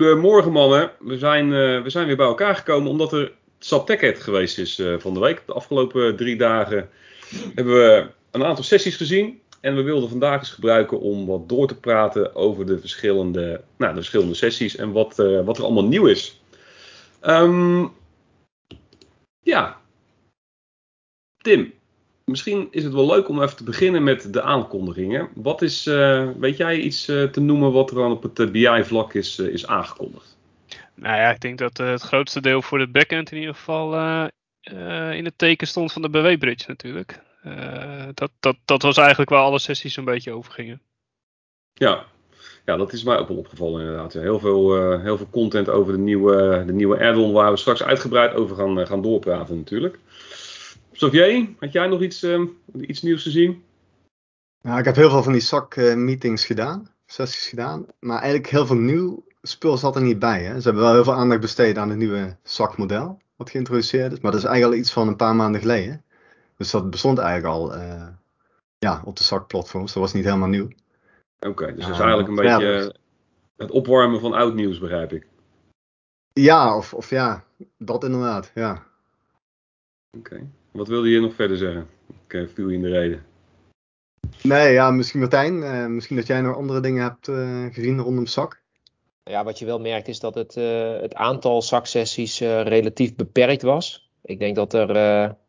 Goedemorgen 0.00 0.52
mannen. 0.52 0.92
We 0.98 1.18
zijn, 1.18 1.46
uh, 1.46 1.82
we 1.82 1.90
zijn 1.90 2.06
weer 2.06 2.16
bij 2.16 2.26
elkaar 2.26 2.56
gekomen 2.56 2.90
omdat 2.90 3.12
er 3.12 3.32
SAP 3.58 3.86
TechEd 3.86 4.20
geweest 4.20 4.58
is 4.58 4.78
uh, 4.78 4.98
van 4.98 5.14
de 5.14 5.20
week. 5.20 5.42
De 5.46 5.52
afgelopen 5.52 6.16
drie 6.16 6.36
dagen 6.36 6.90
hebben 7.54 7.74
we 7.74 8.10
een 8.30 8.44
aantal 8.44 8.64
sessies 8.64 8.96
gezien. 8.96 9.40
En 9.60 9.76
we 9.76 9.82
wilden 9.82 10.08
vandaag 10.08 10.38
eens 10.38 10.50
gebruiken 10.50 11.00
om 11.00 11.26
wat 11.26 11.48
door 11.48 11.66
te 11.66 11.80
praten 11.80 12.34
over 12.34 12.66
de 12.66 12.78
verschillende, 12.78 13.62
nou, 13.76 13.90
de 13.90 13.98
verschillende 13.98 14.34
sessies 14.34 14.76
en 14.76 14.92
wat, 14.92 15.18
uh, 15.18 15.44
wat 15.44 15.58
er 15.58 15.64
allemaal 15.64 15.86
nieuw 15.86 16.06
is. 16.06 16.42
Um, 17.22 17.92
ja, 19.40 19.80
Tim, 21.36 21.72
misschien 22.30 22.68
is 22.70 22.84
het 22.84 22.92
wel 22.92 23.06
leuk 23.06 23.28
om 23.28 23.42
even 23.42 23.56
te 23.56 23.64
beginnen 23.64 24.02
met 24.02 24.32
de 24.32 24.42
aankondigingen. 24.42 25.28
Wat 25.34 25.62
is, 25.62 25.86
uh, 25.86 26.30
weet 26.38 26.56
jij 26.56 26.78
iets 26.78 27.08
uh, 27.08 27.24
te 27.24 27.40
noemen 27.40 27.72
wat 27.72 27.90
er 27.90 27.96
dan 27.96 28.10
op 28.10 28.22
het 28.22 28.52
BI-vlak 28.52 29.14
is, 29.14 29.38
is 29.38 29.66
aangekondigd? 29.66 30.38
Nou 30.94 31.16
ja, 31.16 31.30
ik 31.30 31.40
denk 31.40 31.58
dat 31.58 31.76
het 31.76 32.02
grootste 32.02 32.40
deel 32.40 32.62
voor 32.62 32.78
de 32.78 32.88
backend 32.88 33.32
in 33.32 33.38
ieder 33.38 33.54
geval 33.54 33.94
in 35.12 35.24
het 35.24 35.38
teken 35.38 35.66
stond 35.66 35.92
van 35.92 36.02
de 36.02 36.10
BW-bridge 36.10 36.64
natuurlijk. 36.66 37.20
dat, 38.14 38.30
dat, 38.40 38.56
dat 38.64 38.82
was 38.82 38.96
eigenlijk 38.96 39.30
waar 39.30 39.42
alle 39.42 39.58
sessies 39.58 39.96
een 39.96 40.04
beetje 40.04 40.32
over 40.32 40.52
gingen. 40.52 40.80
Ja. 41.72 42.04
ja, 42.64 42.76
dat 42.76 42.92
is 42.92 43.02
mij 43.02 43.18
ook 43.18 43.28
wel 43.28 43.36
opgevallen 43.36 43.80
inderdaad. 43.80 44.12
Heel, 44.12 44.38
veel, 44.38 44.98
heel 45.00 45.16
veel 45.16 45.28
content 45.30 45.68
over 45.68 45.92
de 45.92 45.98
nieuwe, 45.98 46.62
de 46.66 46.72
nieuwe 46.72 47.00
add-on 47.00 47.32
waar 47.32 47.50
we 47.50 47.56
straks 47.56 47.82
uitgebreid 47.82 48.34
over 48.34 48.56
gaan, 48.56 48.86
gaan 48.86 49.02
doorpraten 49.02 49.56
natuurlijk. 49.56 49.98
Xavier, 50.92 51.48
had 51.58 51.72
jij 51.72 51.86
nog 51.86 52.00
iets, 52.00 52.22
uh, 52.22 52.48
iets 52.80 53.02
nieuws 53.02 53.22
te 53.22 53.30
zien? 53.30 53.64
Nou, 54.62 54.78
ik 54.78 54.84
heb 54.84 54.94
heel 54.94 55.10
veel 55.10 55.22
van 55.22 55.32
die 55.32 55.42
SAC-meetings 55.42 56.44
gedaan, 56.44 56.88
sessies 57.06 57.48
gedaan. 57.48 57.86
Maar 57.98 58.18
eigenlijk 58.18 58.50
heel 58.50 58.66
veel 58.66 58.76
nieuw 58.76 59.24
spul 59.42 59.76
zat 59.76 59.96
er 59.96 60.02
niet 60.02 60.18
bij. 60.18 60.42
Hè? 60.42 60.60
Ze 60.60 60.64
hebben 60.64 60.82
wel 60.82 60.92
heel 60.92 61.04
veel 61.04 61.14
aandacht 61.14 61.40
besteed 61.40 61.78
aan 61.78 61.88
het 61.88 61.98
nieuwe 61.98 62.36
SAC-model, 62.42 63.18
wat 63.36 63.50
geïntroduceerd 63.50 64.12
is. 64.12 64.20
Maar 64.20 64.30
dat 64.30 64.40
is 64.40 64.46
eigenlijk 64.46 64.76
al 64.76 64.82
iets 64.84 64.92
van 64.92 65.08
een 65.08 65.16
paar 65.16 65.36
maanden 65.36 65.60
geleden. 65.60 66.04
Dus 66.56 66.70
dat 66.70 66.90
bestond 66.90 67.18
eigenlijk 67.18 67.54
al 67.54 67.76
uh, 67.76 68.06
ja, 68.78 69.02
op 69.04 69.16
de 69.16 69.22
SAC-platforms. 69.22 69.92
Dat 69.92 70.02
was 70.02 70.12
niet 70.12 70.24
helemaal 70.24 70.48
nieuw. 70.48 70.68
Oké, 71.38 71.48
okay, 71.48 71.74
dus 71.74 71.84
dat 71.84 71.94
is 71.94 72.00
eigenlijk 72.00 72.28
een 72.28 72.34
beetje 72.34 72.94
het 73.56 73.70
opwarmen 73.70 74.20
van 74.20 74.32
oud 74.32 74.54
nieuws, 74.54 74.78
begrijp 74.78 75.12
ik. 75.12 75.26
Ja, 76.32 76.76
of, 76.76 76.94
of 76.94 77.10
ja, 77.10 77.44
dat 77.78 78.04
inderdaad, 78.04 78.50
ja. 78.54 78.86
Oké. 80.16 80.34
Okay. 80.34 80.48
Wat 80.70 80.88
wilde 80.88 81.08
je 81.08 81.20
nog 81.20 81.34
verder 81.34 81.56
zeggen? 81.56 81.88
Ik 82.26 82.32
uh, 82.32 82.48
viel 82.54 82.68
je 82.68 82.74
in 82.74 82.82
de 82.82 82.88
reden. 82.88 83.22
Nee, 84.42 84.72
ja, 84.72 84.90
misschien 84.90 85.20
Martijn. 85.20 85.54
Uh, 85.54 85.86
misschien 85.86 86.16
dat 86.16 86.26
jij 86.26 86.40
nog 86.40 86.56
andere 86.56 86.80
dingen 86.80 87.02
hebt 87.02 87.28
uh, 87.28 87.64
gezien 87.70 88.00
rondom 88.00 88.26
zak. 88.26 88.62
Ja, 89.24 89.44
wat 89.44 89.58
je 89.58 89.64
wel 89.64 89.80
merkt 89.80 90.08
is 90.08 90.20
dat 90.20 90.34
het, 90.34 90.54
het 91.00 91.14
aantal 91.14 91.62
zaksessies 91.62 92.40
relatief 92.40 93.14
beperkt 93.14 93.62
was. 93.62 94.10
Ik 94.22 94.38
denk 94.38 94.56
dat 94.56 94.72
er 94.72 94.86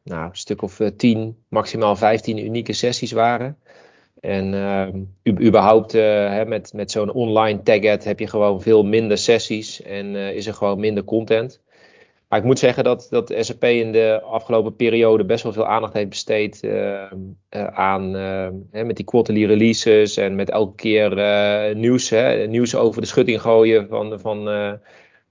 nou, 0.04 0.30
een 0.30 0.38
stuk 0.38 0.62
of 0.62 0.80
10, 0.98 1.38
maximaal 1.48 1.96
15 1.96 2.38
unieke 2.38 2.74
sessies 2.74 3.12
waren. 3.12 3.58
En 4.20 5.14
überhaupt 5.28 5.92
hè, 5.92 6.46
met, 6.46 6.74
met 6.74 6.92
zo'n 6.92 7.12
online 7.12 7.64
tag 7.64 8.04
heb 8.04 8.20
je 8.20 8.28
gewoon 8.28 8.62
veel 8.62 8.84
minder 8.84 9.18
sessies 9.18 9.82
en 9.82 10.16
is 10.16 10.48
er 10.48 10.54
gewoon 10.54 10.80
minder 10.80 11.04
content. 11.04 11.62
Maar 12.32 12.40
ik 12.40 12.46
moet 12.46 12.60
zeggen 12.60 12.84
dat, 12.84 13.08
dat 13.10 13.34
SAP 13.40 13.64
in 13.64 13.92
de 13.92 14.22
afgelopen 14.22 14.76
periode 14.76 15.26
best 15.26 15.44
wel 15.44 15.54
veel 15.54 15.68
aandacht 15.68 15.94
heeft 15.94 16.10
besteed 16.10 16.64
uh, 16.64 16.72
uh, 16.72 17.68
aan 17.68 18.16
uh, 18.16 18.84
met 18.84 18.96
die 18.96 19.06
quarterly 19.06 19.46
releases 19.46 20.18
en 20.18 20.36
met 20.36 20.50
elke 20.50 20.76
keer 20.76 21.10
nieuws, 21.76 22.10
hè, 22.10 22.48
nieuws 22.48 22.76
over 22.76 23.02
de 23.02 23.08
schutting 23.08 23.42
gooien. 23.42 23.88
Van, 23.88 24.20
van, 24.20 24.50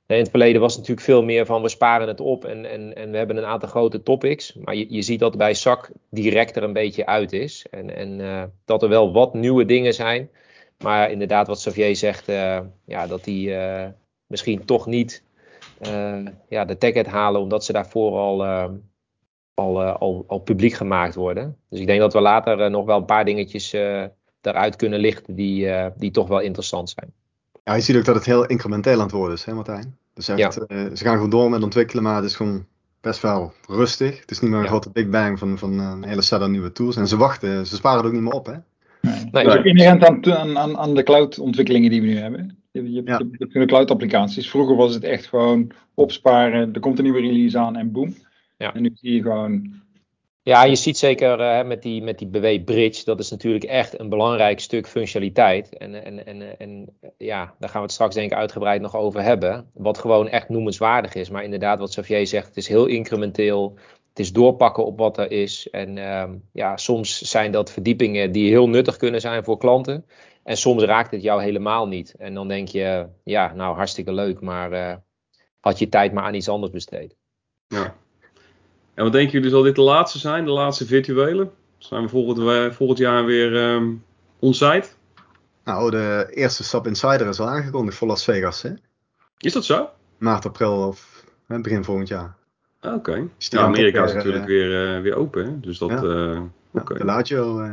in 0.06 0.18
het 0.18 0.30
verleden 0.30 0.60
was 0.60 0.70
het 0.70 0.80
natuurlijk 0.80 1.06
veel 1.06 1.22
meer 1.22 1.46
van 1.46 1.62
we 1.62 1.68
sparen 1.68 2.08
het 2.08 2.20
op 2.20 2.44
en, 2.44 2.64
en, 2.64 2.94
en 2.94 3.10
we 3.10 3.16
hebben 3.16 3.36
een 3.36 3.44
aantal 3.44 3.68
grote 3.68 4.02
topics. 4.02 4.54
Maar 4.54 4.74
je, 4.74 4.86
je 4.88 5.02
ziet 5.02 5.20
dat 5.20 5.36
bij 5.36 5.54
SAC 5.54 5.90
direct 6.10 6.56
er 6.56 6.62
een 6.62 6.72
beetje 6.72 7.06
uit 7.06 7.32
is. 7.32 7.66
En, 7.70 7.96
en 7.96 8.52
dat 8.64 8.82
er 8.82 8.88
wel 8.88 9.12
wat 9.12 9.34
nieuwe 9.34 9.64
dingen 9.64 9.94
zijn. 9.94 10.30
Maar 10.78 11.10
inderdaad, 11.10 11.46
wat 11.46 11.58
Xavier 11.58 11.96
zegt, 11.96 12.26
ja, 12.84 13.06
dat 13.08 13.24
die 13.24 13.56
misschien 14.26 14.64
toch 14.64 14.86
niet 14.86 15.22
ja, 16.48 16.64
de 16.64 16.78
ticket 16.78 17.06
halen, 17.06 17.40
omdat 17.40 17.64
ze 17.64 17.72
daarvoor 17.72 18.18
al, 18.18 18.44
uh, 18.44 18.64
al, 19.54 19.82
uh, 19.82 19.94
al, 19.94 20.24
al, 20.26 20.38
publiek 20.38 20.72
gemaakt 20.72 21.14
worden. 21.14 21.56
Dus 21.68 21.80
ik 21.80 21.86
denk 21.86 22.00
dat 22.00 22.12
we 22.12 22.20
later 22.20 22.70
nog 22.70 22.84
wel 22.84 22.96
een 22.96 23.04
paar 23.04 23.24
dingetjes 23.24 23.72
eruit 24.40 24.76
kunnen 24.76 24.98
lichten 24.98 25.34
die, 25.34 25.68
die 25.96 26.10
toch 26.10 26.28
wel 26.28 26.40
interessant 26.40 26.90
zijn. 26.90 27.12
Ja, 27.64 27.74
je 27.74 27.80
ziet 27.80 27.96
ook 27.96 28.04
dat 28.04 28.14
het 28.14 28.24
heel 28.24 28.46
incrementeel 28.46 28.96
aan 28.96 29.00
het 29.00 29.10
worden 29.10 29.36
is, 29.36 29.44
hè 29.44 29.54
Martijn? 29.54 29.96
Dus 30.14 30.28
echt, 30.28 30.38
ja. 30.38 30.50
ze 30.96 31.04
gaan 31.04 31.14
gewoon 31.14 31.30
door 31.30 31.50
met 31.50 31.62
ontwikkelen, 31.62 32.02
maar 32.02 32.16
het 32.16 32.24
is 32.24 32.36
gewoon 32.36 32.66
best 33.00 33.22
wel 33.22 33.52
rustig. 33.66 34.20
Het 34.20 34.30
is 34.30 34.40
niet 34.40 34.50
meer 34.50 34.58
een 34.58 34.64
ja. 34.64 34.70
grote 34.70 34.90
big 34.90 35.08
bang 35.08 35.38
van, 35.38 35.58
van 35.58 35.78
een 35.78 36.04
hele 36.04 36.22
set 36.22 36.40
aan 36.40 36.50
nieuwe 36.50 36.72
tools. 36.72 36.96
En 36.96 37.08
ze 37.08 37.16
wachten, 37.16 37.66
ze 37.66 37.76
sparen 37.76 37.98
het 37.98 38.06
ook 38.06 38.12
niet 38.12 38.22
meer 38.22 38.32
op, 38.32 38.46
hè? 38.46 38.54
Nee. 39.00 39.14
nee. 39.30 39.44
Dat 39.44 39.52
is 39.52 39.58
ook 39.58 39.64
inherent 39.64 40.04
aan, 40.04 40.58
aan, 40.58 40.76
aan 40.76 40.94
de 40.94 41.02
cloud-ontwikkelingen 41.02 41.90
die 41.90 42.00
we 42.00 42.06
nu 42.06 42.18
hebben. 42.18 42.59
Je, 42.72 42.92
je, 42.92 43.02
ja. 43.04 43.20
je 43.38 43.46
hebt 43.48 43.66
cloud-applicaties. 43.66 44.50
Vroeger 44.50 44.76
was 44.76 44.94
het 44.94 45.04
echt 45.04 45.26
gewoon 45.26 45.70
opsparen, 45.94 46.74
er 46.74 46.80
komt 46.80 46.98
een 46.98 47.04
nieuwe 47.04 47.20
release 47.20 47.58
aan 47.58 47.76
en 47.76 47.92
boom. 47.92 48.14
Ja. 48.58 48.74
En 48.74 48.82
nu 48.82 48.90
zie 48.94 49.14
je 49.14 49.22
gewoon. 49.22 49.82
Ja, 50.42 50.64
je 50.64 50.76
ziet 50.76 50.98
zeker 50.98 51.40
uh, 51.40 51.66
met 51.66 51.82
die, 51.82 52.02
met 52.02 52.18
die 52.18 52.28
BW 52.28 52.64
Bridge, 52.64 53.04
dat 53.04 53.20
is 53.20 53.30
natuurlijk 53.30 53.64
echt 53.64 54.00
een 54.00 54.08
belangrijk 54.08 54.60
stuk 54.60 54.88
functionaliteit. 54.88 55.76
En, 55.76 56.04
en, 56.04 56.26
en, 56.26 56.58
en 56.58 56.88
ja, 57.18 57.54
daar 57.58 57.68
gaan 57.68 57.80
we 57.80 57.86
het 57.86 57.92
straks 57.92 58.14
denk 58.14 58.32
ik 58.32 58.38
uitgebreid 58.38 58.80
nog 58.80 58.96
over 58.96 59.22
hebben. 59.22 59.70
Wat 59.74 59.98
gewoon 59.98 60.28
echt 60.28 60.48
noemenswaardig 60.48 61.14
is. 61.14 61.30
Maar 61.30 61.44
inderdaad, 61.44 61.78
wat 61.78 61.90
Xavier 61.90 62.26
zegt, 62.26 62.46
het 62.46 62.56
is 62.56 62.68
heel 62.68 62.86
incrementeel. 62.86 63.78
Het 64.10 64.18
is 64.18 64.32
doorpakken 64.32 64.84
op 64.84 64.98
wat 64.98 65.18
er 65.18 65.30
is. 65.30 65.70
En 65.70 65.96
uh, 65.96 66.24
ja, 66.52 66.76
soms 66.76 67.18
zijn 67.18 67.52
dat 67.52 67.70
verdiepingen 67.70 68.32
die 68.32 68.50
heel 68.50 68.68
nuttig 68.68 68.96
kunnen 68.96 69.20
zijn 69.20 69.44
voor 69.44 69.58
klanten. 69.58 70.04
En 70.42 70.56
soms 70.56 70.82
raakt 70.82 71.10
het 71.10 71.22
jou 71.22 71.42
helemaal 71.42 71.88
niet. 71.88 72.14
En 72.18 72.34
dan 72.34 72.48
denk 72.48 72.68
je, 72.68 73.06
ja, 73.24 73.52
nou 73.54 73.76
hartstikke 73.76 74.12
leuk, 74.12 74.40
maar 74.40 74.72
uh, 74.72 74.94
had 75.60 75.78
je 75.78 75.88
tijd 75.88 76.12
maar 76.12 76.24
aan 76.24 76.34
iets 76.34 76.48
anders 76.48 76.72
besteed. 76.72 77.16
Ja. 77.68 77.96
En 78.94 79.04
wat 79.04 79.12
denken 79.12 79.32
jullie, 79.32 79.50
zal 79.50 79.62
dit 79.62 79.74
de 79.74 79.80
laatste 79.80 80.18
zijn, 80.18 80.44
de 80.44 80.50
laatste 80.50 80.86
virtuele? 80.86 81.50
Zijn 81.78 82.02
we 82.02 82.08
volgend, 82.08 82.74
volgend 82.74 82.98
jaar 82.98 83.24
weer 83.24 83.54
um, 83.54 84.04
onsite? 84.38 84.88
Nou, 85.64 85.90
de 85.90 86.26
eerste 86.30 86.64
SAP 86.64 86.86
Insider 86.86 87.28
is 87.28 87.40
al 87.40 87.48
aangekondigd 87.48 87.96
voor 87.96 88.08
Las 88.08 88.24
Vegas, 88.24 88.62
hè? 88.62 88.70
Is 89.38 89.52
dat 89.52 89.64
zo? 89.64 89.88
Maart, 90.18 90.46
april 90.46 90.86
of 90.86 91.24
begin 91.46 91.84
volgend 91.84 92.08
jaar. 92.08 92.38
Oké. 92.80 92.94
Okay. 92.94 93.28
Ja, 93.38 93.60
Amerika 93.60 94.04
is 94.04 94.12
natuurlijk 94.12 94.42
uh, 94.42 94.48
weer, 94.48 94.96
uh, 94.96 95.02
weer 95.02 95.14
open, 95.14 95.44
hè? 95.44 95.60
Dus 95.60 95.78
dat... 95.78 95.90
Ja. 95.90 96.50
Okay. 96.72 96.98
de 96.98 97.04
Lazio... 97.04 97.68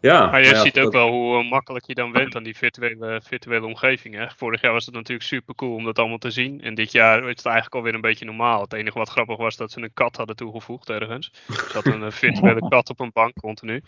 Ja, 0.00 0.30
maar 0.30 0.40
je 0.40 0.48
ja, 0.48 0.62
ziet 0.62 0.80
ook 0.80 0.92
wel 0.92 1.10
hoe 1.10 1.42
makkelijk 1.42 1.86
je 1.86 1.94
dan 1.94 2.12
went 2.12 2.36
aan 2.36 2.42
die 2.42 2.56
virtuele, 2.56 3.20
virtuele 3.24 3.66
omgeving. 3.66 4.14
Hè? 4.14 4.26
Vorig 4.36 4.60
jaar 4.60 4.72
was 4.72 4.86
het 4.86 4.94
natuurlijk 4.94 5.28
super 5.28 5.54
cool 5.54 5.74
om 5.74 5.84
dat 5.84 5.98
allemaal 5.98 6.18
te 6.18 6.30
zien. 6.30 6.60
En 6.60 6.74
dit 6.74 6.92
jaar 6.92 7.18
is 7.18 7.28
het 7.28 7.44
eigenlijk 7.44 7.74
alweer 7.74 7.94
een 7.94 8.00
beetje 8.00 8.24
normaal. 8.24 8.60
Het 8.60 8.72
enige 8.72 8.98
wat 8.98 9.08
grappig 9.08 9.36
was 9.36 9.56
dat 9.56 9.70
ze 9.70 9.80
een 9.80 9.92
kat 9.94 10.16
hadden 10.16 10.36
toegevoegd 10.36 10.90
ergens. 10.90 11.32
Er 11.48 11.70
zat 11.72 11.86
een 11.86 12.12
virtuele 12.12 12.68
kat 12.68 12.90
op 12.90 13.00
een 13.00 13.12
bank 13.12 13.32
continu. 13.40 13.82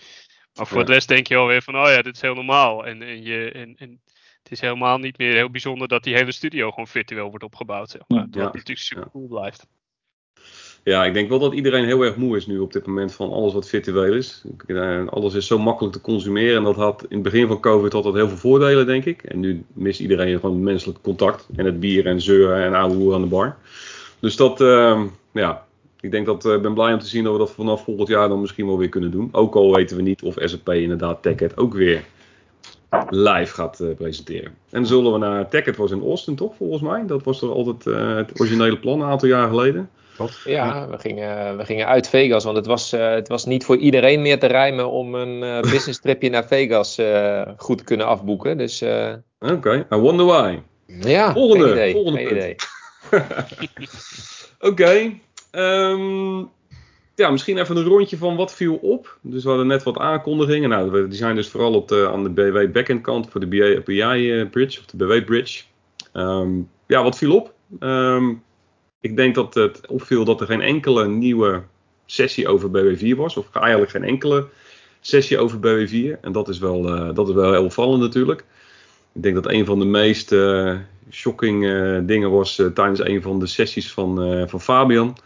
Maar 0.55 0.67
voor 0.67 0.79
ja. 0.79 0.85
de 0.85 0.93
rest 0.93 1.09
denk 1.09 1.27
je 1.27 1.37
alweer 1.37 1.63
van, 1.63 1.77
oh 1.77 1.89
ja, 1.89 2.03
dit 2.03 2.15
is 2.15 2.21
heel 2.21 2.35
normaal. 2.35 2.87
En, 2.87 3.03
en, 3.03 3.23
je, 3.23 3.53
en, 3.53 3.75
en 3.79 4.01
het 4.43 4.53
is 4.53 4.61
helemaal 4.61 4.99
niet 4.99 5.19
meer 5.19 5.35
heel 5.35 5.51
bijzonder 5.51 5.89
dat 5.89 6.03
die 6.03 6.15
hele 6.15 6.33
studio 6.33 6.71
gewoon 6.71 6.87
virtueel 6.87 7.29
wordt 7.29 7.45
opgebouwd. 7.45 7.91
Zeg 7.91 8.03
maar. 8.09 8.27
ja. 8.31 8.43
natuurlijk 8.43 8.79
super 8.79 9.11
cool 9.11 9.27
blijft. 9.27 9.67
Ja, 10.85 11.05
ik 11.05 11.15
denk 11.15 11.29
wel 11.29 11.39
dat 11.39 11.55
iedereen 11.55 11.85
heel 11.85 12.03
erg 12.03 12.17
moe 12.17 12.37
is 12.37 12.47
nu 12.47 12.59
op 12.59 12.73
dit 12.73 12.87
moment 12.87 13.15
van 13.15 13.31
alles 13.31 13.53
wat 13.53 13.69
virtueel 13.69 14.13
is. 14.13 14.45
Alles 15.07 15.35
is 15.35 15.47
zo 15.47 15.59
makkelijk 15.59 15.95
te 15.95 16.01
consumeren 16.01 16.57
en 16.57 16.65
dat 16.65 16.77
had 16.77 17.03
in 17.03 17.15
het 17.15 17.23
begin 17.23 17.47
van 17.47 17.61
COVID 17.61 17.93
had 17.93 18.03
dat 18.03 18.15
heel 18.15 18.29
veel 18.29 18.37
voordelen, 18.37 18.87
denk 18.87 19.05
ik. 19.05 19.23
En 19.23 19.41
nu 19.41 19.65
mist 19.73 20.01
iedereen 20.01 20.41
gewoon 20.41 20.63
menselijk 20.63 21.03
contact 21.03 21.49
en 21.57 21.65
het 21.65 21.81
bier 21.81 22.07
en 22.07 22.21
zeuren 22.21 22.65
en 22.65 22.75
oude 22.75 22.95
hoer 22.95 23.15
aan 23.15 23.21
de 23.21 23.27
bar. 23.27 23.57
Dus 24.21 24.37
dat, 24.37 24.61
uh, 24.61 25.03
ja, 25.33 25.67
ik 26.01 26.11
denk 26.11 26.27
dat 26.27 26.45
uh, 26.45 26.61
ben 26.61 26.75
blij 26.75 26.93
om 26.93 26.99
te 26.99 27.07
zien 27.07 27.25
dat 27.25 27.33
we 27.33 27.39
dat 27.39 27.53
vanaf 27.53 27.85
volgend 27.85 28.09
jaar 28.09 28.29
dan 28.29 28.41
misschien 28.41 28.67
wel 28.67 28.79
weer 28.79 28.89
kunnen 28.89 29.11
doen. 29.11 29.29
Ook 29.33 29.55
al 29.55 29.75
weten 29.75 29.97
we 29.97 30.03
niet 30.03 30.23
of 30.23 30.35
SAP 30.39 30.69
inderdaad 30.69 31.23
TechEd 31.23 31.57
ook 31.57 31.75
weer 31.75 32.05
live 33.09 33.55
gaat 33.55 33.81
uh, 33.81 33.95
presenteren. 33.95 34.55
En 34.71 34.87
zullen 34.87 35.13
we 35.13 35.19
naar 35.19 35.49
TechEd 35.49 35.77
was 35.77 35.91
in 35.91 36.03
Austin 36.03 36.37
toch 36.37 36.55
volgens 36.57 36.83
mij? 36.83 37.07
Dat 37.07 37.23
was 37.23 37.39
toch 37.39 37.51
altijd 37.51 37.87
uh, 37.87 38.17
het 38.17 38.41
originele 38.41 38.79
plan 38.79 39.01
een 39.01 39.09
aantal 39.09 39.29
jaar 39.29 39.49
geleden. 39.49 39.91
Ja, 40.45 40.89
we 40.89 40.99
gingen, 40.99 41.57
we 41.57 41.65
gingen 41.65 41.87
uit 41.87 42.09
Vegas, 42.09 42.45
want 42.45 42.57
het 42.57 42.67
was, 42.67 42.95
uh, 42.95 43.11
het 43.11 43.29
was 43.29 43.45
niet 43.45 43.65
voor 43.65 43.77
iedereen 43.77 44.23
meer 44.23 44.39
te 44.39 44.47
rijmen 44.47 44.91
om 44.91 45.15
een 45.15 45.43
uh, 45.57 45.61
business 45.61 46.01
tripje 46.01 46.31
naar 46.31 46.47
Vegas 46.47 46.99
uh, 46.99 47.43
goed 47.57 47.79
te 47.79 47.85
kunnen 47.85 48.07
afboeken. 48.07 48.59
Dus, 48.59 48.83
Oké, 48.83 49.23
okay. 49.39 49.87
I 49.93 49.97
wonder 49.97 50.27
why. 50.27 50.59
Ja, 50.87 51.33
volgende, 51.33 51.65
geen 51.65 51.73
idee. 51.73 51.93
Volgende 51.93 52.19
geen 52.19 52.31
idee. 52.31 52.57
Oké, 54.71 54.83
okay. 54.83 55.21
um, 55.51 56.51
ja, 57.21 57.31
misschien 57.31 57.59
even 57.59 57.77
een 57.77 57.85
rondje 57.85 58.17
van 58.17 58.37
wat 58.37 58.55
viel 58.55 58.75
op. 58.75 59.19
Dus 59.21 59.43
we 59.43 59.49
hadden 59.49 59.67
net 59.67 59.83
wat 59.83 59.99
aankondigingen. 59.99 60.69
Nou, 60.69 61.09
die 61.09 61.19
zijn 61.19 61.35
dus 61.35 61.49
vooral 61.49 61.75
op 61.75 61.89
de, 61.89 62.09
aan 62.13 62.23
de 62.23 62.31
BW 62.31 62.73
backend 62.73 63.03
kant 63.03 63.31
voor 63.31 63.41
de 63.41 63.81
BI 63.85 64.47
Bridge 64.51 64.79
of 64.79 64.87
de 64.87 64.97
BW 64.97 65.25
Bridge. 65.25 65.63
Ehm, 66.13 66.51
ja, 66.87 67.03
wat 67.03 67.19
viel 67.19 67.35
op? 67.35 67.55
Ehm, 67.79 68.33
ik 69.01 69.17
denk 69.17 69.35
dat 69.35 69.55
het 69.55 69.87
opviel 69.87 70.25
dat 70.25 70.41
er 70.41 70.47
geen 70.47 70.61
enkele 70.61 71.09
nieuwe 71.09 71.63
sessie 72.07 72.49
over 72.49 72.71
BW4 72.71 73.17
was. 73.17 73.37
Of 73.37 73.49
eigenlijk 73.53 73.91
geen 73.91 74.05
enkele 74.05 74.47
sessie 75.01 75.39
over 75.39 75.59
BW4. 75.59 76.21
En 76.21 76.33
dat 76.33 76.49
is 76.49 76.59
wel, 76.59 76.89
uh, 76.89 77.15
dat 77.15 77.29
is 77.29 77.35
wel 77.35 77.53
heel 77.53 77.65
opvallend 77.65 78.01
natuurlijk. 78.01 78.45
Ik 79.13 79.23
denk 79.23 79.35
dat 79.35 79.53
een 79.53 79.65
van 79.65 79.79
de 79.79 79.85
meest 79.85 80.33
uh, 80.33 80.77
shocking 81.11 81.63
dingen 82.07 82.31
was 82.31 82.63
tijdens 82.75 83.05
een 83.05 83.23
van 83.23 83.39
de 83.39 83.47
sessies 83.47 83.93
van, 83.93 84.45
van 84.49 84.61
Fabian. 84.61 85.17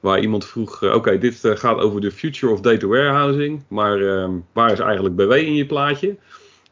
Waar 0.00 0.20
iemand 0.20 0.46
vroeg, 0.46 0.94
oké, 0.94 1.18
dit 1.18 1.40
gaat 1.42 1.78
over 1.78 2.00
de 2.00 2.10
future 2.10 2.52
of 2.52 2.60
data 2.60 2.86
warehousing. 2.86 3.62
Maar 3.68 4.00
ehm, 4.00 4.32
waar 4.52 4.72
is 4.72 4.78
eigenlijk 4.78 5.16
BW 5.16 5.32
in 5.32 5.54
je 5.54 5.66
plaatje? 5.66 6.16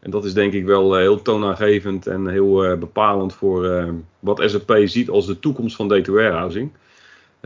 En 0.01 0.11
dat 0.11 0.25
is 0.25 0.35
denk 0.35 0.53
ik 0.53 0.65
wel 0.65 0.95
heel 0.95 1.23
toonaangevend 1.23 2.07
en 2.07 2.27
heel 2.29 2.79
bepalend 2.79 3.35
voor 3.35 3.87
wat 4.21 4.43
SAP 4.45 4.81
ziet 4.85 5.09
als 5.09 5.27
de 5.27 5.39
toekomst 5.39 5.77
van 5.77 5.89
data 5.89 6.13
warehousing. 6.13 6.71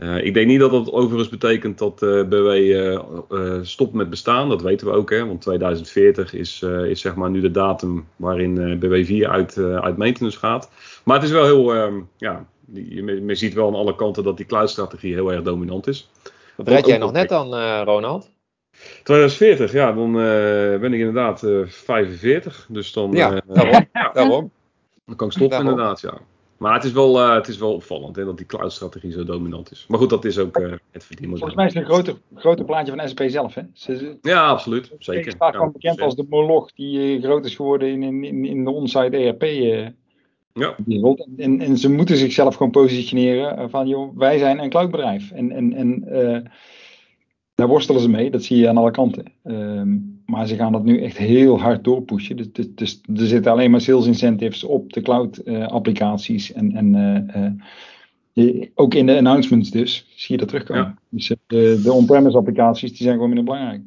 Uh, 0.03 0.23
ik 0.23 0.33
denk 0.33 0.47
niet 0.47 0.59
dat 0.59 0.71
dat 0.71 0.91
overigens 0.91 1.29
betekent 1.29 1.77
dat 1.77 2.01
uh, 2.01 2.23
BW 2.23 2.47
uh, 3.31 3.59
stopt 3.61 3.93
met 3.93 4.09
bestaan. 4.09 4.49
Dat 4.49 4.61
weten 4.61 4.87
we 4.87 4.93
ook, 4.93 5.09
hè, 5.09 5.25
want 5.25 5.41
2040 5.41 6.33
is, 6.33 6.61
is 6.61 7.01
zeg 7.01 7.15
maar 7.15 7.29
nu 7.29 7.41
de 7.41 7.51
datum 7.51 8.07
waarin 8.15 8.79
BW4 8.79 9.29
uit, 9.29 9.57
uit 9.57 9.97
maintenance 9.97 10.39
gaat. 10.39 10.71
Maar 11.03 11.15
het 11.15 11.25
is 11.25 11.31
wel 11.31 11.43
heel, 11.43 11.73
ehm, 11.73 11.99
ja, 12.17 12.45
je, 12.73 13.25
je, 13.25 13.35
ziet 13.35 13.53
wel 13.53 13.67
aan 13.67 13.75
alle 13.75 13.95
kanten 13.95 14.23
dat 14.23 14.37
die 14.37 14.45
cloud-strategie 14.45 15.13
heel 15.13 15.31
erg 15.31 15.41
dominant 15.41 15.87
is. 15.87 16.09
Wat 16.55 16.67
red 16.67 16.85
jij 16.85 16.97
nog 16.97 17.11
net 17.11 17.31
aan, 17.31 17.83
Ronald? 17.83 18.29
2040, 19.03 19.71
ja, 19.71 19.93
dan 19.93 20.13
ben 20.81 20.93
ik 20.93 20.99
inderdaad 20.99 21.39
45. 21.65 22.65
Dus 22.69 22.93
dan, 22.93 23.11
ja, 23.11 23.41
daarom, 23.47 23.87
ja, 23.93 24.11
daarom. 24.13 24.51
Dan 25.05 25.15
kan 25.15 25.27
ik 25.27 25.33
stoppen 25.33 25.59
inderdaad, 25.59 26.01
ja. 26.01 26.13
Maar 26.61 26.73
het 26.73 26.83
is 26.83 26.91
wel, 26.91 27.19
uh, 27.19 27.33
het 27.33 27.47
is 27.47 27.57
wel 27.57 27.73
opvallend 27.73 28.15
hè, 28.15 28.25
dat 28.25 28.37
die 28.37 28.45
cloud-strategie 28.45 29.11
zo 29.11 29.23
dominant 29.23 29.71
is. 29.71 29.85
Maar 29.87 29.99
goed, 29.99 30.09
dat 30.09 30.25
is 30.25 30.37
ook 30.37 30.57
uh, 30.57 30.73
het 30.91 31.03
verdienmodel. 31.03 31.47
Volgens 31.47 31.55
mij 31.55 31.65
is 31.65 31.73
het 31.73 31.83
een 31.83 31.89
groter, 31.89 32.15
groter 32.35 32.65
plaatje 32.65 32.93
van 32.95 33.07
SAP 33.07 33.29
zelf. 33.29 33.53
Hè? 33.53 33.61
Ze, 33.73 34.17
ja, 34.21 34.47
absoluut. 34.47 34.91
Zeker. 34.99 35.25
Het 35.25 35.33
staat 35.33 35.55
gewoon 35.55 35.71
bekend 35.71 36.01
als 36.01 36.15
de 36.15 36.25
Moloch 36.29 36.71
die 36.71 37.17
uh, 37.17 37.23
groot 37.23 37.45
is 37.45 37.55
geworden 37.55 38.01
in, 38.01 38.23
in, 38.23 38.45
in 38.45 38.63
de 38.63 38.71
onsite 38.71 39.17
ERP. 39.17 39.43
ja. 40.53 40.75
En, 41.37 41.61
en 41.61 41.77
ze 41.77 41.89
moeten 41.89 42.17
zichzelf 42.17 42.55
gewoon 42.55 42.71
positioneren 42.71 43.69
van, 43.69 43.87
joh, 43.87 44.17
wij 44.17 44.37
zijn 44.37 44.59
een 44.59 44.69
cloudbedrijf. 44.69 45.31
En, 45.31 45.51
en, 45.51 45.73
en 45.73 46.03
daar 47.61 47.69
worstelen 47.69 48.01
ze 48.01 48.09
mee, 48.09 48.31
dat 48.31 48.43
zie 48.43 48.57
je 48.57 48.69
aan 48.69 48.77
alle 48.77 48.91
kanten. 48.91 49.25
Um, 49.43 50.21
maar 50.25 50.47
ze 50.47 50.55
gaan 50.55 50.71
dat 50.71 50.83
nu 50.83 51.01
echt 51.01 51.17
heel 51.17 51.59
hard 51.59 51.83
doorpushen. 51.83 52.37
Dus, 52.37 52.47
dus, 52.51 52.75
dus 52.75 53.01
er 53.21 53.27
zitten 53.27 53.51
alleen 53.51 53.71
maar 53.71 53.81
sales 53.81 54.05
incentives 54.05 54.63
op 54.63 54.93
de 54.93 55.01
cloud 55.01 55.41
uh, 55.45 55.67
applicaties. 55.67 56.51
En, 56.53 56.75
en 56.75 56.95
uh, 58.35 58.45
uh, 58.45 58.65
ook 58.75 58.93
in 58.93 59.05
de 59.05 59.17
announcements 59.17 59.71
dus, 59.71 60.05
zie 60.15 60.35
je 60.35 60.37
dat 60.37 60.47
terugkomen. 60.47 60.83
Ja. 60.83 60.97
Dus 61.09 61.35
de, 61.47 61.81
de 61.83 61.91
on-premise 61.91 62.37
applicaties 62.37 62.89
die 62.89 63.01
zijn 63.01 63.13
gewoon 63.13 63.27
minder 63.27 63.45
belangrijk. 63.45 63.81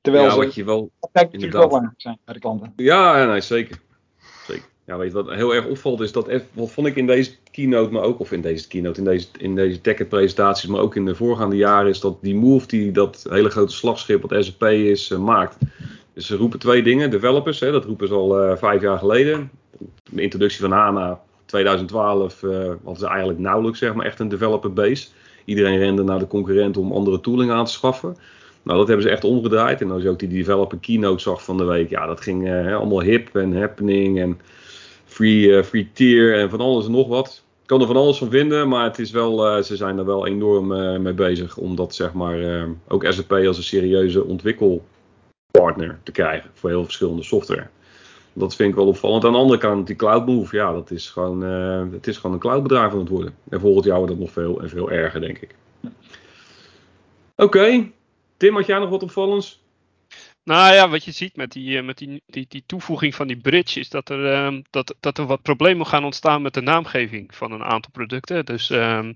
Terwijl 0.00 0.24
ja, 0.24 0.30
ze 0.30 0.38
wat 0.38 0.54
je 0.54 0.64
wel, 0.64 0.90
inderdaad. 1.30 1.52
wel 1.52 1.66
belangrijk 1.66 2.00
zijn 2.00 2.18
bij 2.24 2.34
de 2.34 2.40
klanten. 2.40 2.72
Ja, 2.76 3.26
nee, 3.26 3.40
zeker. 3.40 3.80
Ja, 4.86 4.96
weet 4.96 5.12
je 5.12 5.22
wat 5.22 5.30
heel 5.30 5.54
erg 5.54 5.66
opvalt 5.66 6.00
is 6.00 6.12
dat, 6.12 6.28
wat 6.52 6.70
vond 6.70 6.86
ik 6.86 6.96
in 6.96 7.06
deze 7.06 7.30
keynote, 7.50 7.92
maar 7.92 8.02
ook, 8.02 8.20
of 8.20 8.32
in 8.32 8.40
deze 8.40 8.68
keynote, 8.68 8.98
in 8.98 9.04
deze, 9.04 9.26
in 9.38 9.54
deze 9.54 9.80
Decket 9.80 10.08
presentaties, 10.08 10.68
maar 10.68 10.80
ook 10.80 10.96
in 10.96 11.04
de 11.04 11.14
voorgaande 11.14 11.56
jaren, 11.56 11.90
is 11.90 12.00
dat 12.00 12.18
die 12.20 12.34
move 12.34 12.66
die 12.66 12.92
dat 12.92 13.26
hele 13.28 13.50
grote 13.50 13.74
slagschip 13.74 14.22
wat 14.22 14.44
SAP 14.44 14.62
is, 14.62 15.10
uh, 15.10 15.18
maakt. 15.18 15.56
Dus 16.12 16.26
ze 16.26 16.36
roepen 16.36 16.58
twee 16.58 16.82
dingen, 16.82 17.10
developers, 17.10 17.60
hè, 17.60 17.70
dat 17.70 17.84
roepen 17.84 18.08
ze 18.08 18.14
al 18.14 18.44
uh, 18.44 18.56
vijf 18.56 18.82
jaar 18.82 18.98
geleden. 18.98 19.50
De 20.10 20.22
introductie 20.22 20.60
van 20.60 20.70
HANA 20.70 21.20
2012 21.44 22.42
uh, 22.42 22.50
hadden 22.66 22.96
ze 22.96 23.06
eigenlijk 23.06 23.38
nauwelijks 23.38 23.78
zeg 23.78 23.94
maar, 23.94 24.06
echt 24.06 24.20
een 24.20 24.28
developer 24.28 24.72
base. 24.72 25.08
Iedereen 25.44 25.78
rende 25.78 26.02
naar 26.02 26.18
de 26.18 26.26
concurrent 26.26 26.76
om 26.76 26.92
andere 26.92 27.20
tooling 27.20 27.50
aan 27.50 27.64
te 27.64 27.72
schaffen. 27.72 28.16
Nou, 28.62 28.78
dat 28.78 28.88
hebben 28.88 29.06
ze 29.06 29.12
echt 29.12 29.24
omgedraaid. 29.24 29.80
En 29.80 29.90
als 29.90 30.02
je 30.02 30.08
ook 30.08 30.18
die 30.18 30.28
developer 30.28 30.78
keynote 30.78 31.22
zag 31.22 31.44
van 31.44 31.56
de 31.56 31.64
week, 31.64 31.90
ja, 31.90 32.06
dat 32.06 32.20
ging 32.20 32.50
allemaal 32.50 33.02
hip 33.02 33.36
en 33.36 33.60
happening 33.60 34.20
en 34.20 34.38
free, 35.14 35.46
uh, 35.46 35.62
free 35.62 35.90
tier 35.92 36.38
en 36.38 36.50
van 36.50 36.60
alles 36.60 36.86
en 36.86 36.92
nog 36.92 37.08
wat. 37.08 37.42
Ik 37.62 37.66
kan 37.66 37.80
er 37.80 37.86
van 37.86 37.96
alles 37.96 38.18
van 38.18 38.30
vinden, 38.30 38.68
maar 38.68 38.84
het 38.84 38.98
is 38.98 39.10
wel, 39.10 39.56
uh, 39.56 39.62
ze 39.62 39.76
zijn 39.76 39.98
er 39.98 40.04
wel 40.04 40.26
enorm 40.26 40.72
uh, 40.72 40.98
mee 40.98 41.12
bezig 41.12 41.56
om 41.56 41.76
dat 41.76 41.94
zeg 41.94 42.12
maar 42.12 42.66
ook 42.88 43.06
SAP 43.08 43.32
als 43.32 43.56
een 43.56 43.62
serieuze 43.62 44.24
ontwikkelpartner 44.24 45.98
te 46.02 46.12
krijgen 46.12 46.50
voor 46.54 46.70
heel 46.70 46.84
verschillende 46.84 47.22
software. 47.22 47.66
Dat 48.32 48.54
vind 48.54 48.68
ik 48.68 48.74
wel 48.74 48.86
opvallend. 48.86 49.24
Aan 49.24 49.32
de 49.32 49.38
andere 49.38 49.58
kant, 49.58 49.86
die 49.86 49.96
cloud 49.96 50.26
move, 50.26 50.56
ja, 50.56 50.72
dat 50.72 50.90
is 50.90 51.10
gewoon, 51.10 51.40
het 51.92 52.06
is 52.06 52.16
gewoon 52.16 52.32
een 52.32 52.42
cloudbedrijf 52.42 52.92
aan 52.92 52.98
het 52.98 53.08
worden. 53.08 53.34
En 53.48 53.60
volgend 53.60 53.84
jaar 53.84 53.96
wordt 53.96 54.12
dat 54.12 54.20
nog 54.20 54.32
veel 54.32 54.60
en 54.60 54.68
veel 54.68 54.90
erger, 54.90 55.20
denk 55.20 55.38
ik. 55.38 55.54
Oké. 57.36 57.90
Tim, 58.36 58.54
had 58.54 58.66
jij 58.66 58.78
nog 58.78 58.88
wat 58.90 59.02
opvallends? 59.02 59.63
Nou 60.44 60.74
ja, 60.74 60.88
wat 60.88 61.04
je 61.04 61.12
ziet 61.12 61.36
met 61.36 61.52
die, 61.52 61.78
eh, 61.78 61.84
met 61.84 61.98
die, 61.98 62.22
die, 62.26 62.46
die 62.48 62.62
toevoeging 62.66 63.14
van 63.14 63.26
die 63.26 63.36
bridge 63.36 63.80
is 63.80 63.88
dat 63.88 64.08
er, 64.08 64.44
um, 64.44 64.62
dat, 64.70 64.94
dat 65.00 65.18
er 65.18 65.26
wat 65.26 65.42
problemen 65.42 65.86
gaan 65.86 66.04
ontstaan 66.04 66.42
met 66.42 66.54
de 66.54 66.60
naamgeving 66.60 67.34
van 67.34 67.52
een 67.52 67.64
aantal 67.64 67.90
producten. 67.90 68.44
Dus 68.44 68.70
um, 68.70 69.14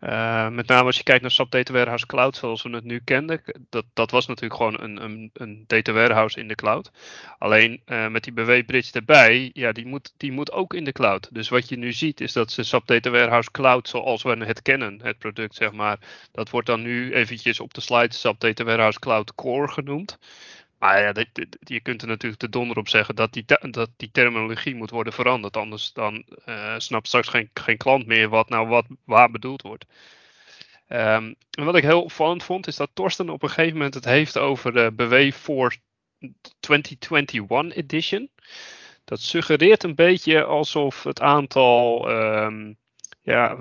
uh, 0.00 0.48
met 0.48 0.66
name 0.66 0.84
als 0.84 0.96
je 0.96 1.02
kijkt 1.02 1.22
naar 1.22 1.30
SAP 1.30 1.50
Data 1.50 1.72
Warehouse 1.72 2.06
Cloud 2.06 2.36
zoals 2.36 2.62
we 2.62 2.70
het 2.70 2.84
nu 2.84 3.00
kenden. 3.04 3.42
Dat, 3.70 3.84
dat 3.94 4.10
was 4.10 4.26
natuurlijk 4.26 4.54
gewoon 4.54 4.80
een, 4.80 5.02
een, 5.02 5.30
een 5.32 5.64
data 5.66 5.92
warehouse 5.92 6.40
in 6.40 6.48
de 6.48 6.54
cloud. 6.54 6.90
Alleen 7.38 7.82
uh, 7.86 8.08
met 8.08 8.24
die 8.24 8.32
BW-bridge 8.32 8.92
erbij, 8.92 9.50
ja, 9.52 9.72
die 9.72 9.86
moet, 9.86 10.12
die 10.16 10.32
moet 10.32 10.52
ook 10.52 10.74
in 10.74 10.84
de 10.84 10.92
cloud. 10.92 11.28
Dus 11.32 11.48
wat 11.48 11.68
je 11.68 11.76
nu 11.76 11.92
ziet 11.92 12.20
is 12.20 12.32
dat 12.32 12.52
ze 12.52 12.62
SAP 12.62 12.86
Data 12.86 13.10
Warehouse 13.10 13.50
Cloud 13.50 13.88
zoals 13.88 14.22
we 14.22 14.44
het 14.44 14.62
kennen, 14.62 15.00
het 15.02 15.18
product 15.18 15.54
zeg 15.54 15.72
maar. 15.72 15.98
Dat 16.32 16.50
wordt 16.50 16.66
dan 16.66 16.82
nu 16.82 17.14
eventjes 17.14 17.60
op 17.60 17.74
de 17.74 17.80
slide 17.80 18.14
SAP 18.14 18.40
Data 18.40 18.64
Warehouse 18.64 18.98
Cloud 18.98 19.34
Core 19.34 19.68
genoemd. 19.68 20.18
Maar 20.78 21.02
ja, 21.02 21.24
je 21.58 21.80
kunt 21.80 22.02
er 22.02 22.08
natuurlijk 22.08 22.40
de 22.40 22.48
donder 22.48 22.76
op 22.76 22.88
zeggen 22.88 23.14
dat 23.14 23.32
die, 23.32 23.44
dat 23.70 23.90
die 23.96 24.10
terminologie 24.12 24.74
moet 24.74 24.90
worden 24.90 25.12
veranderd. 25.12 25.56
Anders 25.56 25.92
dan 25.92 26.24
uh, 26.46 26.74
snapt 26.78 27.06
straks 27.06 27.28
geen, 27.28 27.50
geen 27.54 27.76
klant 27.76 28.06
meer 28.06 28.28
wat 28.28 28.48
nou 28.48 28.68
wat 28.68 28.86
waar 29.04 29.30
bedoeld 29.30 29.62
wordt. 29.62 29.84
Um, 30.88 31.34
en 31.50 31.64
wat 31.64 31.76
ik 31.76 31.82
heel 31.82 32.02
opvallend 32.02 32.44
vond, 32.44 32.66
is 32.66 32.76
dat 32.76 32.90
Torsten 32.94 33.30
op 33.30 33.42
een 33.42 33.48
gegeven 33.48 33.76
moment 33.76 33.94
het 33.94 34.04
heeft 34.04 34.38
over 34.38 34.72
de 34.72 34.92
BW 34.92 35.32
voor 35.32 35.76
2021 36.60 37.76
edition. 37.76 38.30
Dat 39.04 39.20
suggereert 39.20 39.82
een 39.82 39.94
beetje 39.94 40.44
alsof 40.44 41.02
het 41.02 41.20
aantal 41.20 42.10
um, 42.10 42.76
ja, 43.22 43.56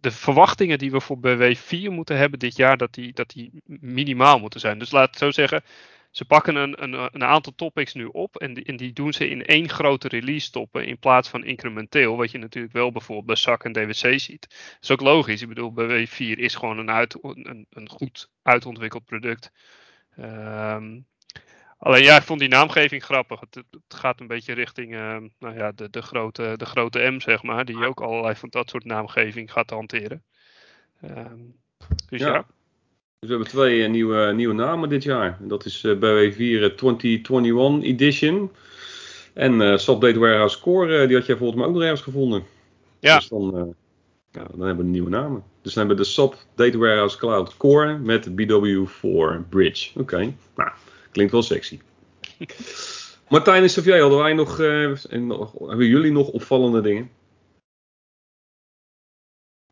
de 0.00 0.10
verwachtingen 0.10 0.78
die 0.78 0.90
we 0.90 1.00
voor 1.00 1.18
BW4 1.18 1.90
moeten 1.90 2.16
hebben 2.16 2.38
dit 2.38 2.56
jaar, 2.56 2.76
dat 2.76 2.94
die, 2.94 3.12
dat 3.12 3.30
die 3.30 3.50
minimaal 3.64 4.38
moeten 4.38 4.60
zijn. 4.60 4.78
Dus 4.78 4.90
laat 4.90 5.08
het 5.08 5.18
zo 5.18 5.30
zeggen, 5.30 5.62
ze 6.16 6.24
pakken 6.24 6.56
een, 6.56 6.82
een, 6.82 7.08
een 7.12 7.24
aantal 7.24 7.52
topics 7.56 7.94
nu 7.94 8.04
op 8.04 8.36
en 8.36 8.54
die, 8.54 8.64
en 8.64 8.76
die, 8.76 8.92
doen 8.92 9.12
ze 9.12 9.28
in 9.28 9.44
één 9.44 9.68
grote 9.68 10.08
release 10.08 10.46
stoppen 10.46 10.86
in 10.86 10.98
plaats 10.98 11.28
van 11.28 11.44
incrementeel, 11.44 12.16
wat 12.16 12.30
je 12.30 12.38
natuurlijk 12.38 12.72
wel 12.72 12.92
bijvoorbeeld 12.92 13.26
bij 13.26 13.36
SAC 13.36 13.64
en 13.64 13.72
DWC 13.72 14.20
ziet. 14.20 14.46
Dat 14.48 14.78
is 14.80 14.90
ook 14.90 15.00
logisch. 15.00 15.42
Ik 15.42 15.48
bedoel, 15.48 15.72
bij 15.72 16.06
W4 16.06 16.38
is 16.38 16.54
gewoon 16.54 16.78
een, 16.78 16.90
uit, 16.90 17.18
een, 17.22 17.66
een 17.70 17.88
goed 17.88 18.30
uitontwikkeld 18.42 19.04
product. 19.04 19.52
Um, 20.18 21.06
alleen 21.78 22.02
ja, 22.02 22.16
ik 22.16 22.22
vond 22.22 22.40
die 22.40 22.48
naamgeving 22.48 23.04
grappig. 23.04 23.40
Het, 23.40 23.54
het 23.54 23.94
gaat 23.94 24.20
een 24.20 24.26
beetje 24.26 24.52
richting 24.52 24.94
uh, 24.94 25.16
nou 25.38 25.56
ja, 25.56 25.72
de, 25.72 25.90
de, 25.90 26.02
grote, 26.02 26.54
de 26.56 26.66
grote 26.66 27.10
M, 27.10 27.20
zeg 27.20 27.42
maar, 27.42 27.64
die 27.64 27.86
ook 27.86 28.00
allerlei 28.00 28.34
van 28.34 28.48
dat 28.48 28.70
soort 28.70 28.84
naamgeving 28.84 29.52
gaat 29.52 29.70
hanteren. 29.70 30.24
Um, 31.04 31.56
dus 32.08 32.20
ja. 32.20 32.32
ja. 32.32 32.46
Dus 33.18 33.28
we 33.28 33.34
hebben 33.34 33.48
twee 33.48 33.78
uh, 33.78 33.88
nieuwe, 33.88 34.32
nieuwe 34.32 34.54
namen 34.54 34.88
dit 34.88 35.02
jaar. 35.02 35.38
Dat 35.40 35.64
is 35.64 35.82
uh, 35.82 35.94
BW4 35.94 36.74
2021 36.74 37.90
Edition. 37.90 38.50
En 39.32 39.60
uh, 39.60 39.76
SAP 39.76 40.00
Data 40.00 40.18
Warehouse 40.18 40.60
Core, 40.60 41.06
die 41.06 41.16
had 41.16 41.26
jij 41.26 41.36
volgens 41.36 41.58
mij 41.58 41.68
ook 41.68 41.74
nog 41.74 41.82
ergens 41.82 42.02
gevonden. 42.02 42.44
Ja. 43.00 43.16
Dus 43.16 43.28
dan, 43.28 43.74
ja, 44.30 44.46
dan 44.56 44.66
hebben 44.66 44.84
we 44.84 44.90
nieuwe 44.90 45.10
namen. 45.10 45.44
Dus 45.62 45.74
dan 45.74 45.86
hebben 45.86 46.04
we 46.04 46.10
de 46.10 46.14
SAP 46.14 46.36
Data 46.54 46.78
Warehouse 46.78 47.18
Cloud 47.18 47.56
Core 47.56 47.98
met 47.98 48.30
BW4 48.30 49.48
Bridge. 49.48 50.00
Oké, 50.00 50.34
nou, 50.56 50.70
klinkt 51.10 51.32
wel 51.32 51.42
sexy. 51.42 51.80
Martijn 53.28 53.62
en 53.62 53.70
Sofia, 53.70 53.98
hadden 53.98 54.18
wij 54.18 54.32
nog, 54.32 54.58
nog, 55.10 55.52
hebben 55.58 55.86
jullie 55.86 56.12
nog 56.12 56.28
opvallende 56.28 56.80
dingen? 56.80 57.10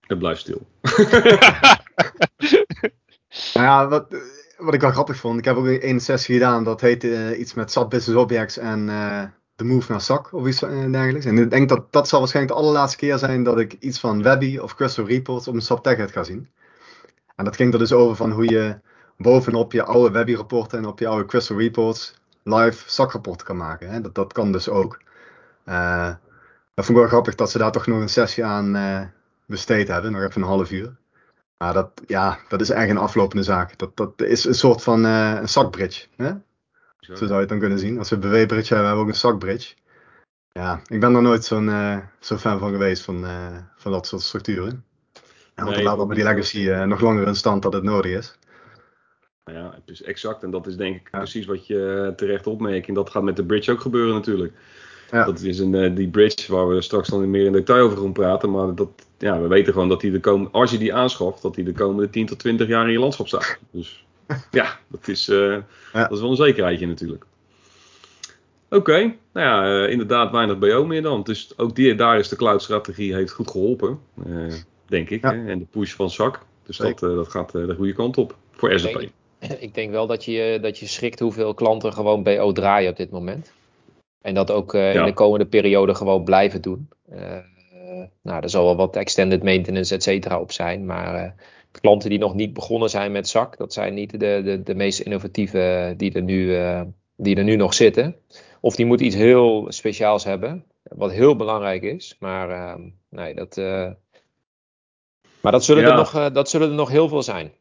Het 0.00 0.18
blijft 0.18 0.40
stil. 0.40 0.66
Nou 3.54 3.66
ja, 3.66 3.88
wat, 3.88 4.06
wat 4.56 4.74
ik 4.74 4.80
wel 4.80 4.90
grappig 4.90 5.16
vond, 5.16 5.38
ik 5.38 5.44
heb 5.44 5.56
ook 5.56 5.66
een 5.66 6.00
sessie 6.00 6.34
gedaan, 6.34 6.64
dat 6.64 6.80
heette 6.80 7.08
uh, 7.08 7.38
iets 7.38 7.54
met 7.54 7.72
SAP 7.72 7.90
Business 7.90 8.22
Objects 8.22 8.58
en 8.58 8.88
uh, 8.88 9.22
de 9.56 9.64
move 9.64 9.92
naar 9.92 10.00
SAC 10.00 10.32
of 10.32 10.46
iets 10.46 10.62
uh, 10.62 10.92
dergelijks. 10.92 11.26
En 11.26 11.38
ik 11.38 11.50
denk 11.50 11.68
dat 11.68 11.92
dat 11.92 12.08
zal 12.08 12.18
waarschijnlijk 12.18 12.54
de 12.56 12.62
allerlaatste 12.62 12.98
keer 12.98 13.18
zijn 13.18 13.42
dat 13.42 13.58
ik 13.58 13.72
iets 13.72 14.00
van 14.00 14.22
Webby 14.22 14.58
of 14.58 14.74
Crystal 14.74 15.06
Reports 15.06 15.48
op 15.48 15.54
een 15.54 15.62
SAP 15.62 15.82
TechEd 15.82 16.12
ga 16.12 16.22
zien. 16.22 16.48
En 17.36 17.44
dat 17.44 17.56
ging 17.56 17.72
er 17.72 17.78
dus 17.78 17.92
over 17.92 18.16
van 18.16 18.30
hoe 18.30 18.50
je 18.50 18.80
bovenop 19.16 19.72
je 19.72 19.84
oude 19.84 20.10
Webby 20.10 20.34
rapporten 20.34 20.78
en 20.78 20.86
op 20.86 20.98
je 20.98 21.06
oude 21.06 21.26
Crystal 21.26 21.58
Reports 21.58 22.14
live 22.42 22.90
SAC 22.90 23.12
rapporten 23.12 23.46
kan 23.46 23.56
maken. 23.56 23.90
Hè. 23.90 24.00
Dat, 24.00 24.14
dat 24.14 24.32
kan 24.32 24.52
dus 24.52 24.68
ook. 24.68 25.00
dat 25.64 26.84
vond 26.84 26.88
ik 26.88 26.94
wel 26.94 27.06
grappig 27.06 27.34
dat 27.34 27.50
ze 27.50 27.58
daar 27.58 27.72
toch 27.72 27.86
nog 27.86 28.00
een 28.00 28.08
sessie 28.08 28.44
aan 28.44 29.12
besteed 29.46 29.88
hebben. 29.88 30.12
Nog 30.12 30.22
even 30.22 30.42
een 30.42 30.48
half 30.48 30.70
uur. 30.70 30.96
Maar 31.64 31.74
dat, 31.74 32.02
ja, 32.06 32.38
dat 32.48 32.60
is 32.60 32.70
eigenlijk 32.70 33.00
een 33.00 33.06
aflopende 33.06 33.42
zaak. 33.42 33.78
Dat, 33.78 33.96
dat 33.96 34.22
is 34.22 34.44
een 34.44 34.54
soort 34.54 34.82
van 34.82 35.04
een 35.04 35.48
zakbridge. 35.48 36.06
Hè? 36.16 36.32
Zo. 36.98 37.14
zou 37.14 37.32
je 37.32 37.34
het 37.34 37.48
dan 37.48 37.58
kunnen 37.58 37.78
zien. 37.78 37.98
Als 37.98 38.10
we 38.10 38.16
BW-bridge 38.16 38.74
hebben, 38.74 38.76
hebben 38.76 38.94
we 38.94 39.00
ook 39.00 39.08
een 39.08 39.14
zakbridge. 39.14 39.74
Ja, 40.48 40.80
ik 40.86 41.00
ben 41.00 41.14
er 41.14 41.22
nooit 41.22 41.44
zo'n 41.44 41.68
uh, 41.68 41.98
zo 42.20 42.36
fan 42.36 42.58
van 42.58 42.70
geweest 42.70 43.02
van, 43.02 43.24
uh, 43.24 43.56
van 43.76 43.92
dat 43.92 44.06
soort 44.06 44.22
structuren. 44.22 44.84
En 45.54 45.64
want 45.64 45.76
nee, 45.76 45.84
laat 45.84 46.06
met 46.06 46.16
die 46.16 46.24
legacy 46.24 46.58
uh, 46.58 46.84
nog 46.84 47.00
langer 47.00 47.26
in 47.26 47.34
stand 47.34 47.62
dat 47.62 47.72
het 47.72 47.82
nodig 47.82 48.12
is. 48.12 48.38
Ja, 49.44 49.72
het 49.74 49.88
is 49.88 50.02
exact. 50.02 50.42
En 50.42 50.50
dat 50.50 50.66
is 50.66 50.76
denk 50.76 50.96
ik 50.96 51.10
precies 51.10 51.46
wat 51.46 51.66
je 51.66 52.12
terecht 52.16 52.46
opmerkt. 52.46 52.88
En 52.88 52.94
dat 52.94 53.10
gaat 53.10 53.22
met 53.22 53.36
de 53.36 53.44
bridge 53.44 53.72
ook 53.72 53.80
gebeuren 53.80 54.14
natuurlijk. 54.14 54.52
Ja. 55.10 55.24
Dat 55.24 55.40
is 55.40 55.58
een, 55.58 55.94
die 55.94 56.08
bridge 56.08 56.52
waar 56.52 56.68
we 56.68 56.82
straks 56.82 57.08
dan 57.08 57.30
meer 57.30 57.44
in 57.44 57.52
detail 57.52 57.84
over 57.84 57.98
gaan 57.98 58.12
praten. 58.12 58.50
Maar 58.50 58.74
dat, 58.74 58.88
ja, 59.18 59.40
we 59.40 59.48
weten 59.48 59.72
gewoon 59.72 59.88
dat 59.88 60.00
die 60.00 60.10
de 60.10 60.20
komende, 60.20 60.50
als 60.50 60.70
je 60.70 60.78
die 60.78 60.94
aanschaft, 60.94 61.42
dat 61.42 61.54
die 61.54 61.64
de 61.64 61.72
komende 61.72 62.10
10 62.10 62.26
tot 62.26 62.38
20 62.38 62.68
jaar 62.68 62.86
in 62.86 62.92
je 62.92 62.98
landschap 62.98 63.26
staat. 63.26 63.58
Dus 63.70 64.04
ja, 64.50 64.78
dat 64.88 65.08
is, 65.08 65.26
ja. 65.26 65.64
dat 65.92 66.12
is 66.12 66.20
wel 66.20 66.30
een 66.30 66.36
zekerheidje 66.36 66.86
natuurlijk. 66.86 67.24
Oké, 68.74 69.14
nou 69.32 69.46
ja, 69.46 69.84
uh, 69.84 69.90
inderdaad 69.90 70.30
weinig 70.30 70.58
BO 70.58 70.84
meer 70.86 71.02
dan. 71.02 71.22
Dus 71.22 71.52
ook 71.56 71.76
die, 71.76 71.94
daar 71.94 72.18
is 72.18 72.28
de 72.28 72.36
cloud-strategie 72.36 73.14
heeft 73.14 73.32
goed 73.32 73.50
geholpen, 73.50 74.00
uh, 74.26 74.52
denk 74.86 75.10
ik. 75.10 75.22
Hè? 75.22 75.46
En 75.46 75.58
de 75.58 75.66
push 75.70 75.92
van 75.92 76.10
SAC. 76.10 76.40
Dus 76.66 76.76
dat, 76.76 77.02
uh, 77.02 77.14
dat 77.14 77.28
gaat 77.28 77.52
de 77.52 77.74
goede 77.76 77.92
kant 77.92 78.18
op 78.18 78.36
voor 78.52 78.78
SAP. 78.78 79.00
Ik 79.00 79.12
denk, 79.38 79.60
ik 79.60 79.74
denk 79.74 79.90
wel 79.90 80.06
dat 80.06 80.24
je, 80.24 80.58
dat 80.62 80.78
je 80.78 80.86
schrikt 80.86 81.20
hoeveel 81.20 81.54
klanten 81.54 81.92
gewoon 81.92 82.22
BO 82.22 82.52
draaien 82.52 82.90
op 82.90 82.96
dit 82.96 83.10
moment. 83.10 83.52
En 84.24 84.34
dat 84.34 84.50
ook 84.50 84.72
ja. 84.72 84.92
in 84.92 85.04
de 85.04 85.12
komende 85.12 85.46
periode 85.46 85.94
gewoon 85.94 86.24
blijven 86.24 86.62
doen. 86.62 86.88
nou, 88.22 88.42
er 88.42 88.50
zal 88.50 88.64
wel 88.64 88.76
wat 88.76 88.96
extended 88.96 89.42
maintenance, 89.42 89.94
et 89.94 90.02
cetera, 90.02 90.40
op 90.40 90.52
zijn. 90.52 90.86
Maar 90.86 91.34
klanten 91.70 92.10
die 92.10 92.18
nog 92.18 92.34
niet 92.34 92.52
begonnen 92.52 92.90
zijn 92.90 93.12
met 93.12 93.28
SAC, 93.28 93.56
dat 93.56 93.72
zijn 93.72 93.94
niet 93.94 94.20
de, 94.20 94.40
de, 94.44 94.62
de 94.62 94.74
meest 94.74 95.00
innovatieve 95.00 95.94
die 95.96 96.12
er 96.12 96.22
nu, 96.22 96.58
die 97.16 97.36
er 97.36 97.44
nu 97.44 97.56
nog 97.56 97.74
zitten. 97.74 98.16
Of 98.60 98.76
die 98.76 98.86
moet 98.86 99.00
iets 99.00 99.14
heel 99.14 99.66
speciaals 99.68 100.24
hebben, 100.24 100.64
wat 100.82 101.12
heel 101.12 101.36
belangrijk 101.36 101.82
is. 101.82 102.16
Maar 102.18 102.50
uh, 102.50 102.74
nee, 103.08 103.34
dat, 103.34 103.56
uh, 103.56 103.90
maar 105.40 105.52
dat 105.52 105.64
zullen, 105.64 105.82
ja. 105.82 105.90
er 105.90 105.96
nog, 105.96 106.14
uh, 106.14 106.30
dat 106.32 106.48
zullen 106.48 106.68
er 106.68 106.74
nog 106.74 106.90
heel 106.90 107.08
veel 107.08 107.22
zijn. 107.22 107.52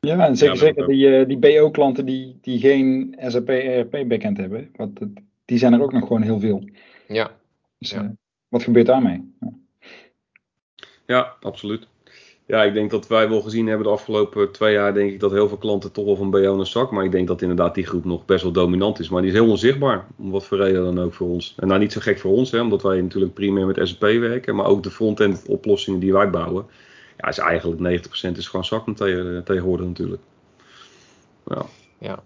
Ja, 0.00 0.26
en 0.26 0.36
zeker, 0.36 0.54
ja, 0.54 0.60
zeker 0.60 0.86
die, 0.86 1.26
die 1.26 1.38
BO-klanten 1.38 2.06
die, 2.06 2.38
die 2.40 2.58
geen 2.58 3.16
SAP 3.26 3.48
ERP 3.48 4.08
backend 4.08 4.36
hebben, 4.36 4.70
wat, 4.76 4.90
die 5.48 5.58
zijn 5.58 5.72
er 5.72 5.82
ook 5.82 5.92
nog 5.92 6.06
gewoon 6.06 6.22
heel 6.22 6.40
veel. 6.40 6.68
Ja. 7.06 7.30
Dus 7.78 7.90
ja. 7.90 8.14
wat 8.48 8.62
gebeurt 8.62 8.86
daarmee? 8.86 9.34
Ja. 9.40 9.52
ja, 11.06 11.36
absoluut. 11.40 11.86
Ja, 12.46 12.62
ik 12.62 12.74
denk 12.74 12.90
dat 12.90 13.06
wij 13.06 13.28
wel 13.28 13.40
gezien 13.40 13.66
hebben 13.66 13.86
de 13.86 13.92
afgelopen 13.92 14.52
twee 14.52 14.72
jaar, 14.72 14.94
denk 14.94 15.12
ik 15.12 15.20
dat 15.20 15.30
heel 15.30 15.48
veel 15.48 15.56
klanten 15.56 15.92
toch 15.92 16.04
wel 16.04 16.16
van 16.16 16.30
BO 16.30 16.56
naar 16.56 16.66
zak. 16.66 16.90
Maar 16.90 17.04
ik 17.04 17.12
denk 17.12 17.26
dat 17.28 17.42
inderdaad 17.42 17.74
die 17.74 17.86
groep 17.86 18.04
nog 18.04 18.24
best 18.24 18.42
wel 18.42 18.52
dominant 18.52 18.98
is. 18.98 19.08
Maar 19.08 19.22
die 19.22 19.30
is 19.30 19.36
heel 19.36 19.50
onzichtbaar, 19.50 20.06
om 20.18 20.30
wat 20.30 20.44
voor 20.44 20.58
reden 20.58 20.84
dan 20.84 21.04
ook 21.04 21.14
voor 21.14 21.28
ons. 21.28 21.54
En 21.56 21.68
nou 21.68 21.80
niet 21.80 21.92
zo 21.92 22.00
gek 22.00 22.18
voor 22.18 22.32
ons, 22.32 22.50
hè, 22.50 22.60
omdat 22.60 22.82
wij 22.82 23.00
natuurlijk 23.00 23.34
primair 23.34 23.66
met 23.66 23.88
SAP 23.88 24.00
werken. 24.00 24.54
Maar 24.54 24.66
ook 24.66 24.82
de 24.82 24.90
front-end 24.90 25.46
oplossingen 25.46 26.00
die 26.00 26.12
wij 26.12 26.30
bouwen. 26.30 26.66
Ja, 27.16 27.28
is 27.28 27.38
eigenlijk 27.38 27.80
90% 27.80 28.36
is 28.36 28.48
gewoon 28.48 28.64
zak 28.64 28.96
tegenwoordig 28.96 29.86
natuurlijk. 29.86 30.22
Ja. 31.46 31.66
ja. 31.98 32.22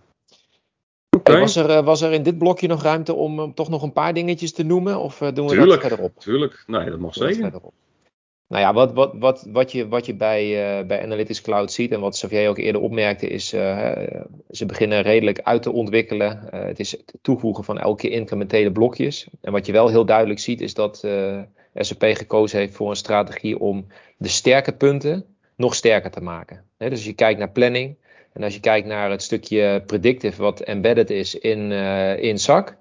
Okay. 1.16 1.40
was, 1.40 1.56
er, 1.56 1.82
was 1.82 2.00
er 2.00 2.12
in 2.12 2.22
dit 2.22 2.38
blokje 2.38 2.66
nog 2.66 2.82
ruimte 2.82 3.14
om, 3.14 3.40
om 3.40 3.54
toch 3.54 3.68
nog 3.68 3.82
een 3.82 3.92
paar 3.92 4.14
dingetjes 4.14 4.52
te 4.52 4.62
noemen? 4.62 5.00
Of 5.00 5.18
doen 5.18 5.46
we 5.46 5.52
tuurlijk, 5.52 5.70
dat 5.70 5.80
verderop? 5.80 6.18
Tuurlijk, 6.18 6.64
nee, 6.66 6.90
dat 6.90 6.98
mag 6.98 7.14
zeker. 7.14 7.52
Nou 8.52 8.64
ja, 8.64 8.72
wat, 8.72 8.92
wat, 8.92 9.12
wat, 9.14 9.46
wat, 9.48 9.72
je, 9.72 9.88
wat 9.88 10.06
je 10.06 10.14
bij, 10.14 10.44
uh, 10.80 10.86
bij 10.86 11.02
Analytics 11.02 11.40
Cloud 11.40 11.72
ziet 11.72 11.92
en 11.92 12.00
wat 12.00 12.12
Xavier 12.12 12.48
ook 12.48 12.58
eerder 12.58 12.80
opmerkte, 12.80 13.28
is 13.28 13.54
uh, 13.54 13.92
ze 14.50 14.66
beginnen 14.66 15.02
redelijk 15.02 15.40
uit 15.40 15.62
te 15.62 15.72
ontwikkelen. 15.72 16.40
Het 16.50 16.80
is 16.80 16.90
het 16.90 17.14
toevoegen 17.22 17.64
van 17.64 17.78
elke 17.78 18.08
incrementele 18.08 18.72
blokjes. 18.72 19.26
En 19.40 19.52
wat 19.52 19.66
je 19.66 19.72
wel 19.72 19.88
heel 19.88 20.04
duidelijk 20.04 20.40
ziet, 20.40 20.60
is 20.60 20.74
dat 20.74 21.06
SAP 21.74 22.02
gekozen 22.02 22.58
heeft 22.58 22.74
voor 22.74 22.90
een 22.90 22.96
strategie 22.96 23.58
om 23.58 23.86
de 24.16 24.28
sterke 24.28 24.72
punten 24.72 25.24
nog 25.56 25.74
sterker 25.74 26.10
te 26.10 26.22
maken. 26.22 26.64
He, 26.76 26.88
dus 26.88 26.98
als 26.98 27.06
je 27.06 27.12
kijkt 27.12 27.38
naar 27.38 27.50
planning 27.50 27.96
en 28.32 28.42
als 28.42 28.54
je 28.54 28.60
kijkt 28.60 28.86
naar 28.86 29.10
het 29.10 29.22
stukje 29.22 29.82
predictive 29.86 30.42
wat 30.42 30.60
embedded 30.60 31.10
is 31.10 31.34
in, 31.34 31.72
in 32.20 32.38
SAC, 32.38 32.76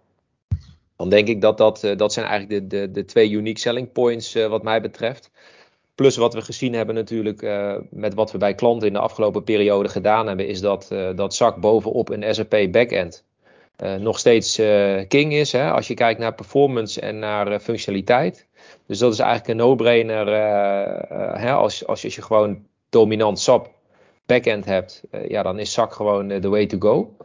dan 0.97 1.09
denk 1.09 1.27
ik 1.27 1.41
dat 1.41 1.57
dat, 1.57 1.93
dat 1.97 2.13
zijn 2.13 2.25
eigenlijk 2.25 2.69
de, 2.69 2.77
de, 2.77 2.91
de 2.91 3.05
twee 3.05 3.29
unique 3.29 3.59
selling 3.59 3.91
points 3.91 4.33
wat 4.33 4.63
mij 4.63 4.81
betreft. 4.81 5.31
Plus 5.95 6.15
wat 6.15 6.33
we 6.33 6.41
gezien 6.41 6.73
hebben 6.73 6.95
natuurlijk 6.95 7.41
uh, 7.41 7.75
met 7.89 8.13
wat 8.13 8.31
we 8.31 8.37
bij 8.37 8.55
klanten 8.55 8.87
in 8.87 8.93
de 8.93 8.99
afgelopen 8.99 9.43
periode 9.43 9.89
gedaan 9.89 10.27
hebben, 10.27 10.47
is 10.47 10.61
dat, 10.61 10.89
uh, 10.91 11.09
dat 11.15 11.35
zak 11.35 11.55
bovenop 11.55 12.09
een 12.09 12.35
SAP 12.35 12.55
backend 12.71 13.23
uh, 13.83 13.95
nog 13.95 14.19
steeds 14.19 14.55
king 15.07 15.33
is. 15.33 15.51
Hè, 15.51 15.71
als 15.71 15.87
je 15.87 15.93
kijkt 15.93 16.19
naar 16.19 16.33
performance 16.33 17.01
en 17.01 17.19
naar 17.19 17.59
functionaliteit. 17.59 18.47
Dus 18.85 18.99
dat 18.99 19.13
is 19.13 19.19
eigenlijk 19.19 19.49
een 19.49 19.65
no-brainer 19.65 20.27
hè, 21.39 21.51
als, 21.51 21.87
als 21.87 22.01
je 22.01 22.21
gewoon 22.21 22.65
dominant 22.89 23.39
SAP 23.39 23.69
backend 24.25 24.65
hebt. 24.65 25.03
ja, 25.27 25.43
dan 25.43 25.59
is 25.59 25.73
zak 25.73 25.93
gewoon 25.93 26.27
de 26.27 26.49
way 26.49 26.65
to 26.65 26.77
go. 26.79 27.15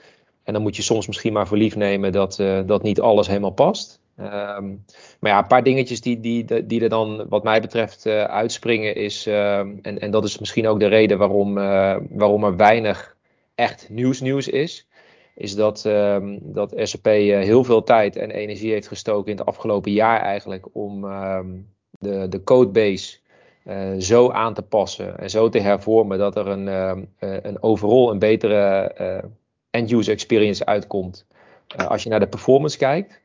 En 0.43 0.53
dan 0.53 0.63
moet 0.63 0.77
je 0.77 0.83
soms 0.83 1.07
misschien 1.07 1.33
maar 1.33 1.47
voor 1.47 1.57
lief 1.57 1.77
nemen 1.77 2.13
dat, 2.13 2.37
dat 2.67 2.83
niet 2.83 3.01
alles 3.01 3.27
helemaal 3.27 3.51
past. 3.51 4.01
Um, 4.21 4.85
maar 5.21 5.31
ja, 5.31 5.39
een 5.39 5.47
paar 5.47 5.63
dingetjes 5.63 6.01
die, 6.01 6.21
die, 6.21 6.67
die 6.67 6.83
er 6.83 6.89
dan 6.89 7.27
wat 7.29 7.45
mij 7.45 7.61
betreft 7.61 8.07
uitspringen 8.07 8.95
is, 8.95 9.27
uh, 9.27 9.59
en, 9.59 9.99
en 9.99 10.11
dat 10.11 10.25
is 10.25 10.39
misschien 10.39 10.67
ook 10.67 10.81
de 10.81 10.87
reden 10.87 11.19
waarom, 11.19 11.55
waarom 12.11 12.45
er 12.45 12.57
weinig 12.57 13.17
echt 13.55 13.89
nieuws 13.89 14.21
nieuws 14.21 14.49
is, 14.49 14.87
is 15.35 15.55
dat, 15.55 15.85
ehm, 15.85 16.39
dat 16.43 16.73
SAP 16.77 17.05
heel 17.05 17.65
veel 17.65 17.83
tijd 17.83 18.17
en 18.17 18.31
energie 18.31 18.73
heeft 18.73 18.89
gestoken 18.89 19.31
in 19.33 19.39
het 19.39 19.47
afgelopen 19.47 19.93
jaar 19.93 20.21
eigenlijk 20.21 20.67
om 20.73 21.05
ehm, 21.05 21.47
de, 21.99 22.29
de 22.29 22.43
codebase 22.43 23.19
zo 23.99 24.31
aan 24.31 24.55
te 24.55 24.63
passen 24.63 25.19
en 25.19 25.31
zo 25.31 25.49
te 25.49 25.59
hervormen 25.59 26.19
dat 26.19 26.37
er 26.37 26.47
een, 26.47 26.67
een 27.19 27.63
overal 27.63 28.11
een 28.11 28.19
betere 28.19 28.95
end-user 29.71 30.13
experience 30.13 30.67
uitkomt 30.67 31.27
als 31.89 32.03
je 32.03 32.09
naar 32.09 32.21
de 32.21 32.29
performance 32.29 32.79
kijkt. 32.79 33.21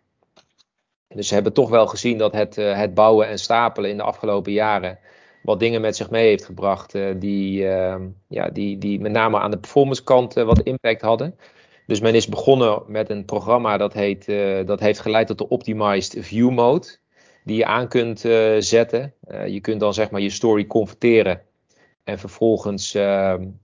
Dus 1.08 1.28
ze 1.28 1.34
hebben 1.34 1.54
toch 1.54 1.70
wel 1.70 1.88
gezien 1.88 2.18
dat 2.18 2.34
het, 2.34 2.56
het 2.56 2.94
bouwen 2.94 3.28
en 3.28 3.40
stapelen 3.40 3.90
in 3.90 3.98
de 3.98 4.04
afgelopen 4.04 4.52
jaren 4.52 5.00
wat 5.44 5.60
dingen 5.60 5.82
met 5.82 5.96
zich 5.96 6.10
mee 6.10 6.28
heeft 6.28 6.46
gebracht 6.46 6.98
die, 7.16 7.62
uh, 7.62 7.96
ja, 8.28 8.50
die, 8.50 8.78
die 8.78 9.00
met 9.00 9.12
name 9.12 9.40
aan 9.40 9.52
de 9.52 9.58
performance 9.58 10.04
kant 10.04 10.34
wat 10.34 10.62
impact 10.62 11.02
hadden. 11.02 11.38
Dus 11.88 12.00
men 12.00 12.16
is 12.16 12.28
begonnen 12.28 12.84
met 12.88 13.10
een 13.10 13.26
programma 13.26 13.78
dat, 13.78 13.94
heet, 13.94 14.26
dat 14.68 14.80
heeft 14.80 15.00
geleid 15.00 15.28
tot 15.28 15.38
de 15.38 15.50
Optimized 15.50 16.26
View 16.26 16.50
Mode. 16.50 16.88
Die 17.44 17.58
je 17.58 17.66
aan 17.66 17.88
kunt 17.88 18.20
zetten. 18.60 19.14
je 19.48 19.60
kunt 19.62 19.80
dan 19.80 19.94
zeg 19.94 20.10
maar 20.10 20.22
je 20.22 20.30
story 20.30 20.68
converteren. 20.68 21.42
En 22.04 22.20
vervolgens 22.20 22.92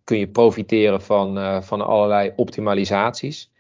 kun 0.04 0.18
je 0.18 0.28
profiteren 0.28 1.02
van, 1.02 1.64
van 1.64 1.82
allerlei 1.82 2.34
optimalisaties. 2.36 3.52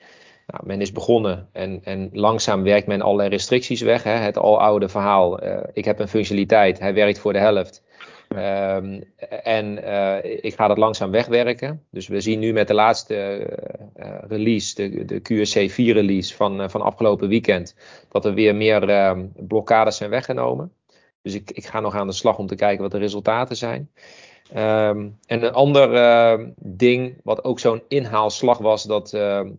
Nou, 0.47 0.65
men 0.65 0.81
is 0.81 0.91
begonnen 0.91 1.49
en, 1.51 1.81
en 1.83 2.09
langzaam 2.13 2.63
werkt 2.63 2.87
men 2.87 3.01
allerlei 3.01 3.29
restricties 3.29 3.81
weg. 3.81 4.03
Hè? 4.03 4.11
Het 4.11 4.37
aloude 4.37 4.89
verhaal. 4.89 5.43
Ik 5.73 5.85
heb 5.85 5.99
een 5.99 6.07
functionaliteit, 6.07 6.79
hij 6.79 6.93
werkt 6.93 7.19
voor 7.19 7.33
de 7.33 7.39
helft. 7.39 7.83
Um, 8.35 9.03
en 9.43 9.77
uh, 9.83 10.17
ik 10.23 10.53
ga 10.55 10.67
dat 10.67 10.77
langzaam 10.77 11.11
wegwerken. 11.11 11.83
Dus 11.91 12.07
we 12.07 12.21
zien 12.21 12.39
nu 12.39 12.53
met 12.53 12.67
de 12.67 12.73
laatste 12.73 13.47
uh, 13.97 14.09
release, 14.27 14.75
de, 14.75 15.05
de 15.05 15.19
QSC 15.19 15.71
4 15.71 15.93
release 15.93 16.35
van, 16.35 16.69
van 16.69 16.81
afgelopen 16.81 17.27
weekend, 17.27 17.75
dat 18.09 18.25
er 18.25 18.33
weer 18.33 18.55
meer 18.55 18.89
uh, 18.89 19.19
blokkades 19.35 19.97
zijn 19.97 20.09
weggenomen. 20.09 20.71
Dus 21.21 21.33
ik, 21.33 21.51
ik 21.51 21.65
ga 21.65 21.79
nog 21.79 21.95
aan 21.95 22.07
de 22.07 22.13
slag 22.13 22.37
om 22.37 22.47
te 22.47 22.55
kijken 22.55 22.81
wat 22.81 22.91
de 22.91 22.97
resultaten 22.97 23.55
zijn. 23.55 23.89
Um, 24.55 25.17
en 25.25 25.43
een 25.43 25.53
ander 25.53 26.53
ding, 26.57 27.17
wat 27.23 27.43
ook 27.43 27.59
zo'n 27.59 27.81
inhaalslag 27.87 28.57
was, 28.57 28.83
dat, 28.83 29.09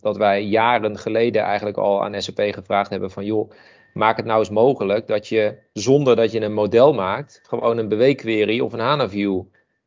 dat 0.01 0.17
wij 0.17 0.43
jaren 0.45 0.99
geleden 0.99 1.43
eigenlijk 1.43 1.77
al 1.77 2.05
aan 2.05 2.23
SAP 2.23 2.41
gevraagd 2.41 2.91
hebben 2.91 3.11
van 3.11 3.25
joh, 3.25 3.51
maak 3.93 4.17
het 4.17 4.27
nou 4.27 4.39
eens 4.39 4.51
mogelijk 4.51 5.07
dat 5.07 5.29
je 5.29 5.59
zonder 5.73 6.17
dat 6.17 6.33
je 6.33 6.41
een 6.41 6.53
model 6.53 6.95
maakt, 6.95 7.41
gewoon 7.43 7.79
een 7.79 7.89
beweegquery 7.89 8.61
of 8.61 8.73
een 8.73 8.79
HANA-view 8.81 9.43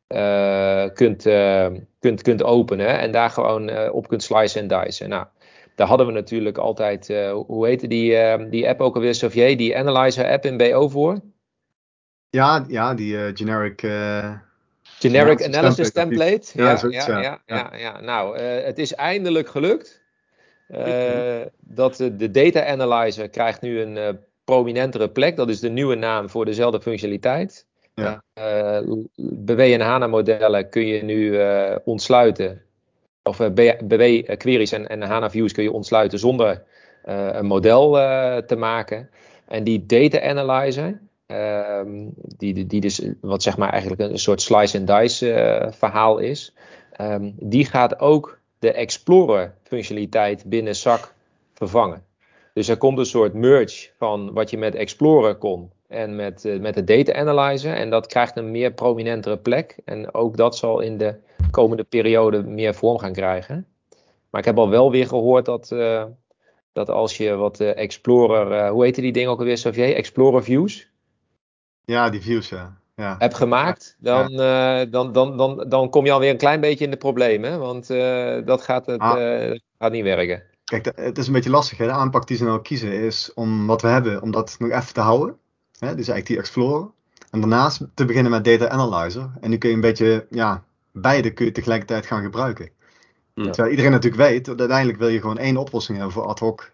uh, 0.08 0.86
kunt, 0.93 1.24
kunt, 2.00 2.22
kunt 2.22 2.43
openen 2.43 3.00
en 3.00 3.12
daar 3.12 3.29
gewoon 3.29 3.89
op 3.89 4.08
kunt 4.08 4.24
slicen 4.24 4.62
en 4.62 4.67
dicen. 4.67 5.10
Nou, 5.10 5.25
daar 5.75 5.88
hadden 5.88 6.08
we 6.08 6.13
natuurlijk 6.13 6.58
altijd, 6.58 7.13
hoe 7.48 7.67
heette 7.67 7.88
die, 7.88 8.48
die 8.50 8.70
app 8.70 8.81
ook 8.81 8.96
alweer, 8.96 9.12
Xavier, 9.12 9.58
die 9.58 9.77
Analyzer 9.77 10.31
app 10.31 10.46
in 10.46 10.58
BO 10.58 10.89
voor? 10.89 11.20
Ja, 12.29 12.65
ja 12.67 12.93
die 12.93 13.36
generic... 13.36 13.84
Generic 15.01 15.43
Analysis 15.43 15.91
Template. 15.91 16.51
Ja, 16.53 16.79
ja, 16.89 17.22
ja, 17.22 17.41
ja, 17.46 17.72
ja, 17.77 18.01
Nou, 18.01 18.39
uh, 18.39 18.63
het 18.63 18.79
is 18.79 18.93
eindelijk 18.93 19.50
gelukt. 19.50 20.00
Uh, 20.75 21.46
dat 21.60 21.96
de, 21.96 22.32
Data 22.32 22.66
Analyzer 22.66 23.30
krijgt 23.30 23.62
nu 23.62 23.82
een 23.82 23.96
uh, 23.96 24.10
prominentere 24.44 25.10
plek. 25.10 25.36
Dat 25.36 25.50
is 25.50 25.60
de 25.60 25.70
nieuwe 25.70 25.96
naam 25.96 26.30
voor 26.30 26.46
dezelfde 26.46 26.82
functionaliteit. 26.82 27.68
Ja. 27.94 28.24
Uh, 28.40 28.98
BW 29.16 29.60
en 29.60 29.82
HANA 29.82 30.08
modellen 30.08 30.70
kun 30.70 30.88
je 30.88 31.04
nu 31.04 31.40
ontsluiten. 31.84 32.62
Of 33.24 33.38
BW 33.84 34.36
queries 34.38 34.72
en, 34.72 34.88
en 34.88 35.01
HANA 35.01 35.30
views 35.30 35.51
kun 35.51 35.63
je 35.63 35.72
ontsluiten 35.72 36.20
zonder 36.20 36.63
een 37.04 37.46
model 37.46 37.92
te 38.46 38.56
maken. 38.58 39.10
En 39.48 39.63
die 39.63 39.86
data 39.86 40.22
analyzer, 40.22 41.01
ehm, 41.25 42.08
die, 42.38 42.66
die 42.66 42.82
dus 42.82 43.01
wat 43.22 43.44
zeg 43.44 43.58
maar 43.58 43.70
eigenlijk 43.70 44.01
een 44.01 44.20
soort 44.20 44.42
slice 44.42 44.78
and 44.78 44.88
dice 44.88 45.68
verhaal 45.72 46.18
is. 46.18 46.54
Ehm, 46.92 47.32
die 47.36 47.66
gaat 47.66 48.00
ook 48.00 48.40
de 48.62 48.72
Explorer 48.72 49.53
functionaliteit 49.63 50.46
binnen 50.46 50.75
SAC 50.75 51.13
vervangen. 51.53 52.03
Dus 52.53 52.68
er 52.68 52.77
komt 52.77 52.98
een 52.98 53.06
soort 53.06 53.34
merge 53.34 53.89
van 53.98 54.34
wat 54.34 54.50
je 54.50 54.58
met 54.58 54.75
Explorer 54.75 55.36
kon 55.36 55.72
en 55.88 56.15
met, 56.15 56.46
uh, 56.46 56.60
met 56.60 56.74
de 56.74 56.84
Data 56.84 57.13
Analyzer. 57.13 57.74
En 57.74 57.89
dat 57.89 58.08
krijgt 58.08 58.38
een 58.38 58.51
meer 58.51 58.74
prominentere 58.74 59.38
plek. 59.38 59.77
En 59.86 60.13
ook 60.13 60.38
dat 60.38 60.58
zal 60.58 60.80
in 60.80 60.98
de 60.98 61.15
komende 61.51 61.84
periode 61.84 62.44
meer 62.44 62.74
vorm 62.74 62.98
gaan 62.98 63.13
krijgen. 63.13 63.68
Maar 64.30 64.41
ik 64.41 64.48
heb 64.48 64.58
al 64.58 64.70
wel 64.70 64.91
weer 64.91 65.08
gehoord 65.08 65.46
dat, 65.46 65.72
uh, 65.72 66.06
dat 66.74 66.89
als 66.89 67.18
je 67.18 67.36
wat 67.36 67.60
uh, 67.60 67.77
Explorer, 67.77 68.70
hoe 68.70 68.84
heette 68.84 69.01
die 69.01 69.12
ding 69.12 69.27
ook 69.27 69.39
alweer, 69.39 69.56
Xavier? 69.56 69.96
Explorer 69.96 70.44
Views? 70.44 70.89
Ja, 71.86 72.10
die 72.10 72.22
views, 72.22 72.50
ja 72.50 72.80
ja. 73.01 73.15
hebt 73.17 73.36
gemaakt, 73.36 73.96
dan, 74.00 74.29
ja. 74.29 74.81
uh, 74.81 74.91
dan, 74.91 75.12
dan, 75.12 75.38
dan, 75.38 75.65
dan 75.70 75.89
kom 75.89 76.05
je 76.05 76.12
alweer 76.12 76.29
een 76.29 76.38
klein 76.38 76.60
beetje 76.60 76.86
in 76.86 76.91
de 76.91 76.98
problemen. 76.98 77.60
Want 77.60 77.89
uh, 77.89 78.38
dat 78.46 78.62
gaat, 78.62 78.86
het, 78.86 79.00
ah. 79.00 79.22
uh, 79.22 79.60
gaat 79.79 79.91
niet 79.91 80.03
werken. 80.03 80.43
Kijk, 80.63 80.91
het 80.96 81.17
is 81.17 81.27
een 81.27 81.34
beetje 81.34 81.50
lastig. 81.50 81.77
Hè? 81.77 81.86
De 81.86 81.91
aanpak 81.91 82.27
die 82.27 82.38
ze 82.38 82.43
nou 82.43 82.62
kiezen 82.62 82.91
is 82.91 83.34
om 83.34 83.67
wat 83.67 83.81
we 83.81 83.88
hebben, 83.88 84.22
om 84.22 84.31
dat 84.31 84.55
nog 84.60 84.70
even 84.70 84.93
te 84.93 85.01
houden. 85.01 85.36
Hè? 85.79 85.88
Dus 85.88 86.08
eigenlijk 86.08 86.27
die 86.27 86.38
Explorer. 86.38 86.89
En 87.31 87.39
daarnaast 87.39 87.86
te 87.93 88.05
beginnen 88.05 88.31
met 88.31 88.43
Data 88.43 88.70
Analyzer. 88.70 89.29
En 89.41 89.50
nu 89.50 89.58
kun 89.58 89.70
je 89.70 89.75
een 89.75 89.81
beetje, 89.81 90.25
ja, 90.29 90.63
beide 90.91 91.34
kun 91.34 91.46
je 91.46 91.51
tegelijkertijd 91.51 92.05
gaan 92.05 92.24
gebruiken. 92.24 92.70
Ja. 93.34 93.43
Terwijl 93.43 93.70
iedereen 93.70 93.91
natuurlijk 93.91 94.22
weet, 94.22 94.46
dat 94.46 94.60
uiteindelijk 94.60 95.00
wil 95.00 95.08
je 95.08 95.20
gewoon 95.20 95.38
één 95.38 95.58
oplossing 95.58 95.98
hebben 95.98 96.15
voor 96.15 96.25
ad 96.25 96.39
hoc 96.39 96.72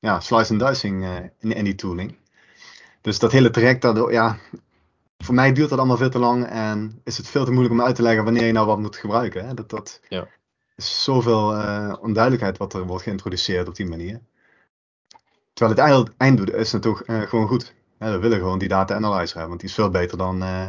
ja, 0.00 0.20
slice 0.20 0.52
and 0.52 0.60
dicing 0.60 1.06
in, 1.38 1.52
in 1.52 1.64
die 1.64 1.74
tooling. 1.74 2.14
Dus 3.00 3.18
dat 3.18 3.32
hele 3.32 3.50
traject, 3.50 3.82
dat, 3.82 4.10
ja, 4.10 4.36
voor 5.24 5.34
mij 5.34 5.52
duurt 5.52 5.68
dat 5.68 5.78
allemaal 5.78 5.96
veel 5.96 6.10
te 6.10 6.18
lang 6.18 6.46
en 6.46 7.00
is 7.04 7.16
het 7.16 7.28
veel 7.28 7.44
te 7.44 7.50
moeilijk 7.50 7.74
om 7.74 7.82
uit 7.82 7.94
te 7.94 8.02
leggen 8.02 8.24
wanneer 8.24 8.46
je 8.46 8.52
nou 8.52 8.66
wat 8.66 8.78
moet 8.78 8.96
gebruiken. 8.96 9.46
Hè? 9.46 9.54
Dat, 9.54 9.70
dat 9.70 10.00
ja. 10.08 10.28
is 10.76 11.04
zoveel 11.04 11.56
uh, 11.56 11.94
onduidelijkheid 12.00 12.58
wat 12.58 12.74
er 12.74 12.86
wordt 12.86 13.02
geïntroduceerd 13.02 13.68
op 13.68 13.74
die 13.74 13.86
manier. 13.86 14.20
Terwijl 15.52 15.98
het 16.04 16.10
einddoel 16.16 16.54
is 16.54 16.72
natuurlijk 16.72 17.08
uh, 17.08 17.20
gewoon 17.20 17.48
goed. 17.48 17.74
we 17.98 18.18
willen 18.18 18.38
gewoon 18.38 18.58
die 18.58 18.68
data 18.68 18.94
analyzer 18.94 19.38
hebben, 19.38 19.48
want 19.48 19.60
die 19.60 19.68
is 19.68 19.74
veel 19.74 19.90
beter 19.90 20.18
dan 20.18 20.42
uh, 20.42 20.66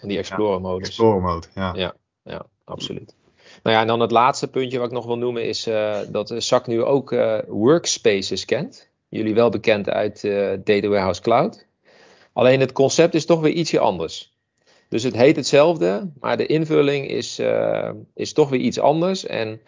die 0.00 0.18
Explorer 0.18 0.60
mode. 0.60 0.84
Explorer 0.84 1.22
mode, 1.22 1.46
ja. 1.54 1.72
ja. 1.74 1.94
Ja, 2.22 2.46
absoluut. 2.64 3.14
Nou 3.62 3.76
ja, 3.76 3.82
en 3.82 3.86
dan 3.86 4.00
het 4.00 4.10
laatste 4.10 4.48
puntje 4.48 4.78
wat 4.78 4.86
ik 4.86 4.92
nog 4.92 5.06
wil 5.06 5.18
noemen 5.18 5.44
is 5.44 5.64
dat 6.08 6.34
SAC 6.36 6.66
nu 6.66 6.82
ook 6.82 7.10
workspaces 7.46 8.44
kent. 8.44 8.88
Jullie 9.08 9.34
wel 9.34 9.50
bekend 9.50 9.88
uit 9.88 10.22
Data 10.64 10.88
Warehouse 10.88 11.20
Cloud. 11.20 11.67
Alleen 12.38 12.60
het 12.60 12.72
concept 12.72 13.14
is 13.14 13.24
toch 13.24 13.40
weer 13.40 13.52
ietsje 13.52 13.78
anders. 13.78 14.36
Dus 14.88 15.02
het 15.02 15.16
heet 15.16 15.36
hetzelfde, 15.36 16.10
maar 16.20 16.36
de 16.36 16.46
invulling 16.46 17.08
is, 17.08 17.38
uh, 17.38 17.90
is 18.14 18.32
toch 18.32 18.48
weer 18.48 18.60
iets 18.60 18.78
anders. 18.78 19.26
En 19.26 19.60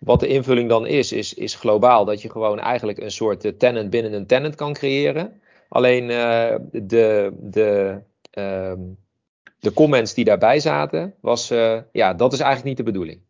wat 0.00 0.20
de 0.20 0.26
invulling 0.26 0.68
dan 0.68 0.86
is, 0.86 1.12
is, 1.12 1.34
is 1.34 1.54
globaal 1.54 2.04
dat 2.04 2.22
je 2.22 2.30
gewoon 2.30 2.60
eigenlijk 2.60 2.98
een 2.98 3.10
soort 3.10 3.58
tenant 3.58 3.90
binnen 3.90 4.12
een 4.12 4.26
tenant 4.26 4.54
kan 4.54 4.72
creëren. 4.72 5.40
Alleen 5.68 6.04
uh, 6.10 6.54
de, 6.72 7.32
de, 7.40 8.00
uh, 8.38 8.72
de 9.58 9.72
comments 9.72 10.14
die 10.14 10.24
daarbij 10.24 10.60
zaten, 10.60 11.14
was 11.20 11.48
ja, 11.92 12.14
dat 12.14 12.32
is 12.32 12.40
eigenlijk 12.40 12.64
niet 12.64 12.76
de 12.76 12.92
bedoeling. 12.92 13.20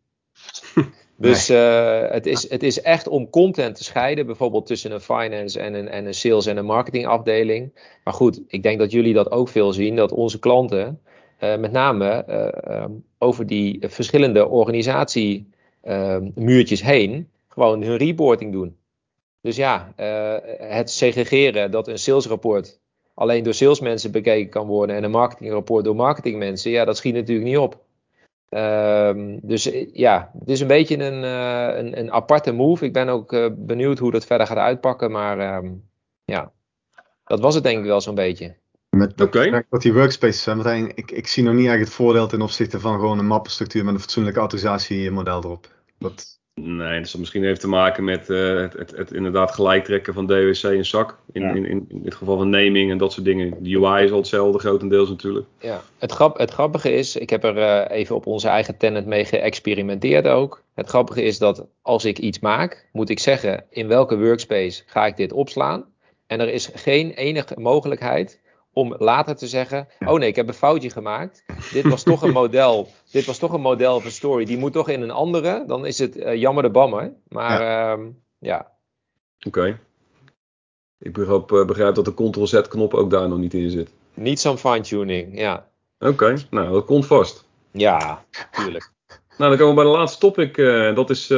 Dus 1.17 1.49
uh, 1.49 2.09
het, 2.09 2.25
is, 2.25 2.49
het 2.49 2.63
is 2.63 2.81
echt 2.81 3.07
om 3.07 3.29
content 3.29 3.75
te 3.75 3.83
scheiden, 3.83 4.25
bijvoorbeeld 4.25 4.65
tussen 4.65 4.91
een 4.91 4.99
finance 4.99 5.59
en 5.59 5.73
een, 5.73 5.87
en 5.87 6.05
een 6.05 6.13
sales 6.13 6.45
en 6.45 6.57
een 6.57 6.65
marketing 6.65 7.07
afdeling. 7.07 7.73
Maar 8.03 8.13
goed, 8.13 8.41
ik 8.47 8.63
denk 8.63 8.79
dat 8.79 8.91
jullie 8.91 9.13
dat 9.13 9.31
ook 9.31 9.47
veel 9.47 9.73
zien, 9.73 9.95
dat 9.95 10.11
onze 10.11 10.39
klanten 10.39 11.01
uh, 11.39 11.57
met 11.57 11.71
name 11.71 12.25
uh, 12.29 12.47
um, 12.81 13.03
over 13.17 13.47
die 13.47 13.77
verschillende 13.81 14.47
organisatiemuurtjes 14.47 16.81
heen 16.81 17.29
gewoon 17.47 17.83
hun 17.83 17.97
reporting 17.97 18.51
doen. 18.51 18.77
Dus 19.41 19.55
ja, 19.55 19.93
het 20.57 20.89
segregeren 20.89 21.71
dat 21.71 21.87
een 21.87 21.97
salesrapport 21.97 22.79
alleen 23.13 23.43
door 23.43 23.53
salesmensen 23.53 24.11
bekeken 24.11 24.49
kan 24.49 24.67
worden 24.67 24.95
en 24.95 25.03
een 25.03 25.11
marketingrapport 25.11 25.85
door 25.85 25.95
marketingmensen, 25.95 26.71
ja, 26.71 26.85
dat 26.85 26.97
schiet 26.97 27.13
natuurlijk 27.13 27.47
niet 27.47 27.57
op. 27.57 27.84
Um, 28.49 29.39
dus 29.43 29.71
eh, 29.71 29.93
ja, 29.93 30.31
het 30.39 30.49
is 30.49 30.59
een 30.59 30.67
beetje 30.67 31.03
een, 31.03 31.23
uh, 31.23 31.77
een, 31.77 31.99
een, 31.99 32.11
aparte 32.11 32.51
move. 32.51 32.85
Ik 32.85 32.93
ben 32.93 33.09
ook 33.09 33.33
uh, 33.33 33.47
benieuwd 33.55 33.99
hoe 33.99 34.11
dat 34.11 34.25
verder 34.25 34.47
gaat 34.47 34.57
uitpakken. 34.57 35.11
Maar 35.11 35.57
um, 35.57 35.83
ja, 36.25 36.51
dat 37.23 37.39
was 37.39 37.55
het 37.55 37.63
denk 37.63 37.79
ik 37.79 37.85
wel 37.85 38.01
zo'n 38.01 38.15
beetje. 38.15 38.55
Met 38.89 39.21
okay. 39.21 39.65
wat 39.69 39.81
die 39.81 39.93
workspaces 39.93 40.41
zijn. 40.41 40.91
Ik, 40.95 41.11
ik 41.11 41.27
zie 41.27 41.43
nog 41.43 41.53
niet 41.53 41.67
echt 41.67 41.79
het 41.79 41.89
voordeel 41.89 42.27
ten 42.27 42.41
opzichte 42.41 42.79
van 42.79 42.99
gewoon 42.99 43.19
een 43.19 43.27
mappenstructuur 43.27 43.85
met 43.85 43.93
een 43.93 43.99
fatsoenlijk 43.99 44.37
autorisatiemodel 44.37 45.43
erop. 45.43 45.67
Dat, 45.97 46.39
Nee, 46.61 46.99
dat 46.99 47.09
zal 47.09 47.19
misschien 47.19 47.43
even 47.43 47.59
te 47.59 47.67
maken 47.67 48.03
met 48.03 48.29
uh, 48.29 48.59
het, 48.59 48.73
het, 48.73 48.91
het, 48.91 49.11
inderdaad 49.11 49.51
gelijktrekken 49.51 50.13
van 50.13 50.27
DWC 50.27 50.63
en 50.63 50.85
SAC. 50.85 51.17
In, 51.31 51.41
ja. 51.41 51.49
in, 51.49 51.65
in, 51.65 51.85
in 51.89 52.01
dit 52.03 52.15
geval 52.15 52.37
van 52.37 52.49
naming 52.49 52.91
en 52.91 52.97
dat 52.97 53.13
soort 53.13 53.25
dingen. 53.25 53.63
De 53.63 53.77
UI 53.77 54.03
is 54.03 54.11
al 54.11 54.17
hetzelfde, 54.17 54.59
grotendeels 54.59 55.09
natuurlijk. 55.09 55.45
Ja, 55.59 55.81
het, 55.97 56.11
grap, 56.11 56.37
het 56.37 56.51
grappige 56.51 56.93
is, 56.93 57.15
ik 57.15 57.29
heb 57.29 57.43
er 57.43 57.57
uh, 57.57 57.97
even 57.97 58.15
op 58.15 58.25
onze 58.25 58.47
eigen 58.47 58.77
tenant 58.77 59.05
mee 59.05 59.25
geëxperimenteerd 59.25 60.27
ook. 60.27 60.63
Het 60.73 60.87
grappige 60.89 61.23
is 61.23 61.37
dat 61.37 61.67
als 61.81 62.05
ik 62.05 62.19
iets 62.19 62.39
maak, 62.39 62.87
moet 62.91 63.09
ik 63.09 63.19
zeggen 63.19 63.65
in 63.69 63.87
welke 63.87 64.17
workspace 64.17 64.83
ga 64.85 65.05
ik 65.05 65.17
dit 65.17 65.33
opslaan. 65.33 65.85
En 66.27 66.39
er 66.39 66.49
is 66.49 66.69
geen 66.73 67.11
enige 67.11 67.59
mogelijkheid 67.59 68.41
om 68.75 68.95
later 68.97 69.35
te 69.35 69.47
zeggen: 69.47 69.87
Oh 69.99 70.19
nee, 70.19 70.29
ik 70.29 70.35
heb 70.35 70.47
een 70.47 70.53
foutje 70.53 70.89
gemaakt. 70.89 71.43
Dit 71.71 71.87
was 71.87 72.03
toch 72.03 72.21
een 72.21 72.33
model. 72.43 72.87
Dit 73.11 73.25
was 73.25 73.37
toch 73.37 73.53
een 73.53 73.61
model 73.61 73.95
of 73.95 74.05
een 74.05 74.11
story. 74.11 74.45
Die 74.45 74.57
moet 74.57 74.73
toch 74.73 74.89
in 74.89 75.01
een 75.01 75.11
andere. 75.11 75.63
Dan 75.67 75.85
is 75.85 75.99
het 75.99 76.17
uh, 76.17 76.35
jammer 76.35 76.63
de 76.63 76.69
bammer. 76.69 77.13
Maar 77.27 77.61
ja. 77.61 77.95
Uh, 77.97 78.05
ja. 78.39 78.71
Oké. 79.45 79.59
Okay. 79.59 79.77
Ik 80.99 81.13
begrijp, 81.13 81.51
uh, 81.51 81.65
begrijp, 81.65 81.95
dat 81.95 82.05
de 82.05 82.13
Ctrl-Z-knop 82.13 82.93
ook 82.93 83.09
daar 83.09 83.29
nog 83.29 83.37
niet 83.37 83.53
in 83.53 83.69
zit. 83.69 83.89
Niet 84.13 84.39
zo'n 84.39 84.57
fine-tuning, 84.57 85.39
ja. 85.39 85.67
Oké, 85.99 86.11
okay. 86.11 86.45
nou 86.49 86.71
dat 86.71 86.85
komt 86.85 87.05
vast. 87.05 87.45
Ja, 87.71 88.25
tuurlijk. 88.51 88.91
nou, 89.37 89.49
dan 89.49 89.57
komen 89.57 89.75
we 89.75 89.81
bij 89.81 89.91
de 89.91 89.97
laatste 89.97 90.19
topic. 90.19 90.57
Uh, 90.57 90.95
dat 90.95 91.09
is 91.09 91.31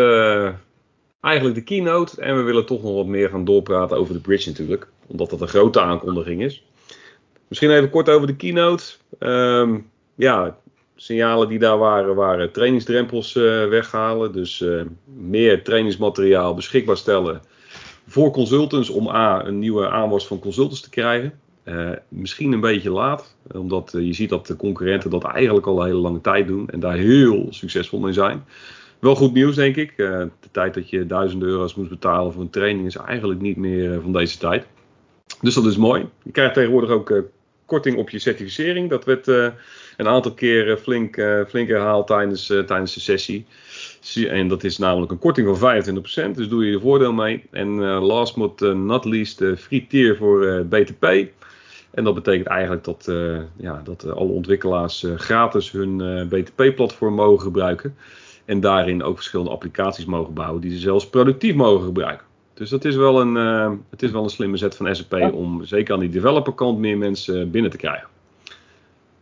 eigenlijk 1.21 1.55
de 1.55 1.63
keynote. 1.63 2.21
En 2.21 2.35
we 2.35 2.41
willen 2.41 2.65
toch 2.65 2.83
nog 2.83 2.93
wat 2.93 3.05
meer 3.05 3.29
gaan 3.29 3.45
doorpraten 3.45 3.97
over 3.97 4.13
de 4.13 4.21
bridge 4.21 4.49
natuurlijk. 4.49 4.87
Omdat 5.07 5.29
dat 5.29 5.41
een 5.41 5.47
grote 5.47 5.81
aankondiging 5.81 6.41
is. 6.41 6.66
Misschien 7.47 7.71
even 7.71 7.89
kort 7.89 8.09
over 8.09 8.27
de 8.27 8.35
keynote. 8.35 8.83
Um, 9.19 9.89
ja, 10.15 10.57
signalen 10.95 11.47
die 11.47 11.59
daar 11.59 11.77
waren, 11.77 12.15
waren 12.15 12.51
trainingsdrempels 12.51 13.35
uh, 13.35 13.43
weghalen. 13.67 14.31
Dus 14.31 14.59
uh, 14.59 14.81
meer 15.05 15.63
trainingsmateriaal 15.63 16.53
beschikbaar 16.53 16.97
stellen 16.97 17.41
voor 18.07 18.31
consultants 18.31 18.89
om 18.89 19.09
A, 19.09 19.45
een 19.45 19.59
nieuwe 19.59 19.89
aanwas 19.89 20.27
van 20.27 20.39
consultants 20.39 20.81
te 20.81 20.89
krijgen. 20.89 21.39
Uh, 21.65 21.89
misschien 22.07 22.51
een 22.51 22.59
beetje 22.59 22.89
laat, 22.89 23.35
omdat 23.51 23.91
je 23.97 24.13
ziet 24.13 24.29
dat 24.29 24.47
de 24.47 24.55
concurrenten 24.55 25.09
dat 25.09 25.23
eigenlijk 25.23 25.67
al 25.67 25.79
een 25.79 25.85
hele 25.85 25.99
lange 25.99 26.21
tijd 26.21 26.47
doen 26.47 26.69
en 26.69 26.79
daar 26.79 26.95
heel 26.95 27.47
succesvol 27.49 27.99
mee 27.99 28.13
zijn. 28.13 28.45
Wel 28.99 29.15
goed 29.15 29.33
nieuws, 29.33 29.55
denk 29.55 29.75
ik. 29.75 29.97
de 29.97 30.29
tijd 30.51 30.73
dat 30.73 30.89
je 30.89 31.05
duizenden 31.05 31.47
euro's 31.47 31.75
moest 31.75 31.89
betalen 31.89 32.33
voor 32.33 32.41
een 32.41 32.49
training 32.49 32.85
is 32.85 32.95
eigenlijk 32.95 33.41
niet 33.41 33.57
meer 33.57 34.01
van 34.01 34.13
deze 34.13 34.37
tijd. 34.37 34.65
Dus 35.41 35.53
dat 35.53 35.65
is 35.65 35.77
mooi. 35.77 36.05
Je 36.23 36.31
krijgt 36.31 36.53
tegenwoordig 36.53 36.89
ook 36.89 37.23
korting 37.67 37.97
op 37.97 38.09
je 38.09 38.19
certificering. 38.19 38.89
Dat 38.89 39.05
werd 39.05 39.27
uh, 39.27 39.47
een 39.97 40.07
aantal 40.07 40.33
keren 40.33 40.79
flink, 40.79 41.17
uh, 41.17 41.43
herhaald 41.51 42.07
tijdens, 42.07 42.49
uh, 42.49 42.63
tijdens 42.63 42.93
de 42.93 42.99
sessie. 42.99 43.45
En 44.29 44.47
dat 44.47 44.63
is 44.63 44.77
namelijk 44.77 45.11
een 45.11 45.19
korting 45.19 45.57
van 45.57 45.83
25%. 46.33 46.35
Dus 46.35 46.49
doe 46.49 46.65
je 46.65 46.73
er 46.73 46.81
voordeel 46.81 47.13
mee. 47.13 47.43
En 47.51 47.79
last 47.83 48.35
but 48.35 48.75
not 48.75 49.05
least, 49.05 49.43
free 49.57 49.87
tier 49.89 50.15
voor 50.15 50.65
BTP. 50.65 51.05
En 51.91 52.03
dat 52.03 52.13
betekent 52.13 52.47
eigenlijk 52.47 52.83
dat, 52.83 53.11
ja, 53.57 53.81
dat 53.83 54.11
alle 54.11 54.31
ontwikkelaars 54.31 55.05
gratis 55.15 55.71
hun 55.71 56.27
BTP-platform 56.29 57.13
mogen 57.13 57.41
gebruiken. 57.41 57.95
En 58.45 58.59
daarin 58.59 59.03
ook 59.03 59.15
verschillende 59.15 59.51
applicaties 59.51 60.05
mogen 60.05 60.33
bouwen 60.33 60.61
die 60.61 60.71
ze 60.71 60.77
zelfs 60.77 61.09
productief 61.09 61.55
mogen 61.55 61.85
gebruiken. 61.85 62.25
Dus 62.57 62.69
dat 62.69 62.85
is 62.85 62.95
wel 62.95 63.21
een, 63.21 63.35
uh, 63.35 63.71
het 63.89 64.03
is 64.03 64.11
wel 64.11 64.23
een 64.23 64.29
slimme 64.29 64.57
zet 64.57 64.75
van 64.75 64.95
SAP 64.95 65.33
om 65.33 65.65
zeker 65.65 65.93
aan 65.93 65.99
die 65.99 66.09
developerkant 66.09 66.77
meer 66.77 66.97
mensen 66.97 67.45
uh, 67.45 67.51
binnen 67.51 67.71
te 67.71 67.77
krijgen. 67.77 68.07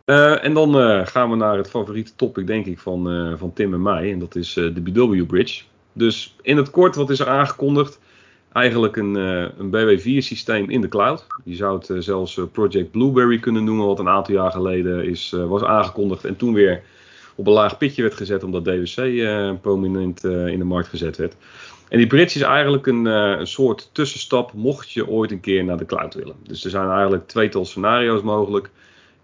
Uh, 0.06 0.44
en 0.44 0.54
dan 0.54 0.74
gaan 1.06 1.30
we 1.30 1.36
naar 1.36 1.56
het 1.56 1.70
favoriete 1.70 2.12
topic, 2.16 2.46
denk 2.46 2.66
ik, 2.66 2.78
van, 2.78 3.34
van 3.38 3.52
Tim 3.52 3.74
en 3.74 3.82
mij. 3.82 4.12
En 4.12 4.18
dat 4.18 4.36
is 4.36 4.52
de 4.52 4.80
BW 4.80 5.26
Bridge. 5.26 5.62
Dus 5.92 6.36
in 6.42 6.56
het 6.56 6.70
kort, 6.70 6.94
wat 6.94 7.10
is 7.10 7.20
er 7.20 7.28
aangekondigd? 7.28 8.00
eigenlijk 8.52 8.96
een, 8.96 9.14
een 9.14 9.70
BW4 9.70 10.18
systeem 10.18 10.70
in 10.70 10.80
de 10.80 10.88
cloud. 10.88 11.26
Je 11.44 11.54
zou 11.54 11.78
het 11.78 12.04
zelfs 12.04 12.40
Project 12.52 12.90
Blueberry 12.90 13.38
kunnen 13.38 13.64
noemen, 13.64 13.86
wat 13.86 13.98
een 13.98 14.08
aantal 14.08 14.34
jaar 14.34 14.50
geleden 14.50 15.04
is, 15.04 15.30
was 15.30 15.62
aangekondigd 15.62 16.24
en 16.24 16.36
toen 16.36 16.54
weer 16.54 16.82
op 17.34 17.46
een 17.46 17.52
laag 17.52 17.78
pitje 17.78 18.02
werd 18.02 18.14
gezet 18.14 18.44
omdat 18.44 18.64
DWC 18.64 18.96
prominent 19.60 20.24
in 20.24 20.58
de 20.58 20.64
markt 20.64 20.88
gezet 20.88 21.16
werd. 21.16 21.36
En 21.88 21.98
die 21.98 22.06
bridge 22.06 22.38
is 22.38 22.44
eigenlijk 22.44 22.86
een, 22.86 23.04
een, 23.04 23.46
soort 23.46 23.90
tussenstap 23.92 24.52
mocht 24.52 24.90
je 24.90 25.08
ooit 25.08 25.30
een 25.30 25.40
keer 25.40 25.64
naar 25.64 25.76
de 25.76 25.86
cloud 25.86 26.14
willen. 26.14 26.36
Dus 26.42 26.64
er 26.64 26.70
zijn 26.70 26.88
eigenlijk 26.88 27.26
tweetal 27.26 27.64
scenario's 27.64 28.22
mogelijk. 28.22 28.70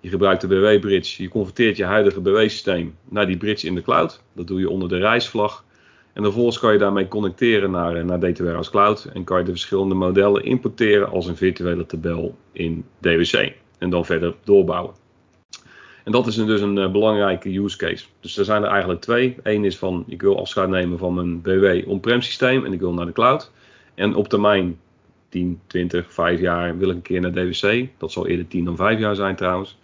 Je 0.01 0.09
gebruikt 0.09 0.41
de 0.41 0.47
BW-bridge, 0.47 1.23
je 1.23 1.29
converteert 1.29 1.77
je 1.77 1.85
huidige 1.85 2.21
BW-systeem 2.21 2.97
naar 3.09 3.27
die 3.27 3.37
bridge 3.37 3.67
in 3.67 3.75
de 3.75 3.83
cloud. 3.83 4.23
Dat 4.33 4.47
doe 4.47 4.61
je 4.61 4.71
onder 4.71 4.89
de 4.89 4.99
reisvlag. 4.99 5.65
En 6.13 6.23
vervolgens 6.23 6.59
kan 6.59 6.73
je 6.73 6.79
daarmee 6.79 7.09
connecteren 7.09 7.71
naar, 7.71 7.97
eh, 7.97 8.05
naar 8.05 8.21
Warehouse 8.21 8.71
Cloud. 8.71 9.05
En 9.05 9.25
kan 9.25 9.39
je 9.39 9.45
de 9.45 9.51
verschillende 9.51 9.95
modellen 9.95 10.45
importeren 10.45 11.09
als 11.09 11.27
een 11.27 11.37
virtuele 11.37 11.87
tabel 11.87 12.37
in 12.53 12.85
DWC. 13.01 13.53
En 13.79 13.91
dan 13.91 14.05
verder 14.05 14.35
doorbouwen. 14.45 15.02
En 16.05 16.13
dat 16.13 16.27
is 16.27 16.35
dus 16.35 16.61
een 16.61 16.77
uh, 16.77 16.91
belangrijke 16.91 17.59
use 17.59 17.77
case. 17.77 18.05
Dus 18.21 18.39
er 18.39 18.45
zijn 18.45 18.63
er 18.63 18.69
eigenlijk 18.69 19.01
twee. 19.01 19.37
Eén 19.43 19.65
is 19.65 19.79
van, 19.79 20.05
ik 20.07 20.23
wil 20.23 20.39
afscheid 20.39 20.69
nemen 20.69 20.99
van 20.99 21.15
mijn 21.15 21.41
BW 21.41 21.89
on-prem 21.89 22.23
systeem 22.23 22.65
en 22.65 22.73
ik 22.73 22.81
wil 22.81 22.93
naar 22.93 23.07
de 23.07 23.13
cloud. 23.13 23.51
En 23.95 24.15
op 24.15 24.29
termijn 24.29 24.79
10, 25.29 25.61
20, 25.67 26.13
5 26.13 26.41
jaar 26.41 26.79
wil 26.79 26.89
ik 26.89 26.95
een 26.95 27.03
keer 27.03 27.21
naar 27.21 27.33
DWC. 27.33 27.89
Dat 27.99 28.13
zal 28.13 28.27
eerder 28.27 28.49
10 28.49 28.65
dan 28.65 28.77
5 28.77 28.99
jaar 28.99 29.15
zijn 29.15 29.37
trouwens. 29.37 29.79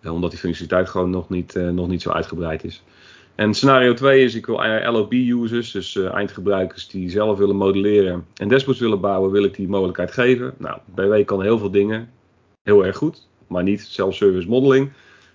Eh, 0.00 0.12
omdat 0.12 0.30
die 0.30 0.38
functionaliteit 0.38 0.88
gewoon 0.88 1.10
nog 1.10 1.28
niet, 1.28 1.54
uh, 1.54 1.68
nog 1.68 1.88
niet 1.88 2.02
zo 2.02 2.10
uitgebreid 2.10 2.64
is. 2.64 2.82
En 3.34 3.54
scenario 3.54 3.94
2 3.94 4.24
is, 4.24 4.34
ik 4.34 4.46
wil 4.46 4.60
LOB-users, 4.92 5.70
dus 5.70 5.96
eindgebruikers 5.96 6.88
die 6.88 7.10
zelf 7.10 7.38
willen 7.38 7.56
modelleren 7.56 8.26
en 8.36 8.48
dashboards 8.48 8.80
willen 8.80 9.00
bouwen, 9.00 9.30
wil 9.30 9.44
ik 9.44 9.54
die 9.54 9.68
mogelijkheid 9.68 10.12
geven. 10.12 10.54
Nou, 10.58 10.78
BW 10.94 11.24
kan 11.24 11.42
heel 11.42 11.58
veel 11.58 11.70
dingen 11.70 12.08
heel 12.64 12.86
erg 12.86 12.96
goed, 12.96 13.28
maar 13.46 13.62
niet 13.62 13.80
self-service 13.80 14.48
modeling. 14.48 14.92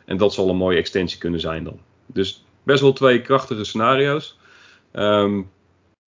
En 0.10 0.18
dat 0.18 0.34
zal 0.34 0.50
een 0.50 0.56
mooie 0.56 0.78
extensie 0.78 1.20
kunnen 1.20 1.40
zijn 1.40 1.64
dan. 1.64 1.80
Dus 2.06 2.46
best 2.64 2.82
wel 2.82 2.94
twee 2.94 3.22
krachtige 3.22 3.64
scenario's. 3.64 4.38
Um, 4.94 5.50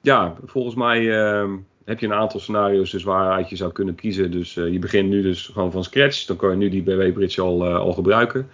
ja, 0.01 0.37
volgens 0.45 0.75
mij 0.75 1.01
uh, 1.01 1.51
heb 1.85 2.01
je 2.01 2.07
een 2.07 2.13
aantal 2.13 2.41
scenario's 2.41 2.91
dus 2.91 3.03
waaruit 3.03 3.49
je 3.49 3.57
zou 3.57 3.73
kunnen 3.73 3.95
kiezen. 3.95 4.31
Dus 4.31 4.57
uh, 4.57 4.73
je 4.73 4.79
begint 4.79 5.09
nu 5.09 5.23
dus 5.23 5.47
gewoon 5.47 5.73
van 5.73 5.85
scratch. 5.85 6.25
Dan 6.25 6.37
kan 6.37 6.51
je 6.51 6.57
nu 6.57 6.69
die 6.69 6.83
BW-bridge 6.83 7.41
al, 7.41 7.67
uh, 7.67 7.77
al 7.77 7.93
gebruiken. 7.93 8.41
Er 8.41 8.49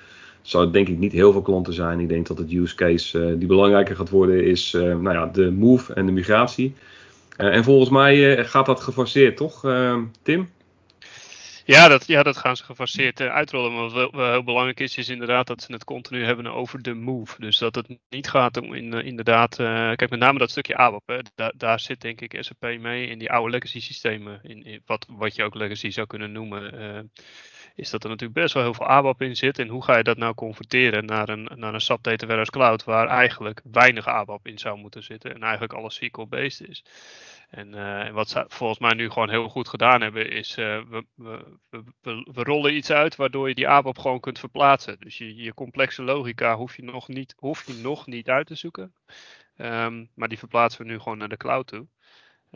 zou 0.55 0.71
denk 0.71 0.89
ik 0.89 0.99
niet 0.99 1.13
heel 1.13 1.33
veel 1.33 1.43
klanten 1.43 1.73
zijn. 1.73 2.01
Ik 2.01 2.09
denk 2.09 2.27
dat 2.27 2.39
het 2.39 2.53
use 2.53 2.75
case 2.75 3.19
uh, 3.19 3.39
die 3.39 3.49
belangrijker 3.49 3.97
gaat 3.97 4.11
worden 4.11 4.45
is 4.45 4.73
nou 4.73 5.13
ja, 5.13 5.27
de 5.27 5.51
move 5.51 5.93
en 5.93 6.07
de 6.07 6.13
migratie. 6.13 6.75
en 7.37 7.65
volgens 7.65 7.91
mij 7.91 8.45
gaat 8.45 8.67
dat 8.67 8.81
gefaseerd, 8.81 9.37
toch 9.37 9.61
Tim? 10.23 10.49
Ja 11.71 11.89
dat, 11.89 12.07
ja, 12.07 12.23
dat 12.23 12.37
gaan 12.37 12.57
ze 12.57 12.65
gefaseerd 12.65 13.21
uitrollen. 13.21 13.73
Maar 13.73 13.89
wat 13.89 14.11
wel 14.11 14.31
heel 14.31 14.45
belangrijk 14.45 14.81
is, 14.81 14.97
is 14.97 15.09
inderdaad 15.09 15.47
dat 15.47 15.63
ze 15.63 15.73
het 15.73 15.85
continu 15.85 16.25
hebben 16.25 16.47
over 16.47 16.83
de 16.83 16.95
move. 16.95 17.41
Dus 17.41 17.59
dat 17.59 17.75
het 17.75 17.99
niet 18.09 18.29
gaat 18.29 18.57
om 18.57 18.75
in, 18.75 18.93
inderdaad. 18.93 19.59
Uh, 19.59 19.67
kijk, 19.67 20.11
met 20.11 20.19
name 20.19 20.39
dat 20.39 20.51
stukje 20.51 20.77
AWAP. 20.77 21.07
Hè, 21.07 21.19
daar, 21.57 21.81
zit 21.81 22.01
denk 22.01 22.21
ik 22.21 22.37
SAP 22.41 22.79
mee 22.79 23.07
in 23.07 23.19
die 23.19 23.31
oude 23.31 23.51
legacy 23.51 23.81
systemen. 23.81 24.41
In, 24.43 24.83
wat, 24.87 25.07
wat 25.11 25.35
je 25.35 25.45
ook 25.45 25.55
legacy 25.55 25.91
zou 25.91 26.07
kunnen 26.07 26.33
noemen. 26.33 27.11
Is 27.79 27.91
dat 27.91 28.05
er 28.05 28.11
natuurlijk 28.11 28.41
best 28.41 28.55
wel 28.55 28.63
heel 28.63 28.75
veel 28.75 28.87
ABAP 28.87 29.23
in 29.23 29.37
zit. 29.37 29.59
En 29.59 29.69
hoe 29.69 29.85
ga 29.85 29.97
je 29.97 30.03
dat 30.03 30.17
nou 30.17 30.35
converteren 30.35 31.05
naar 31.05 31.29
een, 31.29 31.51
naar 31.55 31.75
een 31.75 31.81
SAP 31.81 32.03
Data 32.03 32.27
Warehouse 32.27 32.51
Cloud 32.51 32.85
waar 32.85 33.09
eigenlijk 33.09 33.61
weinig 33.73 34.07
ABAP 34.07 34.47
in 34.47 34.59
zou 34.59 34.79
moeten 34.79 35.03
zitten 35.03 35.35
en 35.35 35.43
eigenlijk 35.43 35.73
alles 35.73 35.95
SQL-based 35.95 36.69
is. 36.69 36.85
En, 37.49 37.75
uh, 37.75 38.01
en, 38.01 38.15
wat 38.15 38.29
ze 38.29 38.45
volgens 38.49 38.79
mij 38.79 38.95
nu 38.95 39.11
gewoon 39.11 39.31
heel 39.31 39.49
goed 39.49 39.69
gedaan 39.69 40.01
hebben, 40.01 40.31
is 40.31 40.59
uh, 40.59 40.83
we, 40.89 41.07
we, 41.15 41.59
we, 42.01 42.31
we, 42.33 42.43
rollen 42.43 42.77
iets 42.77 42.91
uit 42.91 43.17
waardoor 43.17 43.49
je 43.49 43.55
die 43.55 43.69
ABAP 43.69 43.99
gewoon 43.99 44.21
kunt 44.21 44.39
verplaatsen. 44.39 45.01
Dus 45.01 45.19
je, 45.19 45.35
je 45.35 45.55
complexe 45.55 46.03
logica 46.03 46.57
hoef 46.57 46.77
je 46.77 46.83
nog 46.83 47.09
niet, 47.09 47.35
hoef 47.37 47.67
je 47.67 47.73
nog 47.73 48.07
niet 48.07 48.29
uit 48.29 48.47
te 48.47 48.55
zoeken. 48.55 48.95
Um, 49.57 50.11
maar 50.15 50.29
die 50.29 50.39
verplaatsen 50.39 50.83
we 50.83 50.91
nu 50.91 50.99
gewoon 50.99 51.19
naar 51.19 51.29
de 51.29 51.37
cloud 51.37 51.67
toe. 51.67 51.87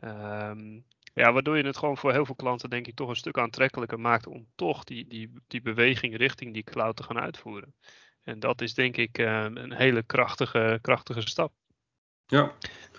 Um, 0.04 0.84
ja, 1.14 1.32
waardoor 1.32 1.56
je 1.56 1.66
het 1.66 1.76
gewoon 1.76 1.96
voor 1.96 2.12
heel 2.12 2.26
veel 2.26 2.34
klanten 2.34 2.70
denk 2.70 2.86
ik 2.86 2.94
toch 2.94 3.08
een 3.08 3.16
stuk 3.16 3.38
aantrekkelijker 3.38 4.00
maakt 4.00 4.26
om 4.26 4.46
toch 4.54 4.84
die, 4.84 5.06
die, 5.06 5.32
die 5.46 5.62
beweging 5.62 6.16
richting 6.16 6.52
die 6.52 6.62
cloud 6.62 6.96
te 6.96 7.02
gaan 7.02 7.18
uitvoeren. 7.18 7.74
En 8.22 8.40
dat 8.40 8.60
is 8.60 8.74
denk 8.74 8.96
ik 8.96 9.18
uh, 9.18 9.46
een 9.54 9.72
hele 9.72 10.02
krachtige, 10.02 10.78
krachtige 10.82 11.20
stap. 11.20 11.52
Ja. 12.26 12.52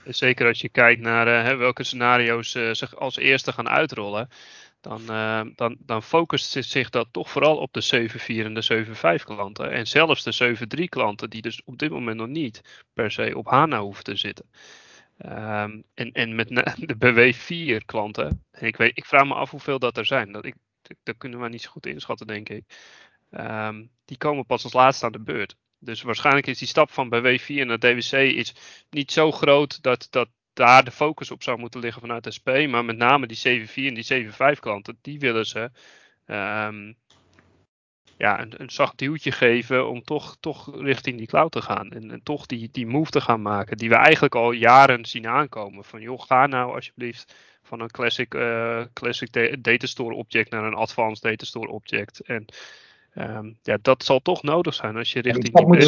Zeker 0.05 0.47
als 0.47 0.61
je 0.61 0.69
kijkt 0.69 1.01
naar 1.01 1.51
uh, 1.51 1.57
welke 1.57 1.83
scenario's 1.83 2.55
uh, 2.55 2.73
zich 2.73 2.95
als 2.95 3.17
eerste 3.17 3.51
gaan 3.51 3.69
uitrollen. 3.69 4.29
Dan, 4.81 5.05
dan, 5.55 5.77
dan 5.79 6.03
focust 6.03 6.65
zich 6.65 6.89
dat 6.89 7.07
toch 7.11 7.29
vooral 7.29 7.57
op 7.57 7.73
de 7.73 8.09
7.4 8.11 8.25
en 8.25 8.53
de 8.53 8.85
7.5 9.19 9.23
klanten. 9.23 9.71
En 9.71 9.87
zelfs 9.87 10.23
de 10.23 10.55
7.3 10.79 10.83
klanten 10.83 11.29
die 11.29 11.41
dus 11.41 11.61
op 11.65 11.77
dit 11.77 11.89
moment 11.89 12.17
nog 12.17 12.27
niet 12.27 12.85
per 12.93 13.11
se 13.11 13.37
op 13.37 13.47
HANA 13.47 13.79
hoeven 13.79 14.03
te 14.03 14.15
zitten. 14.15 14.45
Um, 15.25 15.83
en, 15.93 16.11
en 16.11 16.35
met 16.35 16.47
de 16.89 16.95
BW4 16.95 17.85
klanten, 17.85 18.45
ik, 18.51 18.77
weet, 18.77 18.97
ik 18.97 19.05
vraag 19.05 19.25
me 19.25 19.33
af 19.33 19.51
hoeveel 19.51 19.79
dat 19.79 19.97
er 19.97 20.05
zijn. 20.05 20.31
Dat, 20.31 20.45
ik, 20.45 20.55
dat 21.03 21.17
kunnen 21.17 21.41
we 21.41 21.49
niet 21.49 21.61
zo 21.61 21.71
goed 21.71 21.85
inschatten, 21.85 22.27
denk 22.27 22.49
ik. 22.49 22.63
Um, 23.31 23.89
die 24.05 24.17
komen 24.17 24.45
pas 24.45 24.63
als 24.63 24.73
laatste 24.73 25.05
aan 25.05 25.11
de 25.11 25.19
beurt. 25.19 25.55
Dus 25.83 26.01
waarschijnlijk 26.01 26.47
is 26.47 26.57
die 26.57 26.67
stap 26.67 26.91
van 26.91 27.07
BW4 27.07 27.65
naar 27.65 27.79
DWC 27.79 28.11
is 28.11 28.53
niet 28.89 29.11
zo 29.11 29.31
groot 29.31 29.83
dat, 29.83 30.07
dat 30.09 30.29
daar 30.53 30.83
de 30.83 30.91
focus 30.91 31.31
op 31.31 31.43
zou 31.43 31.59
moeten 31.59 31.79
liggen 31.79 32.01
vanuit 32.01 32.33
SP. 32.37 32.49
Maar 32.67 32.85
met 32.85 32.97
name 32.97 33.27
die 33.27 33.67
7.4 33.67 33.73
en 33.73 33.93
die 33.93 34.29
7.5 34.55 34.59
klanten, 34.59 34.97
die 35.01 35.19
willen 35.19 35.45
ze 35.45 35.71
um, 36.25 36.95
ja, 38.17 38.41
een, 38.41 38.53
een 38.57 38.69
zacht 38.69 38.97
duwtje 38.97 39.31
geven 39.31 39.89
om 39.89 40.03
toch, 40.03 40.37
toch 40.39 40.81
richting 40.81 41.17
die 41.17 41.27
cloud 41.27 41.51
te 41.51 41.61
gaan. 41.61 41.91
En, 41.91 42.11
en, 42.11 42.23
toch 42.23 42.45
die, 42.45 42.69
die 42.71 42.87
move 42.87 43.11
te 43.11 43.21
gaan 43.21 43.41
maken 43.41 43.77
die 43.77 43.89
we 43.89 43.95
eigenlijk 43.95 44.35
al 44.35 44.51
jaren 44.51 45.05
zien 45.05 45.27
aankomen. 45.27 45.83
Van 45.83 46.01
joh, 46.01 46.21
ga 46.21 46.47
nou 46.47 46.75
alsjeblieft 46.75 47.35
van 47.61 47.79
een 47.79 47.91
classic, 47.91 48.33
uh, 48.33 48.83
classic 48.93 49.61
data 49.63 49.87
store 49.87 50.15
object 50.15 50.49
naar 50.49 50.63
een 50.63 50.73
advanced 50.73 51.23
data 51.23 51.45
store 51.45 51.67
object. 51.67 52.19
En 52.19 52.45
um, 53.15 53.57
ja, 53.61 53.77
dat 53.81 54.03
zal 54.03 54.19
toch 54.19 54.43
nodig 54.43 54.73
zijn 54.73 54.95
als 54.95 55.13
je 55.13 55.21
richting. 55.21 55.53
dat 55.53 55.67
moet 55.67 55.83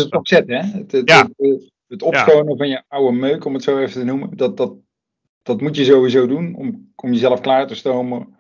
hè? 0.48 0.56
Het, 0.56 0.92
het, 0.92 1.10
ja. 1.10 1.30
het, 1.38 1.72
het 1.88 2.02
opschonen 2.02 2.52
ja. 2.52 2.56
van 2.56 2.68
je 2.68 2.84
oude 2.88 3.18
meuk, 3.18 3.46
om 3.46 3.54
het 3.54 3.64
zo 3.64 3.80
even 3.80 3.94
te 3.94 4.04
noemen. 4.04 4.38
Dat, 4.38 4.58
dat, 4.58 4.74
dat 5.44 5.62
moet 5.62 5.76
je 5.76 5.86
sowieso 5.86 6.28
doen 6.28 6.56
om, 6.56 6.92
om 6.96 7.12
jezelf 7.12 7.42
klaar 7.42 7.68
te 7.68 7.76
stomen 7.76 8.36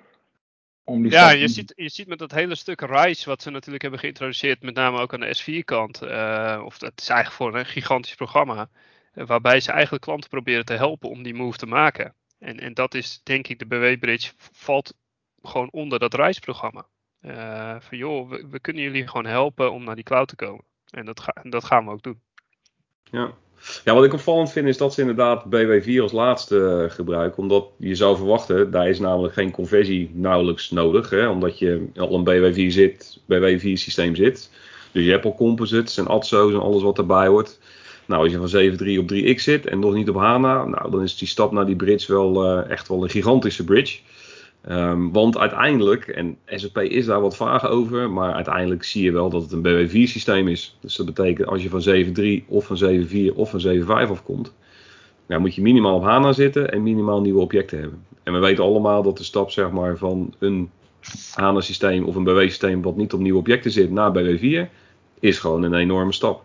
ja, 0.86 1.30
je 1.30 1.48
ziet, 1.48 1.74
je 1.76 1.90
ziet 1.90 2.08
met 2.08 2.20
dat 2.20 2.32
hele 2.32 2.56
stuk 2.56 2.82
RISE, 2.82 3.30
wat 3.30 3.42
ze 3.42 3.50
natuurlijk 3.50 3.82
hebben 3.82 4.00
geïntroduceerd, 4.00 4.62
met 4.62 4.76
name 4.76 5.00
ook 5.00 5.14
aan 5.14 5.20
de 5.20 5.42
S4-kant, 5.42 6.04
uh, 6.04 6.54
eh, 6.54 6.66
of 6.66 6.80
het 6.80 7.02
is 7.02 7.10
eigenlijk 7.10 7.42
voor 7.42 7.60
een 7.60 7.66
gigantisch 7.66 8.16
programma, 8.16 8.70
uh, 9.14 9.26
waarbij 9.26 9.60
ze 9.60 9.72
eigenlijk 9.72 10.04
klanten 10.04 10.30
proberen 10.30 10.66
te 10.66 10.74
helpen 10.74 11.10
om 11.10 11.24
die 11.24 11.34
move 11.34 11.58
te 11.58 11.66
maken. 11.66 12.14
En, 12.40 12.60
en 12.60 12.74
dat 12.74 12.94
is, 12.94 13.22
denk 13.24 13.48
ik, 13.48 13.60
de 13.60 13.66
BW 13.66 14.00
Bridge 14.00 14.32
valt 14.38 14.94
gewoon 15.42 15.72
onder 15.72 16.00
dat 16.00 16.14
RISE-programma. 16.14 16.88
Uh, 17.28 17.76
van 17.80 17.98
joh, 17.98 18.32
we, 18.50 18.60
kunnen 18.60 18.84
jullie 18.84 19.08
gewoon 19.08 19.26
helpen 19.26 19.72
om 19.72 19.84
naar 19.84 19.96
die 19.96 20.04
cloud 20.04 20.28
te 20.28 20.36
komen. 20.36 20.64
En 20.90 21.06
dat, 21.06 21.20
ga, 21.20 21.36
dat 21.44 21.64
gaan 21.64 21.86
we 21.86 21.92
ook 21.92 22.04
doen. 22.04 22.22
Ja, 23.04 23.34
ja, 23.84 23.94
wat 23.94 24.04
ik 24.04 24.14
opvallend 24.14 24.52
vind 24.52 24.68
is 24.68 24.78
dat 24.78 24.94
ze 24.94 25.02
inderdaad 25.02 25.46
BW4 25.46 26.02
als 26.02 26.12
laatste 26.12 26.84
eh, 26.88 26.96
gebruiken. 26.96 27.42
Omdat 27.42 27.68
je 27.78 27.96
zou 27.96 28.18
verwachten, 28.18 28.72
daar 28.72 28.90
is 28.90 29.00
namelijk 29.00 29.34
geen 29.34 29.52
conversie 29.52 30.12
nauwelijks 30.14 30.72
nodig. 30.72 31.10
Hè, 31.10 31.28
omdat 31.28 31.60
je 31.60 31.88
al 31.96 32.14
een 32.14 32.54
BW4, 32.54 32.68
zit, 32.68 33.20
BW4 33.24 33.72
systeem 33.74 34.16
zit. 34.16 34.52
Dus 34.92 35.06
je 35.06 35.12
hebt 35.12 35.26
al 35.26 35.36
composites 35.36 35.98
en 35.98 36.08
ATSO's 36.08 36.54
en 36.54 36.60
alles 36.60 36.82
wat 36.82 36.98
erbij 36.98 37.28
hoort. 37.28 37.60
Nou, 38.06 38.24
als 38.24 38.32
je 38.32 38.48
van 38.48 38.86
7.3 38.96 39.00
op 39.00 39.14
3x 39.14 39.42
zit 39.42 39.66
en 39.66 39.80
nog 39.80 39.94
niet 39.94 40.10
op 40.10 40.16
HANA, 40.16 40.66
nou, 40.66 40.92
dan 40.92 41.04
is 41.04 41.18
die 41.18 41.28
stap 41.28 41.52
naar 41.52 41.66
die 41.66 41.76
bridge 41.76 42.14
wel 42.14 42.60
uh, 42.60 42.70
echt 42.70 42.88
wel 42.88 43.04
een 43.04 43.10
gigantische 43.10 43.64
bridge. 43.64 44.00
Um, 44.70 45.12
want 45.12 45.38
uiteindelijk, 45.38 46.08
en 46.08 46.38
SAP 46.46 46.78
is 46.78 47.06
daar 47.06 47.22
wat 47.22 47.36
vaag 47.36 47.68
over, 47.68 48.12
maar 48.12 48.34
uiteindelijk 48.34 48.84
zie 48.84 49.04
je 49.04 49.12
wel 49.12 49.30
dat 49.30 49.42
het 49.42 49.52
een 49.52 49.88
BW4 49.90 50.10
systeem 50.10 50.48
is. 50.48 50.78
Dus 50.80 50.96
dat 50.96 51.06
betekent 51.06 51.48
als 51.48 51.64
je 51.64 51.70
van 51.70 52.42
7.3 52.42 52.48
of 52.48 52.66
van 52.66 53.06
7.4 53.32 53.36
of 53.36 53.50
van 53.50 53.62
7.5 53.82 53.88
afkomt, 53.88 54.54
nou 55.28 55.42
moet 55.42 55.56
je 55.56 55.62
minimaal 55.62 55.96
op 55.96 56.04
HANA 56.04 56.34
zitten 56.34 56.72
en 56.72 56.84
minimaal 56.84 57.22
nieuwe 57.22 57.42
objecten 57.42 57.80
hebben. 57.80 58.06
En 58.24 58.34
we 58.34 58.40
weten 58.40 58.64
allemaal 58.64 59.04
dat 59.04 59.18
de 59.18 59.24
stap 59.24 59.52
zeg 59.52 59.72
maar, 59.72 59.98
van 59.98 60.34
een 60.40 60.70
HANA 61.34 61.62
systeem 61.62 62.04
of 62.04 62.16
een 62.16 62.24
BW 62.24 62.40
systeem 62.40 62.82
wat 62.82 62.98
niet 62.98 63.14
op 63.14 63.20
nieuwe 63.20 63.40
objecten 63.40 63.72
zit 63.72 63.92
naar 63.92 64.14
BW4 64.18 64.70
is 65.20 65.40
gewoon 65.40 65.64
een 65.64 65.74
enorme 65.74 66.14
stap. 66.14 66.44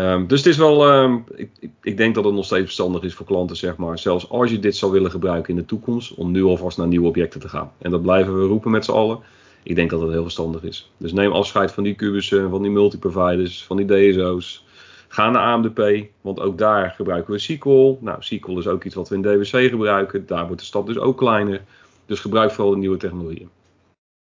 Um, 0.00 0.26
dus 0.26 0.38
het 0.38 0.48
is 0.48 0.56
wel, 0.56 0.92
um, 0.92 1.24
ik, 1.34 1.50
ik, 1.82 1.96
denk 1.96 2.14
dat 2.14 2.24
het 2.24 2.34
nog 2.34 2.44
steeds 2.44 2.64
verstandig 2.64 3.02
is 3.02 3.14
voor 3.14 3.26
klanten, 3.26 3.56
zeg 3.56 3.76
maar, 3.76 3.98
zelfs 3.98 4.30
als 4.30 4.50
je 4.50 4.58
dit 4.58 4.76
zou 4.76 4.92
willen 4.92 5.10
gebruiken 5.10 5.54
in 5.54 5.60
de 5.60 5.66
toekomst, 5.66 6.14
om 6.14 6.30
nu 6.30 6.42
alvast 6.42 6.78
naar 6.78 6.86
nieuwe 6.86 7.08
objecten 7.08 7.40
te 7.40 7.48
gaan. 7.48 7.72
En 7.78 7.90
dat 7.90 8.02
blijven 8.02 8.38
we 8.38 8.46
roepen 8.46 8.70
met 8.70 8.84
z'n 8.84 8.90
allen. 8.90 9.18
Ik 9.62 9.74
denk 9.74 9.90
dat 9.90 10.00
dat 10.00 10.10
heel 10.10 10.22
verstandig 10.22 10.62
is. 10.62 10.90
Dus 10.96 11.12
neem 11.12 11.32
afscheid 11.32 11.72
van 11.72 11.82
die 11.82 11.94
kubussen, 11.94 12.50
van 12.50 12.62
die 12.62 12.70
multiproviders, 12.70 13.64
van 13.64 13.76
die 13.76 13.86
DSO's. 13.86 14.64
Ga 15.08 15.30
naar 15.30 15.42
AMDP, 15.42 16.06
want 16.20 16.40
ook 16.40 16.58
daar 16.58 16.90
gebruiken 16.90 17.32
we 17.32 17.38
SQL. 17.38 17.98
Nou, 18.00 18.16
SQL 18.22 18.58
is 18.58 18.66
ook 18.66 18.84
iets 18.84 18.94
wat 18.94 19.08
we 19.08 19.14
in 19.14 19.22
DWC 19.22 19.68
gebruiken. 19.68 20.26
Daar 20.26 20.46
wordt 20.46 20.60
de 20.60 20.66
stap 20.66 20.86
dus 20.86 20.98
ook 20.98 21.18
kleiner. 21.18 21.64
Dus 22.06 22.20
gebruik 22.20 22.50
vooral 22.50 22.72
de 22.72 22.78
nieuwe 22.78 22.96
technologieën. 22.96 23.50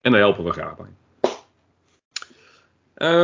En 0.01 0.11
daar 0.11 0.21
helpen 0.21 0.43
we 0.43 0.51
graag 0.51 0.75
bij. 0.77 0.87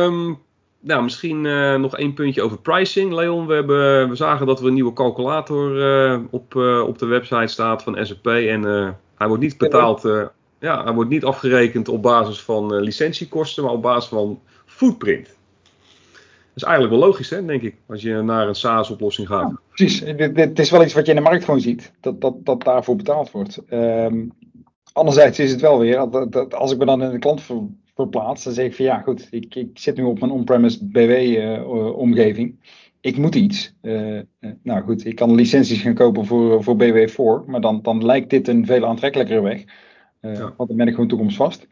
Um, 0.04 0.38
nou, 0.84 1.02
misschien 1.02 1.44
uh, 1.44 1.74
nog 1.74 1.96
één 1.96 2.14
puntje 2.14 2.42
over 2.42 2.60
pricing. 2.60 3.12
Leon, 3.12 3.46
we, 3.46 3.54
hebben, 3.54 4.08
we 4.08 4.14
zagen 4.14 4.46
dat 4.46 4.60
er 4.60 4.66
een 4.66 4.74
nieuwe 4.74 4.92
calculator 4.92 5.76
uh, 5.76 6.20
op, 6.30 6.54
uh, 6.54 6.86
op 6.86 6.98
de 6.98 7.06
website 7.06 7.46
staat 7.46 7.82
van 7.82 8.06
SAP. 8.06 8.26
En 8.26 8.62
hij 9.16 9.28
wordt 9.28 9.42
niet 9.42 9.58
betaald, 9.58 10.02
ja, 10.58 10.84
hij 10.84 10.92
wordt 10.92 11.10
niet 11.10 11.24
afgerekend 11.24 11.88
op 11.88 12.02
basis 12.02 12.42
van 12.42 12.80
licentiekosten, 12.80 13.64
maar 13.64 13.72
op 13.72 13.82
basis 13.82 14.08
van 14.08 14.40
footprint. 14.66 15.26
Dat 15.26 16.62
is 16.62 16.68
eigenlijk 16.68 17.00
wel 17.00 17.08
logisch, 17.08 17.30
hè, 17.30 17.44
denk 17.44 17.62
ik, 17.62 17.76
als 17.88 18.02
je 18.02 18.22
naar 18.22 18.48
een 18.48 18.54
SaaS-oplossing 18.54 19.28
gaat. 19.28 19.50
Ja, 19.50 19.60
precies, 19.68 20.00
dit, 20.32 20.58
is 20.58 20.70
wel 20.70 20.82
iets 20.82 20.94
wat 20.94 21.04
je 21.04 21.12
in 21.12 21.16
de 21.16 21.22
markt 21.22 21.44
gewoon 21.44 21.60
ziet, 21.60 21.92
dat, 22.00 22.20
dat, 22.20 22.34
dat 22.44 22.62
daarvoor 22.62 22.96
betaald 22.96 23.30
wordt. 23.30 23.60
Um, 23.70 24.32
anderzijds 24.92 25.38
is 25.38 25.50
het 25.50 25.60
wel 25.60 25.78
weer, 25.78 26.10
dat, 26.10 26.32
dat, 26.32 26.54
als 26.54 26.72
ik 26.72 26.78
me 26.78 26.84
dan 26.84 27.02
in 27.02 27.10
de 27.10 27.18
klant 27.18 27.40
verplaatst, 27.94 28.44
dan 28.44 28.52
zeg 28.52 28.66
ik 28.66 28.74
van 28.74 28.84
ja 28.84 29.00
goed, 29.00 29.28
ik, 29.30 29.54
ik 29.54 29.78
zit 29.78 29.96
nu 29.96 30.02
op 30.02 30.20
mijn 30.20 30.32
on-premise 30.32 30.84
BW-omgeving. 30.86 32.56
Eh, 32.60 32.68
ik 33.00 33.16
moet 33.16 33.34
iets. 33.34 33.74
Uh, 33.82 34.20
nou 34.62 34.82
goed, 34.82 35.04
ik 35.04 35.14
kan 35.14 35.34
licenties 35.34 35.82
gaan 35.82 35.94
kopen 35.94 36.26
voor, 36.26 36.62
voor 36.62 36.76
BW4, 36.76 37.46
maar 37.46 37.60
dan, 37.60 37.82
dan 37.82 38.04
lijkt 38.04 38.30
dit 38.30 38.48
een 38.48 38.66
veel 38.66 38.86
aantrekkelijkere 38.86 39.40
weg. 39.40 39.64
Ja. 40.20 40.54
Want 40.56 40.68
dan 40.68 40.76
ben 40.76 40.86
ik 40.86 40.94
gewoon 40.94 41.08
toekomstvast. 41.08 41.66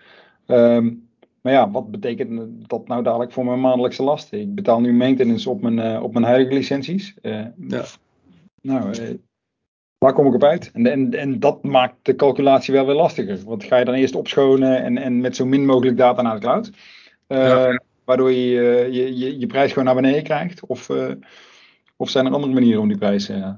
Um, 0.46 1.08
maar 1.40 1.52
ja, 1.52 1.70
wat 1.70 1.90
betekent 1.90 2.68
dat 2.68 2.88
nou 2.88 3.02
dadelijk 3.02 3.32
voor 3.32 3.44
mijn 3.44 3.60
maandelijkse 3.60 4.02
lasten? 4.02 4.40
Ik 4.40 4.54
betaal 4.54 4.80
nu 4.80 4.92
maintenance 4.92 5.50
op 5.50 5.60
mijn, 5.60 6.02
op 6.02 6.12
mijn 6.12 6.24
huidige 6.24 6.54
licenties. 6.54 7.14
ja. 7.22 7.84
Nou, 8.60 8.94
Waar 10.02 10.12
kom 10.12 10.26
ik 10.26 10.34
op 10.34 10.44
uit? 10.44 10.70
En, 10.72 10.86
en, 10.86 11.14
en 11.14 11.40
dat 11.40 11.62
maakt 11.62 11.94
de 12.02 12.14
calculatie 12.14 12.74
wel 12.74 12.86
weer 12.86 12.94
lastiger. 12.94 13.38
Want 13.44 13.64
ga 13.64 13.76
je 13.76 13.84
dan 13.84 13.94
eerst 13.94 14.14
opschonen 14.14 14.82
en, 14.82 14.98
en 14.98 15.20
met 15.20 15.36
zo 15.36 15.46
min 15.46 15.66
mogelijk 15.66 15.96
data 15.96 16.22
naar 16.22 16.34
de 16.34 16.40
cloud. 16.40 16.70
Uh, 17.28 17.76
Waardoor 18.04 18.32
je, 18.32 18.88
je, 18.90 19.18
je 19.18 19.38
je 19.38 19.46
prijs 19.46 19.68
gewoon 19.68 19.84
naar 19.84 19.94
beneden 19.94 20.22
krijgt. 20.22 20.66
Of, 20.66 20.88
uh, 20.88 21.10
of 21.96 22.10
zijn 22.10 22.26
er 22.26 22.32
andere 22.32 22.52
manieren 22.52 22.80
om 22.80 22.88
die 22.88 22.98
prijs 22.98 23.30
uh, 23.30 23.48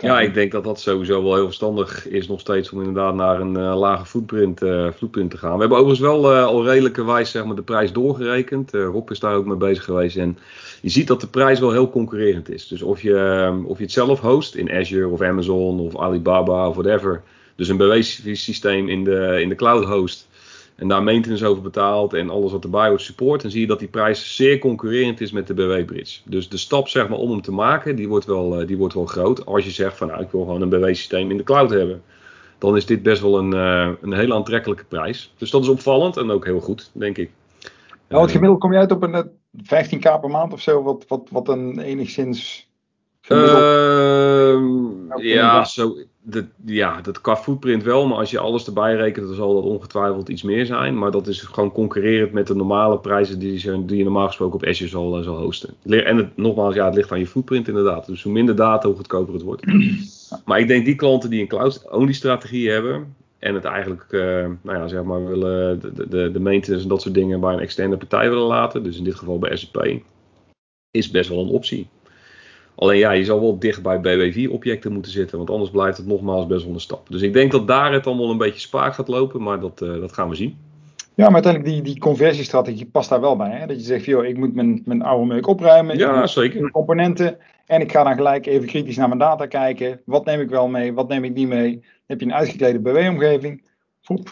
ja, 0.00 0.20
ik 0.20 0.34
denk 0.34 0.52
dat 0.52 0.64
dat 0.64 0.80
sowieso 0.80 1.22
wel 1.22 1.34
heel 1.34 1.44
verstandig 1.44 2.08
is 2.08 2.28
nog 2.28 2.40
steeds 2.40 2.70
om 2.70 2.78
inderdaad 2.78 3.14
naar 3.14 3.40
een 3.40 3.58
uh, 3.58 3.78
lage 3.78 4.04
footprint, 4.04 4.62
uh, 4.62 4.88
footprint 4.96 5.30
te 5.30 5.38
gaan. 5.38 5.54
We 5.54 5.60
hebben 5.60 5.78
overigens 5.78 6.08
wel 6.08 6.32
uh, 6.32 6.44
al 6.44 6.64
redelijkerwijs 6.64 7.30
zeg 7.30 7.44
maar, 7.44 7.56
de 7.56 7.62
prijs 7.62 7.92
doorgerekend. 7.92 8.72
Rob 8.72 9.10
is 9.10 9.20
daar 9.20 9.34
ook 9.34 9.46
mee 9.46 9.56
bezig 9.56 9.84
geweest. 9.84 10.16
En 10.16 10.38
je 10.80 10.88
ziet 10.88 11.06
dat 11.06 11.20
de 11.20 11.26
prijs 11.26 11.60
wel 11.60 11.72
heel 11.72 11.90
concurrerend 11.90 12.50
is. 12.50 12.68
Dus 12.68 12.82
of 12.82 13.02
je, 13.02 13.62
of 13.66 13.76
je 13.76 13.82
het 13.82 13.92
zelf 13.92 14.20
host 14.20 14.54
in 14.54 14.72
Azure 14.72 15.08
of 15.08 15.20
Amazon 15.20 15.80
of 15.80 15.98
Alibaba 15.98 16.68
of 16.68 16.74
whatever. 16.74 17.22
Dus 17.56 17.68
een 17.68 17.76
beweessysteem 17.76 18.88
in 18.88 19.04
de, 19.04 19.38
in 19.40 19.48
de 19.48 19.54
cloud 19.54 19.84
host 19.84 20.28
en 20.76 20.88
daar 20.88 21.02
maintenance 21.02 21.46
over 21.46 21.62
betaalt 21.62 22.12
en 22.12 22.30
alles 22.30 22.52
wat 22.52 22.64
erbij 22.64 22.88
wordt 22.88 23.02
support, 23.02 23.42
dan 23.42 23.50
zie 23.50 23.60
je 23.60 23.66
dat 23.66 23.78
die 23.78 23.88
prijs 23.88 24.36
zeer 24.36 24.58
concurrerend 24.58 25.20
is 25.20 25.32
met 25.32 25.46
de 25.46 25.54
BW-bridge. 25.54 26.20
Dus 26.24 26.48
de 26.48 26.56
stap 26.56 26.88
zeg 26.88 27.08
maar, 27.08 27.18
om 27.18 27.30
hem 27.30 27.42
te 27.42 27.52
maken, 27.52 27.96
die 27.96 28.08
wordt, 28.08 28.26
wel, 28.26 28.60
eh, 28.60 28.66
die 28.66 28.76
wordt 28.76 28.94
wel 28.94 29.06
groot. 29.06 29.46
Als 29.46 29.64
je 29.64 29.70
zegt 29.70 29.96
van 29.96 30.08
nou, 30.08 30.22
ik 30.22 30.30
wil 30.30 30.44
gewoon 30.44 30.62
een 30.62 30.68
BW-systeem 30.68 31.30
in 31.30 31.36
de 31.36 31.42
cloud 31.42 31.70
hebben, 31.70 32.02
dan 32.58 32.76
is 32.76 32.86
dit 32.86 33.02
best 33.02 33.22
wel 33.22 33.38
een, 33.38 33.54
uh, 33.54 33.88
een 34.00 34.12
hele 34.12 34.34
aantrekkelijke 34.34 34.84
prijs. 34.84 35.34
Dus 35.38 35.50
dat 35.50 35.62
is 35.62 35.68
opvallend 35.68 36.16
en 36.16 36.30
ook 36.30 36.44
heel 36.44 36.60
goed, 36.60 36.90
denk 36.92 37.18
ik. 37.18 37.30
Nou, 38.08 38.22
het 38.22 38.30
gemiddeld 38.30 38.60
kom 38.60 38.72
je 38.72 38.78
uit 38.78 38.92
op 38.92 39.02
een 39.02 39.30
15k 39.56 39.98
eh, 39.98 40.20
per 40.20 40.30
maand 40.30 40.52
of 40.52 40.60
zo, 40.60 40.82
wat, 40.82 41.04
wat, 41.08 41.28
wat 41.30 41.48
een 41.48 41.78
enigszins 41.78 42.63
uh, 43.28 44.56
ja, 45.16 45.64
zo, 45.64 45.96
de, 46.22 46.44
ja, 46.64 47.00
dat 47.00 47.20
qua 47.20 47.36
footprint 47.36 47.82
wel, 47.82 48.06
maar 48.06 48.18
als 48.18 48.30
je 48.30 48.38
alles 48.38 48.66
erbij 48.66 48.94
rekent, 48.94 49.26
dan 49.26 49.34
zal 49.34 49.54
dat 49.54 49.64
ongetwijfeld 49.64 50.28
iets 50.28 50.42
meer 50.42 50.66
zijn. 50.66 50.98
Maar 50.98 51.10
dat 51.10 51.26
is 51.26 51.40
gewoon 51.40 51.72
concurrerend 51.72 52.32
met 52.32 52.46
de 52.46 52.54
normale 52.54 52.98
prijzen 52.98 53.38
die, 53.38 53.52
je, 53.52 53.84
die 53.84 53.96
je 53.96 54.04
normaal 54.04 54.26
gesproken 54.26 54.54
op 54.54 54.64
Azure 54.64 54.90
zal, 54.90 55.18
eh, 55.18 55.24
zal 55.24 55.36
hosten. 55.36 55.74
En 55.84 56.16
het, 56.16 56.36
nogmaals, 56.36 56.74
ja, 56.74 56.84
het 56.84 56.94
ligt 56.94 57.12
aan 57.12 57.18
je 57.18 57.26
footprint 57.26 57.68
inderdaad. 57.68 58.06
Dus 58.06 58.22
hoe 58.22 58.32
minder 58.32 58.56
data, 58.56 58.86
hoe 58.86 58.96
goedkoper 58.96 59.34
het 59.34 59.42
wordt. 59.42 59.66
maar 60.46 60.58
ik 60.58 60.68
denk 60.68 60.84
die 60.84 60.94
klanten 60.94 61.30
die 61.30 61.40
een 61.40 61.48
cloud-only 61.48 62.12
strategie 62.12 62.70
hebben, 62.70 63.14
en 63.38 63.54
het 63.54 63.64
eigenlijk, 63.64 64.06
uh, 64.10 64.22
nou 64.62 64.78
ja, 64.78 64.88
zeg 64.88 65.02
maar, 65.02 65.26
willen 65.26 65.80
de, 65.80 66.08
de, 66.08 66.30
de 66.30 66.40
maintenance 66.40 66.82
en 66.82 66.88
dat 66.88 67.02
soort 67.02 67.14
dingen 67.14 67.40
bij 67.40 67.52
een 67.52 67.60
externe 67.60 67.96
partij 67.96 68.28
willen 68.28 68.46
laten, 68.46 68.82
dus 68.82 68.98
in 68.98 69.04
dit 69.04 69.14
geval 69.14 69.38
bij 69.38 69.56
SAP, 69.56 69.86
is 70.90 71.10
best 71.10 71.28
wel 71.28 71.40
een 71.40 71.48
optie. 71.48 71.88
Alleen 72.74 72.98
ja, 72.98 73.10
je 73.10 73.24
zal 73.24 73.40
wel 73.40 73.58
dicht 73.58 73.82
bij 73.82 73.98
BW4-objecten 73.98 74.92
moeten 74.92 75.12
zitten, 75.12 75.36
want 75.38 75.50
anders 75.50 75.70
blijft 75.70 75.96
het 75.96 76.06
nogmaals 76.06 76.46
best 76.46 76.64
wel 76.64 76.74
een 76.74 76.80
stap. 76.80 77.08
Dus 77.08 77.22
ik 77.22 77.32
denk 77.32 77.52
dat 77.52 77.66
daar 77.66 77.92
het 77.92 78.06
allemaal 78.06 78.30
een 78.30 78.38
beetje 78.38 78.60
spaak 78.60 78.94
gaat 78.94 79.08
lopen, 79.08 79.42
maar 79.42 79.60
dat, 79.60 79.80
uh, 79.82 80.00
dat 80.00 80.12
gaan 80.12 80.28
we 80.28 80.34
zien. 80.34 80.56
Ja, 81.16 81.24
maar 81.24 81.34
uiteindelijk 81.42 81.74
die, 81.74 81.82
die 81.82 81.98
conversiestrategie 81.98 82.86
past 82.86 83.08
daar 83.08 83.20
wel 83.20 83.36
bij. 83.36 83.50
Hè? 83.50 83.66
Dat 83.66 83.76
je 83.76 83.82
zegt, 83.82 84.04
joh, 84.04 84.24
ik 84.24 84.36
moet 84.36 84.54
mijn, 84.54 84.82
mijn 84.84 85.02
oude 85.02 85.26
meuk 85.26 85.46
opruimen. 85.46 85.98
Ja, 85.98 86.26
zeker. 86.26 86.70
componenten. 86.70 87.38
En 87.66 87.80
ik 87.80 87.92
ga 87.92 88.02
dan 88.02 88.14
gelijk 88.14 88.46
even 88.46 88.68
kritisch 88.68 88.96
naar 88.96 89.08
mijn 89.08 89.20
data 89.20 89.46
kijken. 89.46 90.00
Wat 90.04 90.24
neem 90.24 90.40
ik 90.40 90.48
wel 90.48 90.68
mee, 90.68 90.92
wat 90.92 91.08
neem 91.08 91.24
ik 91.24 91.34
niet 91.34 91.48
mee? 91.48 91.72
Dan 91.72 91.82
heb 92.06 92.20
je 92.20 92.26
een 92.26 92.34
uitgeklede 92.34 92.80
BW-omgeving. 92.80 93.62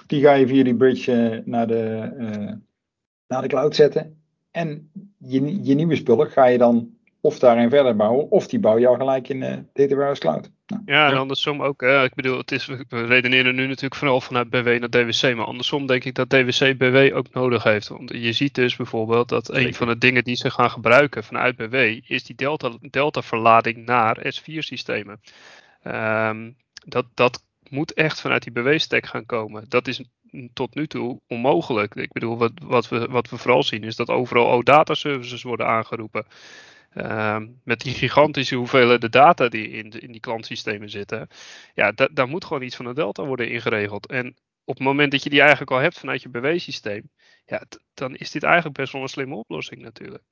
Die 0.06 0.20
ga 0.20 0.32
je 0.32 0.46
via 0.46 0.64
die 0.64 0.76
bridge 0.76 1.12
uh, 1.12 1.38
naar, 1.44 1.66
de, 1.66 2.12
uh, 2.18 2.52
naar 3.28 3.42
de 3.42 3.48
cloud 3.48 3.74
zetten. 3.74 4.16
En 4.50 4.90
je, 5.18 5.64
je 5.64 5.74
nieuwe 5.74 5.96
spullen 5.96 6.30
ga 6.30 6.46
je 6.46 6.58
dan 6.58 6.90
of 7.24 7.38
daarin 7.38 7.70
verder 7.70 7.96
bouwen, 7.96 8.30
of 8.30 8.46
die 8.46 8.58
bouw 8.58 8.78
je 8.78 8.86
al 8.86 8.96
gelijk 8.96 9.28
in 9.28 9.42
uh, 9.42 9.56
Data 9.72 9.94
Warehouse 9.94 10.20
Cloud. 10.20 10.50
Nou, 10.66 10.82
ja, 10.84 11.10
en 11.10 11.16
andersom 11.16 11.62
ook. 11.62 11.80
Hè. 11.80 12.04
Ik 12.04 12.14
bedoel, 12.14 12.38
het 12.38 12.52
is, 12.52 12.66
we 12.66 12.84
redeneren 12.88 13.54
nu 13.54 13.66
natuurlijk 13.66 13.94
vooral 13.94 14.20
vanuit 14.20 14.50
BW 14.50 14.66
naar 14.66 14.90
DWC, 14.90 15.34
maar 15.36 15.44
andersom 15.44 15.86
denk 15.86 16.04
ik 16.04 16.14
dat 16.14 16.30
DWC 16.30 16.78
BW 16.78 17.16
ook 17.16 17.32
nodig 17.32 17.62
heeft. 17.62 17.88
Want 17.88 18.10
je 18.10 18.32
ziet 18.32 18.54
dus 18.54 18.76
bijvoorbeeld 18.76 19.28
dat 19.28 19.54
een 19.54 19.74
van 19.74 19.86
de 19.86 19.98
dingen 19.98 20.24
die 20.24 20.36
ze 20.36 20.50
gaan 20.50 20.70
gebruiken 20.70 21.24
vanuit 21.24 21.56
BW 21.56 21.74
is 22.06 22.24
die 22.24 22.36
delta, 22.36 22.70
delta 22.80 23.22
verlading 23.22 23.86
naar 23.86 24.18
S4-systemen. 24.18 25.20
Um, 25.84 25.92
ehm, 25.92 26.50
dat, 26.84 27.06
dat 27.14 27.44
moet 27.68 27.92
echt 27.92 28.20
vanuit 28.20 28.42
die 28.42 28.52
BW-stack 28.52 29.06
gaan 29.06 29.26
komen. 29.26 29.64
Dat 29.68 29.88
is 29.88 30.02
tot 30.52 30.74
nu 30.74 30.86
toe 30.86 31.20
onmogelijk. 31.28 31.94
Ik 31.94 32.12
bedoel, 32.12 32.38
wat, 32.38 32.52
wat, 32.62 32.88
we, 32.88 33.06
wat 33.06 33.28
we 33.28 33.36
vooral 33.36 33.62
zien 33.62 33.84
is 33.84 33.96
dat 33.96 34.08
overal 34.08 34.50
OData 34.50 34.94
services 34.94 35.42
worden 35.42 35.66
aangeroepen. 35.66 36.26
Ehm, 36.94 37.46
met 37.64 37.80
die 37.80 37.94
gigantische 37.94 38.54
hoeveelheden 38.54 39.10
data 39.10 39.48
die 39.48 39.68
in, 39.68 39.90
in 39.90 40.12
die 40.12 40.20
klantsystemen 40.20 40.90
zitten. 40.90 41.28
Ja, 41.74 41.92
daar 42.12 42.28
moet 42.28 42.44
gewoon 42.44 42.62
iets 42.62 42.76
van 42.76 42.86
een 42.86 42.94
delta 42.94 43.24
worden 43.24 43.50
ingeregeld. 43.50 44.06
En 44.06 44.36
op 44.64 44.74
het 44.74 44.86
moment 44.86 45.12
dat 45.12 45.22
je 45.22 45.30
die 45.30 45.40
eigenlijk 45.40 45.70
al 45.70 45.78
hebt 45.78 45.98
vanuit 45.98 46.22
je 46.22 46.28
BW-systeem, 46.28 47.10
ja, 47.46 47.62
dan 47.94 48.14
is 48.14 48.30
dit 48.30 48.42
eigenlijk 48.42 48.76
best 48.76 48.92
wel 48.92 49.02
een 49.02 49.08
slimme 49.08 49.34
oplossing 49.34 49.82
natuurlijk. 49.82 50.22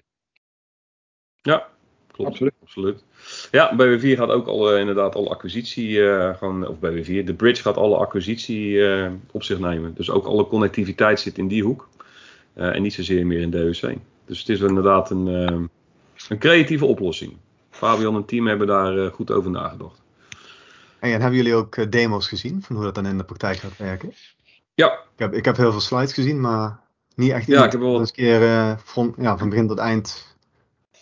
Ja, 1.42 1.68
klopt. 2.12 2.31
Absoluut. 2.31 2.55
Absoluut. 2.62 3.05
Ja, 3.51 3.73
BW4 3.75 4.16
gaat 4.16 4.29
ook 4.31 4.46
al 4.46 4.75
uh, 4.75 4.81
inderdaad 4.81 5.14
alle 5.14 5.29
acquisitie, 5.29 5.90
uh, 5.90 6.37
gewoon, 6.37 6.68
of 6.68 6.77
BW4, 6.77 7.25
de 7.25 7.35
bridge 7.37 7.62
gaat 7.62 7.77
alle 7.77 7.96
acquisitie 7.96 8.70
uh, 8.70 9.12
op 9.31 9.42
zich 9.42 9.59
nemen. 9.59 9.94
Dus 9.94 10.11
ook 10.11 10.27
alle 10.27 10.46
connectiviteit 10.46 11.20
zit 11.20 11.38
in 11.38 11.49
die 11.49 11.62
hoek. 11.62 11.88
en 12.55 12.83
niet 12.83 12.94
zozeer 12.94 13.27
meer 13.27 13.40
in 13.40 13.51
DWC. 13.51 13.96
Dus 14.25 14.38
het 14.38 14.49
is 14.49 14.61
inderdaad 14.61 15.11
een, 15.11 15.29
ehm, 15.29 15.64
een 16.29 16.39
creatieve 16.39 16.85
oplossing. 16.85 17.37
Fabian 17.71 18.17
en 18.17 18.25
team 18.25 18.47
hebben 18.47 18.67
daar 18.67 18.97
uh, 18.97 19.07
goed 19.07 19.31
over 19.31 19.51
nagedacht. 19.51 20.03
En 21.01 21.11
hebben 21.11 21.35
jullie 21.35 21.55
ook 21.55 21.77
uh, 21.77 21.87
demo's 21.91 22.29
gezien 22.29 22.63
van 22.63 22.77
hoe 22.77 22.85
dat 22.85 22.95
dan 22.95 23.07
in 23.07 23.19
de 23.19 23.25
praktijk 23.25 23.59
gaat 23.59 23.77
werken? 23.77 24.13
Ja. 24.75 24.93
Ik 24.93 25.19
heb, 25.19 25.35
ik 25.35 25.45
heb 25.45 25.57
heel 25.57 25.71
veel 25.71 25.81
slides 25.81 26.13
gezien, 26.13 26.41
maar 26.41 26.81
niet 27.15 27.31
echt 27.31 27.47
ja, 27.47 27.65
ik 27.65 27.73
heb 27.73 27.81
wel... 27.81 27.99
eens 27.99 28.09
een 28.09 28.15
keer 28.15 28.43
uh, 28.43 28.73
van, 28.85 29.15
ja, 29.19 29.39
van 29.39 29.49
begin 29.49 29.69
tot 29.69 29.79
eind 29.79 30.37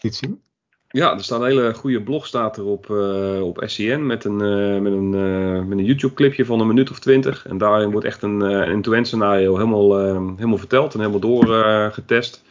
iets 0.02 0.18
zien. 0.18 0.40
Ja, 0.88 1.12
er 1.12 1.24
staat 1.24 1.40
een 1.40 1.46
hele 1.46 1.74
goede 1.74 2.02
blog 2.02 2.26
staat 2.26 2.56
er 2.56 2.64
op, 2.64 2.88
uh, 2.90 3.42
op 3.42 3.62
SCN 3.66 4.06
met 4.06 4.24
een, 4.24 4.42
uh, 4.42 4.80
met 4.80 4.92
een, 4.92 5.10
met 5.68 5.78
een 5.78 5.84
YouTube 5.84 6.14
clipje 6.14 6.44
van 6.44 6.60
een 6.60 6.66
minuut 6.66 6.90
of 6.90 6.98
twintig. 6.98 7.46
En 7.46 7.58
daarin 7.58 7.90
wordt 7.90 8.06
echt 8.06 8.22
een 8.22 8.42
end-to-end 8.42 9.06
scenario 9.06 9.54
helemaal, 9.54 9.96
helemaal 10.36 10.58
verteld 10.58 10.94
en 10.94 11.00
helemaal 11.00 11.20
doorgetest. 11.20 12.42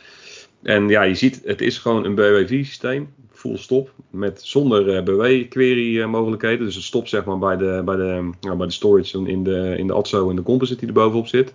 En 0.67 0.89
ja, 0.89 1.01
je 1.01 1.15
ziet, 1.15 1.41
het 1.45 1.61
is 1.61 1.77
gewoon 1.77 2.05
een 2.05 2.15
BW-systeem, 2.15 3.13
full 3.31 3.57
stop, 3.57 3.91
met 4.09 4.41
zonder 4.43 4.95
uh, 4.95 5.03
BW-query 5.03 5.97
uh, 5.97 6.07
mogelijkheden. 6.07 6.65
Dus 6.65 6.75
het 6.75 6.83
stopt 6.83 7.09
zeg 7.09 7.25
maar 7.25 7.37
bij 7.37 7.57
de, 7.57 7.81
bij 7.85 7.95
de, 7.95 8.29
bij 8.57 8.67
de 8.67 8.73
storage 8.73 9.27
in 9.27 9.43
de, 9.43 9.75
in 9.77 9.87
de 9.87 9.93
ATSO 9.93 10.29
en 10.29 10.35
de 10.35 10.41
composite 10.41 10.79
die 10.79 10.87
er 10.87 10.93
bovenop 10.93 11.27
zit. 11.27 11.53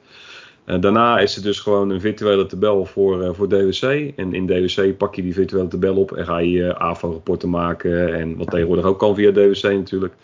Uh, 0.67 0.81
daarna 0.81 1.19
is 1.19 1.35
het 1.35 1.45
dus 1.45 1.61
gewoon 1.61 1.91
een 1.91 2.01
virtuele 2.01 2.47
tabel 2.47 2.85
voor, 2.85 3.35
voor 3.35 3.49
DWC. 3.49 4.13
En 4.17 4.35
in 4.35 4.47
DWC 4.47 4.97
pak 4.97 5.15
je 5.15 5.23
die 5.23 5.35
virtuele 5.35 5.69
tabel 5.69 5.97
op 5.97 6.13
en 6.13 6.25
ga 6.25 6.39
je 6.39 6.79
AFO-rapporten 6.79 7.51
maken. 7.51 8.15
En 8.15 8.37
wat 8.37 8.51
tegenwoordig 8.51 8.85
ook 8.85 8.99
kan 8.99 9.15
via 9.15 9.31
DWC 9.31 9.63
natuurlijk. 9.63 10.15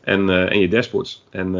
En, 0.00 0.50
en 0.50 0.60
je 0.60 0.68
dashboards. 0.68 1.24
En 1.30 1.54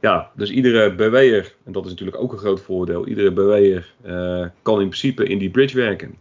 ja, 0.00 0.30
dus 0.34 0.50
iedere 0.50 0.94
BW'er, 0.94 1.54
en 1.64 1.72
dat 1.72 1.84
is 1.84 1.90
natuurlijk 1.90 2.18
ook 2.18 2.32
een 2.32 2.38
groot 2.38 2.60
voordeel, 2.60 3.06
iedere 3.06 3.32
BW'er 3.32 3.94
uh, 4.06 4.46
kan 4.62 4.80
in 4.80 4.88
principe 4.88 5.24
in 5.24 5.38
die 5.38 5.50
bridge 5.50 5.76
werken. 5.76 6.14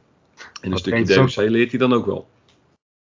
En 0.62 0.72
een 0.72 0.78
stukje 0.78 1.04
DWC 1.04 1.36
leert 1.36 1.70
hij 1.70 1.80
dan 1.80 1.94
ook 1.94 2.06
wel. 2.06 2.28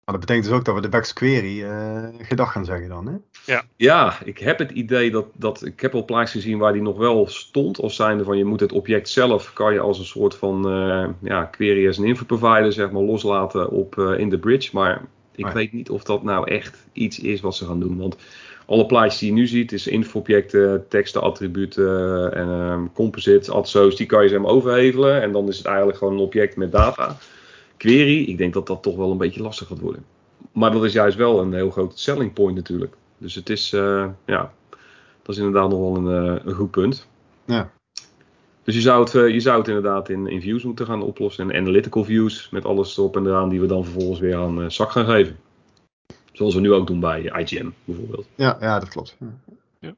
Maar 0.04 0.14
dat 0.14 0.26
betekent 0.26 0.44
dus 0.44 0.54
ook 0.54 0.64
dat 0.64 0.74
we 0.74 0.80
de 0.80 0.88
Bex 0.88 1.12
query 1.12 1.62
uh, 1.62 2.04
gedag 2.18 2.52
gaan 2.52 2.64
zeggen 2.64 2.88
dan, 2.88 3.06
hè? 3.06 3.14
Ja. 3.52 3.62
ja, 3.76 4.18
ik 4.24 4.38
heb 4.38 4.58
het 4.58 4.70
idee 4.70 5.10
dat, 5.10 5.26
dat 5.32 5.64
ik 5.64 5.80
heb 5.80 5.94
al 5.94 6.04
plaatjes 6.04 6.42
gezien 6.42 6.58
waar 6.58 6.72
die 6.72 6.82
nog 6.82 6.96
wel 6.96 7.26
stond. 7.28 7.80
Als 7.80 7.96
zijnde 7.96 8.24
van 8.24 8.38
je 8.38 8.44
moet 8.44 8.60
het 8.60 8.72
object 8.72 9.08
zelf, 9.08 9.52
kan 9.52 9.72
je 9.72 9.80
als 9.80 9.98
een 9.98 10.04
soort 10.04 10.34
van 10.34 10.72
uh, 10.72 11.08
ja, 11.22 11.44
query 11.44 11.88
as 11.88 11.98
een 11.98 12.04
info 12.04 12.24
provider 12.24 12.72
zeg 12.72 12.90
maar 12.90 13.02
loslaten 13.02 13.70
op 13.70 13.96
uh, 13.96 14.18
in 14.18 14.28
de 14.28 14.38
bridge. 14.38 14.70
Maar 14.72 15.02
ik 15.34 15.46
weet 15.46 15.72
niet 15.72 15.90
of 15.90 16.02
dat 16.02 16.22
nou 16.22 16.50
echt 16.50 16.86
iets 16.92 17.18
is 17.18 17.40
wat 17.40 17.56
ze 17.56 17.66
gaan 17.66 17.80
doen. 17.80 17.98
Want 17.98 18.16
alle 18.66 18.86
plaatjes 18.86 19.18
die 19.18 19.28
je 19.28 19.34
nu 19.34 19.46
ziet, 19.46 19.72
is 19.72 19.86
info-objecten, 19.86 20.84
teksten, 20.88 21.22
attributen 21.22 22.32
en 22.34 22.48
um, 22.48 22.92
composites, 22.92 23.50
atso's, 23.50 23.96
die 23.96 24.06
kan 24.06 24.22
je 24.22 24.28
zeg 24.28 24.40
maar 24.40 24.50
overhevelen. 24.50 25.22
En 25.22 25.32
dan 25.32 25.48
is 25.48 25.56
het 25.56 25.66
eigenlijk 25.66 25.98
gewoon 25.98 26.12
een 26.12 26.20
object 26.20 26.56
met 26.56 26.72
data 26.72 27.16
query, 27.76 28.22
ik 28.22 28.38
denk 28.38 28.54
dat 28.54 28.66
dat 28.66 28.82
toch 28.82 28.96
wel 28.96 29.10
een 29.10 29.18
beetje 29.18 29.42
lastig 29.42 29.68
gaat 29.68 29.80
worden. 29.80 30.04
Maar 30.52 30.72
dat 30.72 30.84
is 30.84 30.92
juist 30.92 31.16
wel 31.16 31.40
een 31.40 31.52
heel 31.52 31.70
groot 31.70 31.98
selling 31.98 32.32
point 32.32 32.56
natuurlijk. 32.56 32.94
Dus 33.18 33.34
het 33.34 33.50
is, 33.50 33.72
uh, 33.72 34.06
ja, 34.26 34.52
dat 35.22 35.34
is 35.34 35.36
inderdaad 35.36 35.70
nog 35.70 35.78
wel 35.78 35.96
een, 35.96 36.24
uh, 36.24 36.40
een 36.44 36.54
goed 36.54 36.70
punt. 36.70 37.08
Ja. 37.44 37.70
Dus 38.62 38.74
je 38.74 38.80
zou 38.80 39.04
het, 39.04 39.32
je 39.32 39.40
zou 39.40 39.58
het 39.58 39.68
inderdaad 39.68 40.08
in, 40.08 40.26
in 40.26 40.40
views 40.40 40.62
moeten 40.62 40.86
gaan 40.86 41.02
oplossen. 41.02 41.50
En 41.50 41.60
analytical 41.60 42.04
views 42.04 42.48
met 42.50 42.64
alles 42.64 42.96
erop 42.96 43.16
en 43.16 43.26
eraan 43.26 43.48
die 43.48 43.60
we 43.60 43.66
dan 43.66 43.84
vervolgens 43.84 44.20
weer 44.20 44.36
aan 44.36 44.70
zak 44.70 44.90
gaan 44.90 45.04
geven. 45.04 45.36
Zoals 46.34 46.54
we 46.54 46.60
nu 46.60 46.72
ook 46.72 46.86
doen 46.86 47.00
bij 47.00 47.20
IGM 47.22 47.68
bijvoorbeeld. 47.84 48.26
Ja, 48.34 48.56
ja 48.60 48.78
dat 48.78 48.88
klopt. 48.88 49.16
Ja. 49.80 49.94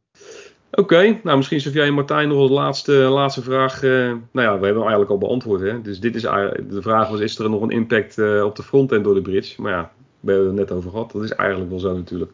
Oké, 0.70 1.20
nou 1.22 1.36
misschien 1.36 1.60
Sofia 1.60 1.84
en 1.84 1.94
Martijn 1.94 2.28
nog 2.28 2.38
als 2.38 2.50
laatste, 2.50 2.92
laatste 2.92 3.42
vraag. 3.42 3.82
Uh, 3.82 3.90
nou 3.90 4.20
ja, 4.32 4.58
we 4.58 4.64
hebben 4.64 4.68
hem 4.68 4.80
eigenlijk 4.80 5.10
al 5.10 5.18
beantwoord. 5.18 5.60
Hè? 5.60 5.82
Dus 5.82 6.00
dit 6.00 6.14
is 6.14 6.22
de 6.22 6.78
vraag 6.80 7.08
was, 7.08 7.20
is 7.20 7.38
er 7.38 7.50
nog 7.50 7.62
een 7.62 7.70
impact 7.70 8.18
uh, 8.18 8.44
op 8.44 8.56
de 8.56 8.62
frontend 8.62 9.04
door 9.04 9.14
de 9.14 9.22
bridge? 9.22 9.62
Maar 9.62 9.72
ja, 9.72 9.90
we 10.20 10.32
hebben 10.32 10.48
het 10.48 10.58
er 10.58 10.64
net 10.64 10.72
over 10.76 10.90
gehad. 10.90 11.12
Dat 11.12 11.22
is 11.22 11.32
eigenlijk 11.32 11.70
wel 11.70 11.78
zo 11.78 11.96
natuurlijk. 11.96 12.30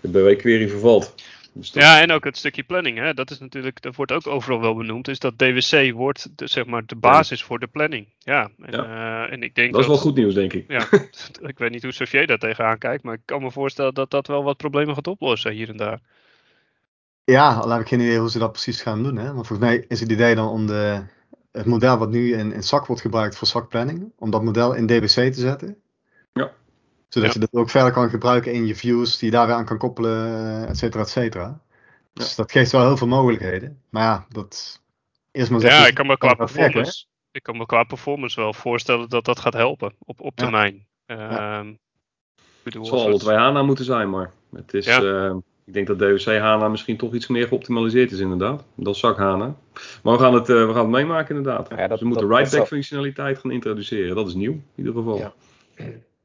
De 0.00 0.08
BW-query 0.08 0.68
vervalt. 0.68 1.14
Dus 1.54 1.70
Ja, 1.72 2.00
en 2.00 2.10
ook 2.10 2.24
het 2.24 2.36
stukje 2.36 2.62
planning. 2.62 2.98
Hè? 2.98 3.14
Dat 3.14 3.30
is 3.30 3.38
natuurlijk, 3.38 3.82
dat 3.82 3.96
wordt 3.96 4.12
ook 4.12 4.26
overal 4.26 4.60
wel 4.60 4.74
benoemd. 4.74 5.08
Is 5.08 5.18
dat 5.18 5.38
DWC 5.38 5.92
wordt 5.92 6.28
de, 6.36 6.46
zeg 6.46 6.66
maar 6.66 6.86
de 6.86 6.96
basis 6.96 7.42
voor 7.42 7.58
de 7.58 7.66
planning. 7.66 8.06
Ja, 8.18 8.50
en, 8.58 8.72
ja. 8.72 9.24
Uh, 9.26 9.32
en 9.32 9.42
ik 9.42 9.54
denk 9.54 9.72
dat 9.72 9.80
is 9.80 9.86
wel 9.86 9.96
goed 9.96 10.14
nieuws, 10.14 10.34
denk 10.34 10.52
ik. 10.52 10.64
Ja, 10.68 10.86
ik 11.50 11.58
weet 11.58 11.70
niet 11.70 11.82
hoe 11.82 11.92
Sofier 11.92 12.26
daar 12.26 12.38
tegenaan 12.38 12.78
kijkt, 12.78 13.02
maar 13.02 13.14
ik 13.14 13.20
kan 13.24 13.42
me 13.42 13.50
voorstellen 13.50 13.94
dat 13.94 14.10
dat 14.10 14.26
wel 14.26 14.42
wat 14.44 14.56
problemen 14.56 14.94
gaat 14.94 15.06
oplossen 15.06 15.52
hier 15.52 15.68
en 15.68 15.76
daar. 15.76 16.00
Ja, 17.24 17.54
al 17.54 17.70
heb 17.70 17.80
ik 17.80 17.88
geen 17.88 18.00
idee 18.00 18.18
hoe 18.18 18.30
ze 18.30 18.38
dat 18.38 18.52
precies 18.52 18.82
gaan 18.82 19.02
doen. 19.02 19.16
Hè? 19.16 19.24
Maar 19.24 19.44
volgens 19.44 19.58
mij 19.58 19.84
is 19.88 20.00
het 20.00 20.10
idee 20.10 20.34
dan 20.34 20.48
om 20.48 20.66
de, 20.66 21.02
het 21.52 21.66
model 21.66 21.98
wat 21.98 22.10
nu 22.10 22.34
in, 22.36 22.52
in 22.52 22.62
SAC 22.62 22.86
wordt 22.86 23.02
gebruikt 23.02 23.36
voor 23.36 23.46
SAC-planning, 23.46 24.12
om 24.18 24.30
dat 24.30 24.42
model 24.42 24.74
in 24.74 24.86
DBC 24.86 25.32
te 25.32 25.40
zetten. 25.40 25.76
Ja. 26.32 26.52
Zodat 27.14 27.32
je 27.32 27.38
dat 27.38 27.52
ook 27.52 27.70
verder 27.70 27.92
kan 27.92 28.10
gebruiken 28.10 28.52
in 28.52 28.66
je 28.66 28.74
views, 28.74 29.18
die 29.18 29.30
je 29.30 29.36
daar 29.36 29.46
weer 29.46 29.56
aan 29.56 29.64
kan 29.64 29.78
koppelen, 29.78 30.68
et 30.68 30.78
cetera, 30.78 31.02
et 31.02 31.08
cetera. 31.08 31.60
Dus 32.12 32.34
dat 32.34 32.52
geeft 32.52 32.72
wel 32.72 32.86
heel 32.86 32.96
veel 32.96 33.06
mogelijkheden. 33.06 33.82
Maar 33.90 34.02
ja, 34.02 34.26
dat 34.28 34.80
is 35.30 35.48
maar 35.48 35.60
zo. 35.60 35.66
Ja, 35.66 35.86
ik 35.86 35.94
kan 35.94 36.06
me 36.06 36.18
qua 36.18 36.34
performance, 36.34 37.04
ik 37.30 37.42
kan 37.42 37.56
me 37.56 37.66
qua 37.66 37.84
performance 37.84 38.40
wel 38.40 38.52
voorstellen 38.52 39.08
dat 39.08 39.24
dat 39.24 39.38
gaat 39.38 39.52
helpen 39.52 39.94
op, 39.98 40.20
op 40.20 40.36
termijn. 40.36 40.86
Ja. 41.06 41.62
Uh, 41.62 41.72
het 42.62 42.86
zal 42.86 43.04
alle 43.04 43.18
twee 43.18 43.36
HANA 43.36 43.62
moeten 43.62 43.84
zijn, 43.84 44.10
maar 44.10 44.30
het 44.54 44.74
is... 44.74 44.84
Ja. 44.84 45.00
Uh, 45.00 45.34
ik 45.64 45.72
denk 45.72 45.86
dat 45.86 45.98
DWC 45.98 46.38
HANA 46.38 46.68
misschien 46.68 46.96
toch 46.96 47.14
iets 47.14 47.26
meer 47.26 47.46
geoptimaliseerd 47.46 48.12
is 48.12 48.18
inderdaad. 48.18 48.64
Dat 48.74 48.96
zak 48.96 49.16
HANA. 49.16 49.56
Maar 50.02 50.16
we 50.16 50.22
gaan 50.22 50.34
het, 50.34 50.48
uh, 50.48 50.66
we 50.66 50.72
gaan 50.72 50.82
het 50.82 50.90
meemaken 50.90 51.36
inderdaad. 51.36 51.68
Ja, 51.76 51.86
dat, 51.88 51.98
Ze 51.98 52.04
moeten 52.04 52.28
write-back 52.28 52.66
functionaliteit 52.66 53.38
gaan 53.38 53.50
introduceren. 53.50 54.16
Dat 54.16 54.26
is 54.26 54.34
nieuw 54.34 54.52
in 54.52 54.64
ieder 54.74 54.92
geval. 54.92 55.18
Ja. 55.18 55.32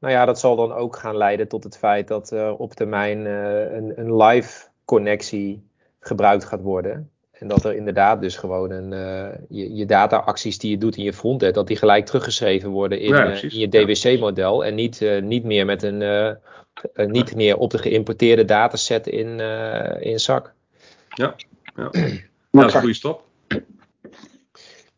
Nou 0.00 0.12
ja, 0.12 0.24
dat 0.24 0.38
zal 0.38 0.56
dan 0.56 0.72
ook 0.72 0.96
gaan 0.96 1.16
leiden 1.16 1.48
tot 1.48 1.64
het 1.64 1.78
feit 1.78 2.08
dat 2.08 2.32
uh, 2.32 2.52
op 2.58 2.72
termijn 2.74 3.18
uh, 3.18 3.72
een, 3.72 3.92
een 3.96 4.16
live 4.16 4.66
connectie 4.84 5.62
gebruikt 6.00 6.44
gaat 6.44 6.62
worden. 6.62 7.10
En 7.32 7.48
dat 7.48 7.64
er 7.64 7.74
inderdaad 7.74 8.20
dus 8.20 8.36
gewoon 8.36 8.70
een, 8.70 8.90
je, 9.48 9.74
je 9.74 9.86
data-acties 9.86 10.58
die 10.58 10.70
je 10.70 10.78
doet 10.78 10.96
in 10.96 11.04
je 11.04 11.12
frontend, 11.12 11.54
dat 11.54 11.66
die 11.66 11.76
gelijk 11.76 12.06
teruggeschreven 12.06 12.70
worden 12.70 13.00
in, 13.00 13.14
ja, 13.14 13.24
in 13.24 13.58
je 13.58 13.68
DWC-model. 13.68 14.64
En 14.64 14.74
niet, 14.74 15.00
niet 15.22 15.44
meer 15.44 15.64
met 15.64 15.82
een 15.82 16.00
uh, 16.00 17.06
niet 17.06 17.34
meer 17.34 17.56
op 17.56 17.70
de 17.70 17.78
geïmporteerde 17.78 18.44
dataset 18.44 19.06
in, 19.06 19.38
uh, 19.38 20.00
in 20.00 20.20
zak. 20.20 20.52
Ja, 21.08 21.34
ja. 21.76 21.90
dat 22.50 22.64
is 22.64 22.74
een 22.74 22.80
goede 22.80 22.94
stap. 22.94 23.22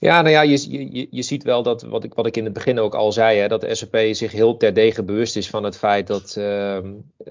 Ja, 0.02 0.22
nou 0.22 0.34
ja, 0.34 0.42
je, 0.42 0.70
je, 0.92 1.06
je 1.10 1.22
ziet 1.22 1.42
wel 1.42 1.62
dat, 1.62 1.82
wat 1.82 2.04
ik, 2.04 2.14
wat 2.14 2.26
ik 2.26 2.36
in 2.36 2.44
het 2.44 2.52
begin 2.52 2.78
ook 2.78 2.94
al 2.94 3.12
zei, 3.12 3.38
hè, 3.38 3.48
dat 3.48 3.60
de 3.60 3.74
SAP 3.74 3.96
zich 4.10 4.32
heel 4.32 4.56
terdege 4.56 5.02
bewust 5.02 5.36
is 5.36 5.50
van 5.50 5.64
het 5.64 5.78
feit 5.78 6.06
dat, 6.06 6.34
uh, 6.38 6.78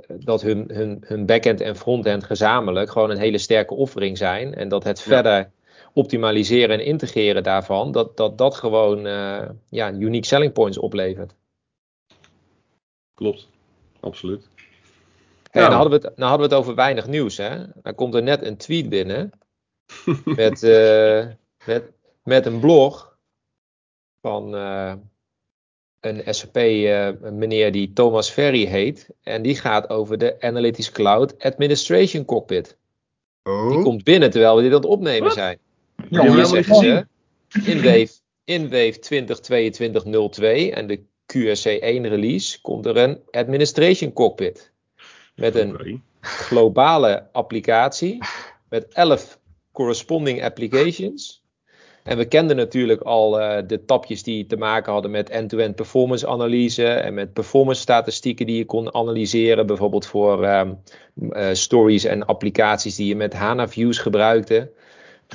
dat 0.07 0.41
hun, 0.41 0.69
hun, 0.73 1.03
hun 1.05 1.25
backend 1.25 1.61
en 1.61 1.75
frontend 1.75 2.23
gezamenlijk 2.23 2.91
gewoon 2.91 3.09
een 3.09 3.17
hele 3.17 3.37
sterke 3.37 3.73
offering 3.73 4.17
zijn. 4.17 4.55
En 4.55 4.67
dat 4.67 4.83
het 4.83 4.99
ja. 4.99 5.03
verder 5.03 5.51
optimaliseren 5.93 6.79
en 6.79 6.85
integreren 6.85 7.43
daarvan, 7.43 7.91
dat 7.91 8.17
dat, 8.17 8.37
dat 8.37 8.55
gewoon 8.55 9.05
uh, 9.05 9.49
ja, 9.69 9.91
unique 9.91 10.25
selling 10.25 10.53
points 10.53 10.77
oplevert. 10.77 11.35
Klopt 13.13 13.47
absoluut. 13.99 14.49
Hey, 15.49 15.61
nou. 15.61 15.65
dan, 15.65 15.81
hadden 15.81 15.99
we 15.99 16.07
het, 16.07 16.17
nou 16.17 16.29
hadden 16.29 16.49
we 16.49 16.55
het 16.55 16.63
over 16.63 16.75
weinig 16.75 17.07
nieuws. 17.07 17.37
Hè? 17.37 17.57
Dan 17.81 17.95
komt 17.95 18.15
er 18.15 18.23
net 18.23 18.45
een 18.45 18.57
tweet 18.57 18.89
binnen 18.89 19.31
met, 20.25 20.63
uh, 20.63 21.25
met, 21.65 21.83
met 22.23 22.45
een 22.45 22.59
blog 22.59 23.17
van 24.21 24.55
uh, 24.55 24.93
een 25.99 26.33
SAP-meneer 26.33 27.65
uh, 27.65 27.71
die 27.71 27.93
Thomas 27.93 28.29
Ferry 28.29 28.65
heet. 28.65 29.09
En 29.23 29.41
die 29.41 29.55
gaat 29.55 29.89
over 29.89 30.17
de 30.17 30.41
Analytics 30.41 30.91
Cloud 30.91 31.39
Administration 31.39 32.25
Cockpit. 32.25 32.77
Oh. 33.43 33.69
Die 33.69 33.81
komt 33.81 34.03
binnen 34.03 34.31
terwijl 34.31 34.55
we 34.55 34.61
dit 34.61 34.71
aan 34.71 34.77
het 34.77 34.89
opnemen 34.89 35.21
What? 35.21 35.33
zijn. 35.33 35.59
Ja, 36.09 36.31
hier 36.31 36.45
zeggen 36.45 36.75
ze 36.75 37.07
in 37.65 37.81
Wave, 37.83 38.11
in 38.43 38.69
Wave 38.69 38.97
2022-02 40.71 40.73
en 40.73 40.87
de 40.87 40.99
QSC1 41.33 42.09
release 42.09 42.61
komt 42.61 42.85
er 42.85 42.97
een 42.97 43.21
administration 43.31 44.13
cockpit. 44.13 44.71
Met 45.35 45.55
een 45.55 45.73
okay. 45.73 46.01
globale 46.21 47.27
applicatie. 47.31 48.17
Met 48.69 48.87
11 48.93 49.39
corresponding 49.71 50.43
applications. 50.43 51.40
En 52.03 52.17
we 52.17 52.25
kenden 52.25 52.55
natuurlijk 52.55 53.01
al 53.01 53.39
uh, 53.39 53.57
de 53.67 53.85
tapjes 53.85 54.23
die 54.23 54.45
te 54.45 54.57
maken 54.57 54.91
hadden 54.91 55.11
met 55.11 55.29
end-to-end 55.29 55.75
performance 55.75 56.27
analyse 56.27 56.87
en 56.87 57.13
met 57.13 57.33
performance 57.33 57.81
statistieken 57.81 58.45
die 58.45 58.57
je 58.57 58.65
kon 58.65 58.93
analyseren, 58.93 59.65
bijvoorbeeld 59.65 60.05
voor 60.05 60.47
um, 60.47 60.79
uh, 61.15 61.47
stories 61.51 62.03
en 62.03 62.25
applicaties 62.25 62.95
die 62.95 63.07
je 63.07 63.15
met 63.15 63.33
HANA 63.33 63.67
Views 63.67 63.97
gebruikte. 63.97 64.71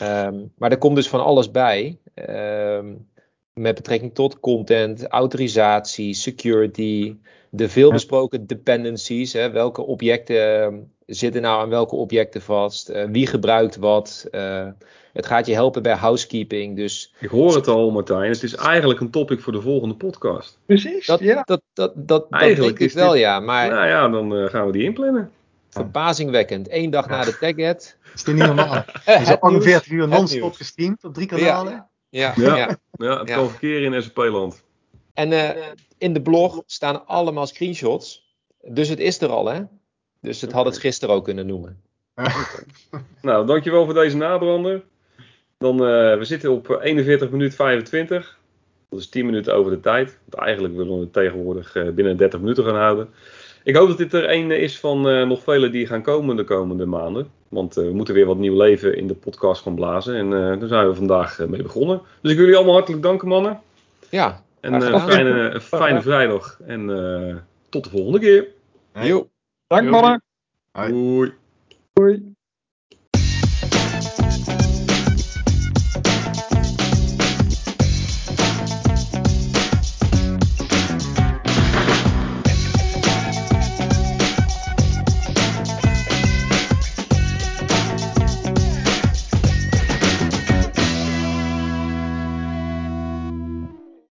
Um, 0.03 0.53
maar 0.59 0.71
er 0.71 0.79
komt 0.79 0.97
dus 0.97 1.09
van 1.09 1.25
alles 1.25 1.51
bij. 1.51 1.99
Um, 2.29 3.09
met 3.53 3.75
betrekking 3.75 4.15
tot 4.15 4.41
content, 4.41 5.07
autorisatie, 5.07 6.15
security, 6.15 7.17
de 7.51 7.69
veelbesproken 7.69 8.47
dependencies. 8.47 9.33
Hè, 9.33 9.51
welke 9.51 9.83
objecten 9.83 10.63
ehm, 10.63 10.79
zitten 11.07 11.43
nou 11.43 11.61
aan 11.61 11.69
welke 11.69 11.97
objecten 11.97 12.43
vast? 12.43 12.91
Uh, 12.91 13.05
wie 13.05 13.27
gebruikt 13.27 13.77
wat? 13.77 14.29
Uh, 14.31 14.69
het 15.17 15.27
gaat 15.27 15.47
je 15.47 15.53
helpen 15.53 15.83
bij 15.83 15.95
housekeeping. 15.95 16.77
Dus, 16.77 17.15
Ik 17.19 17.29
hoor 17.29 17.55
het 17.55 17.69
al, 17.69 17.91
Martijn. 17.91 18.31
Het 18.31 18.43
is 18.43 18.55
eigenlijk 18.55 19.01
een 19.01 19.11
topic 19.11 19.41
voor 19.41 19.53
de 19.53 19.61
volgende 19.61 19.95
podcast. 19.95 20.59
Precies, 20.67 21.07
dat, 21.07 21.21
ja. 21.21 21.43
Dat, 21.43 21.63
dat, 21.73 21.93
dat, 21.95 22.27
eigenlijk 22.31 22.79
dat 22.79 22.89
is 22.89 22.95
wel, 22.95 23.11
dit, 23.11 23.21
ja. 23.21 23.41
Maar, 23.41 23.69
nou 23.69 23.87
ja, 23.87 24.09
dan 24.09 24.37
uh, 24.37 24.49
gaan 24.49 24.67
we 24.67 24.73
die 24.73 24.83
inplannen. 24.83 25.31
Verbazingwekkend. 25.69 26.71
Eén 26.71 26.91
dag 26.91 27.09
na 27.09 27.25
de 27.25 27.39
tagget. 27.39 27.99
is 28.15 28.25
dit 28.25 28.35
niet 28.35 28.45
normaal? 28.45 28.85
Is 29.21 29.29
al 29.29 29.37
48 29.41 29.91
uur 29.91 30.09
non-stop 30.09 30.55
gestreamd 30.55 31.05
op 31.05 31.15
drie 31.15 31.27
kanalen? 31.27 31.73
Ja. 31.73 31.87
Ja, 32.09 32.33
ja, 32.47 32.57
ja. 32.57 32.77
ja 32.91 33.19
het 33.19 33.31
kan 33.31 33.51
verkeren 33.51 33.93
in 33.93 34.03
SAP-land. 34.03 34.63
En 35.15 35.33
uh, 35.33 35.51
in 35.99 36.13
de 36.13 36.23
blog 36.23 36.63
staan 36.67 37.07
allemaal 37.07 37.47
screenshots. 37.47 38.35
Dus 38.63 38.89
het 38.89 38.99
is 38.99 39.21
er 39.21 39.29
al, 39.29 39.47
hè? 39.47 39.63
Dus 40.21 40.41
het 40.41 40.53
had 40.53 40.65
het 40.65 40.79
gisteren 40.79 41.15
ook 41.15 41.25
kunnen 41.25 41.47
noemen. 41.47 41.81
nou, 43.23 43.47
dankjewel 43.47 43.85
voor 43.85 43.95
deze 43.95 44.17
nabrander. 44.17 44.85
Dan, 45.59 45.75
uh, 45.75 46.19
we 46.19 46.25
zitten 46.25 46.51
op 46.51 46.81
41 46.83 47.31
minuten 47.31 47.57
25. 47.57 48.39
Dat 48.89 48.99
is 48.99 49.09
10 49.09 49.27
minuten 49.27 49.55
over 49.55 49.71
de 49.71 49.81
tijd. 49.81 50.19
Want 50.25 50.43
eigenlijk 50.45 50.77
willen 50.77 50.95
we 50.95 51.01
het 51.01 51.13
tegenwoordig 51.13 51.75
uh, 51.75 51.91
binnen 51.91 52.17
30 52.17 52.41
minuten 52.41 52.65
gaan 52.65 52.77
houden. 52.77 53.09
Ik 53.63 53.77
hoop 53.77 53.89
dat 53.89 53.99
dit 53.99 54.13
er 54.13 54.31
een 54.31 54.51
is 54.51 54.81
van 54.81 55.09
uh, 55.09 55.27
nog 55.27 55.43
vele 55.43 55.71
die 55.71 55.87
gaan 55.87 56.03
komen 56.03 56.37
de 56.37 56.45
komende 56.45 56.87
maanden. 56.87 57.31
Want 57.49 57.79
uh, 57.79 57.85
we 57.85 57.93
moeten 57.93 58.15
weer 58.15 58.27
wat 58.27 58.37
nieuw 58.37 58.57
leven 58.57 58.97
in 58.97 59.07
de 59.07 59.15
podcast 59.15 59.63
gaan 59.63 59.75
blazen. 59.75 60.15
En 60.15 60.27
uh, 60.27 60.61
daar 60.61 60.69
zijn 60.69 60.89
we 60.89 60.95
vandaag 60.95 61.39
mee 61.49 61.63
begonnen. 61.63 62.01
Dus 62.21 62.31
ik 62.31 62.37
wil 62.37 62.47
jullie 62.47 62.57
allemaal 62.57 62.75
hartelijk 62.75 63.03
danken, 63.03 63.29
mannen. 63.29 63.61
Ja. 64.11 64.45
En 64.61 64.75
een 64.75 65.01
fijne, 65.01 65.61
fijne 65.61 66.03
vrijdag. 66.03 66.61
En 66.67 66.87
tot 67.69 67.85
de 67.85 67.91
volgende 67.91 68.19
keer. 68.19 68.47
Jo. 68.93 69.29
Dank, 69.67 69.91
mannen. 69.91 70.23
Doei. 70.73 71.33
Doei. 71.93 72.36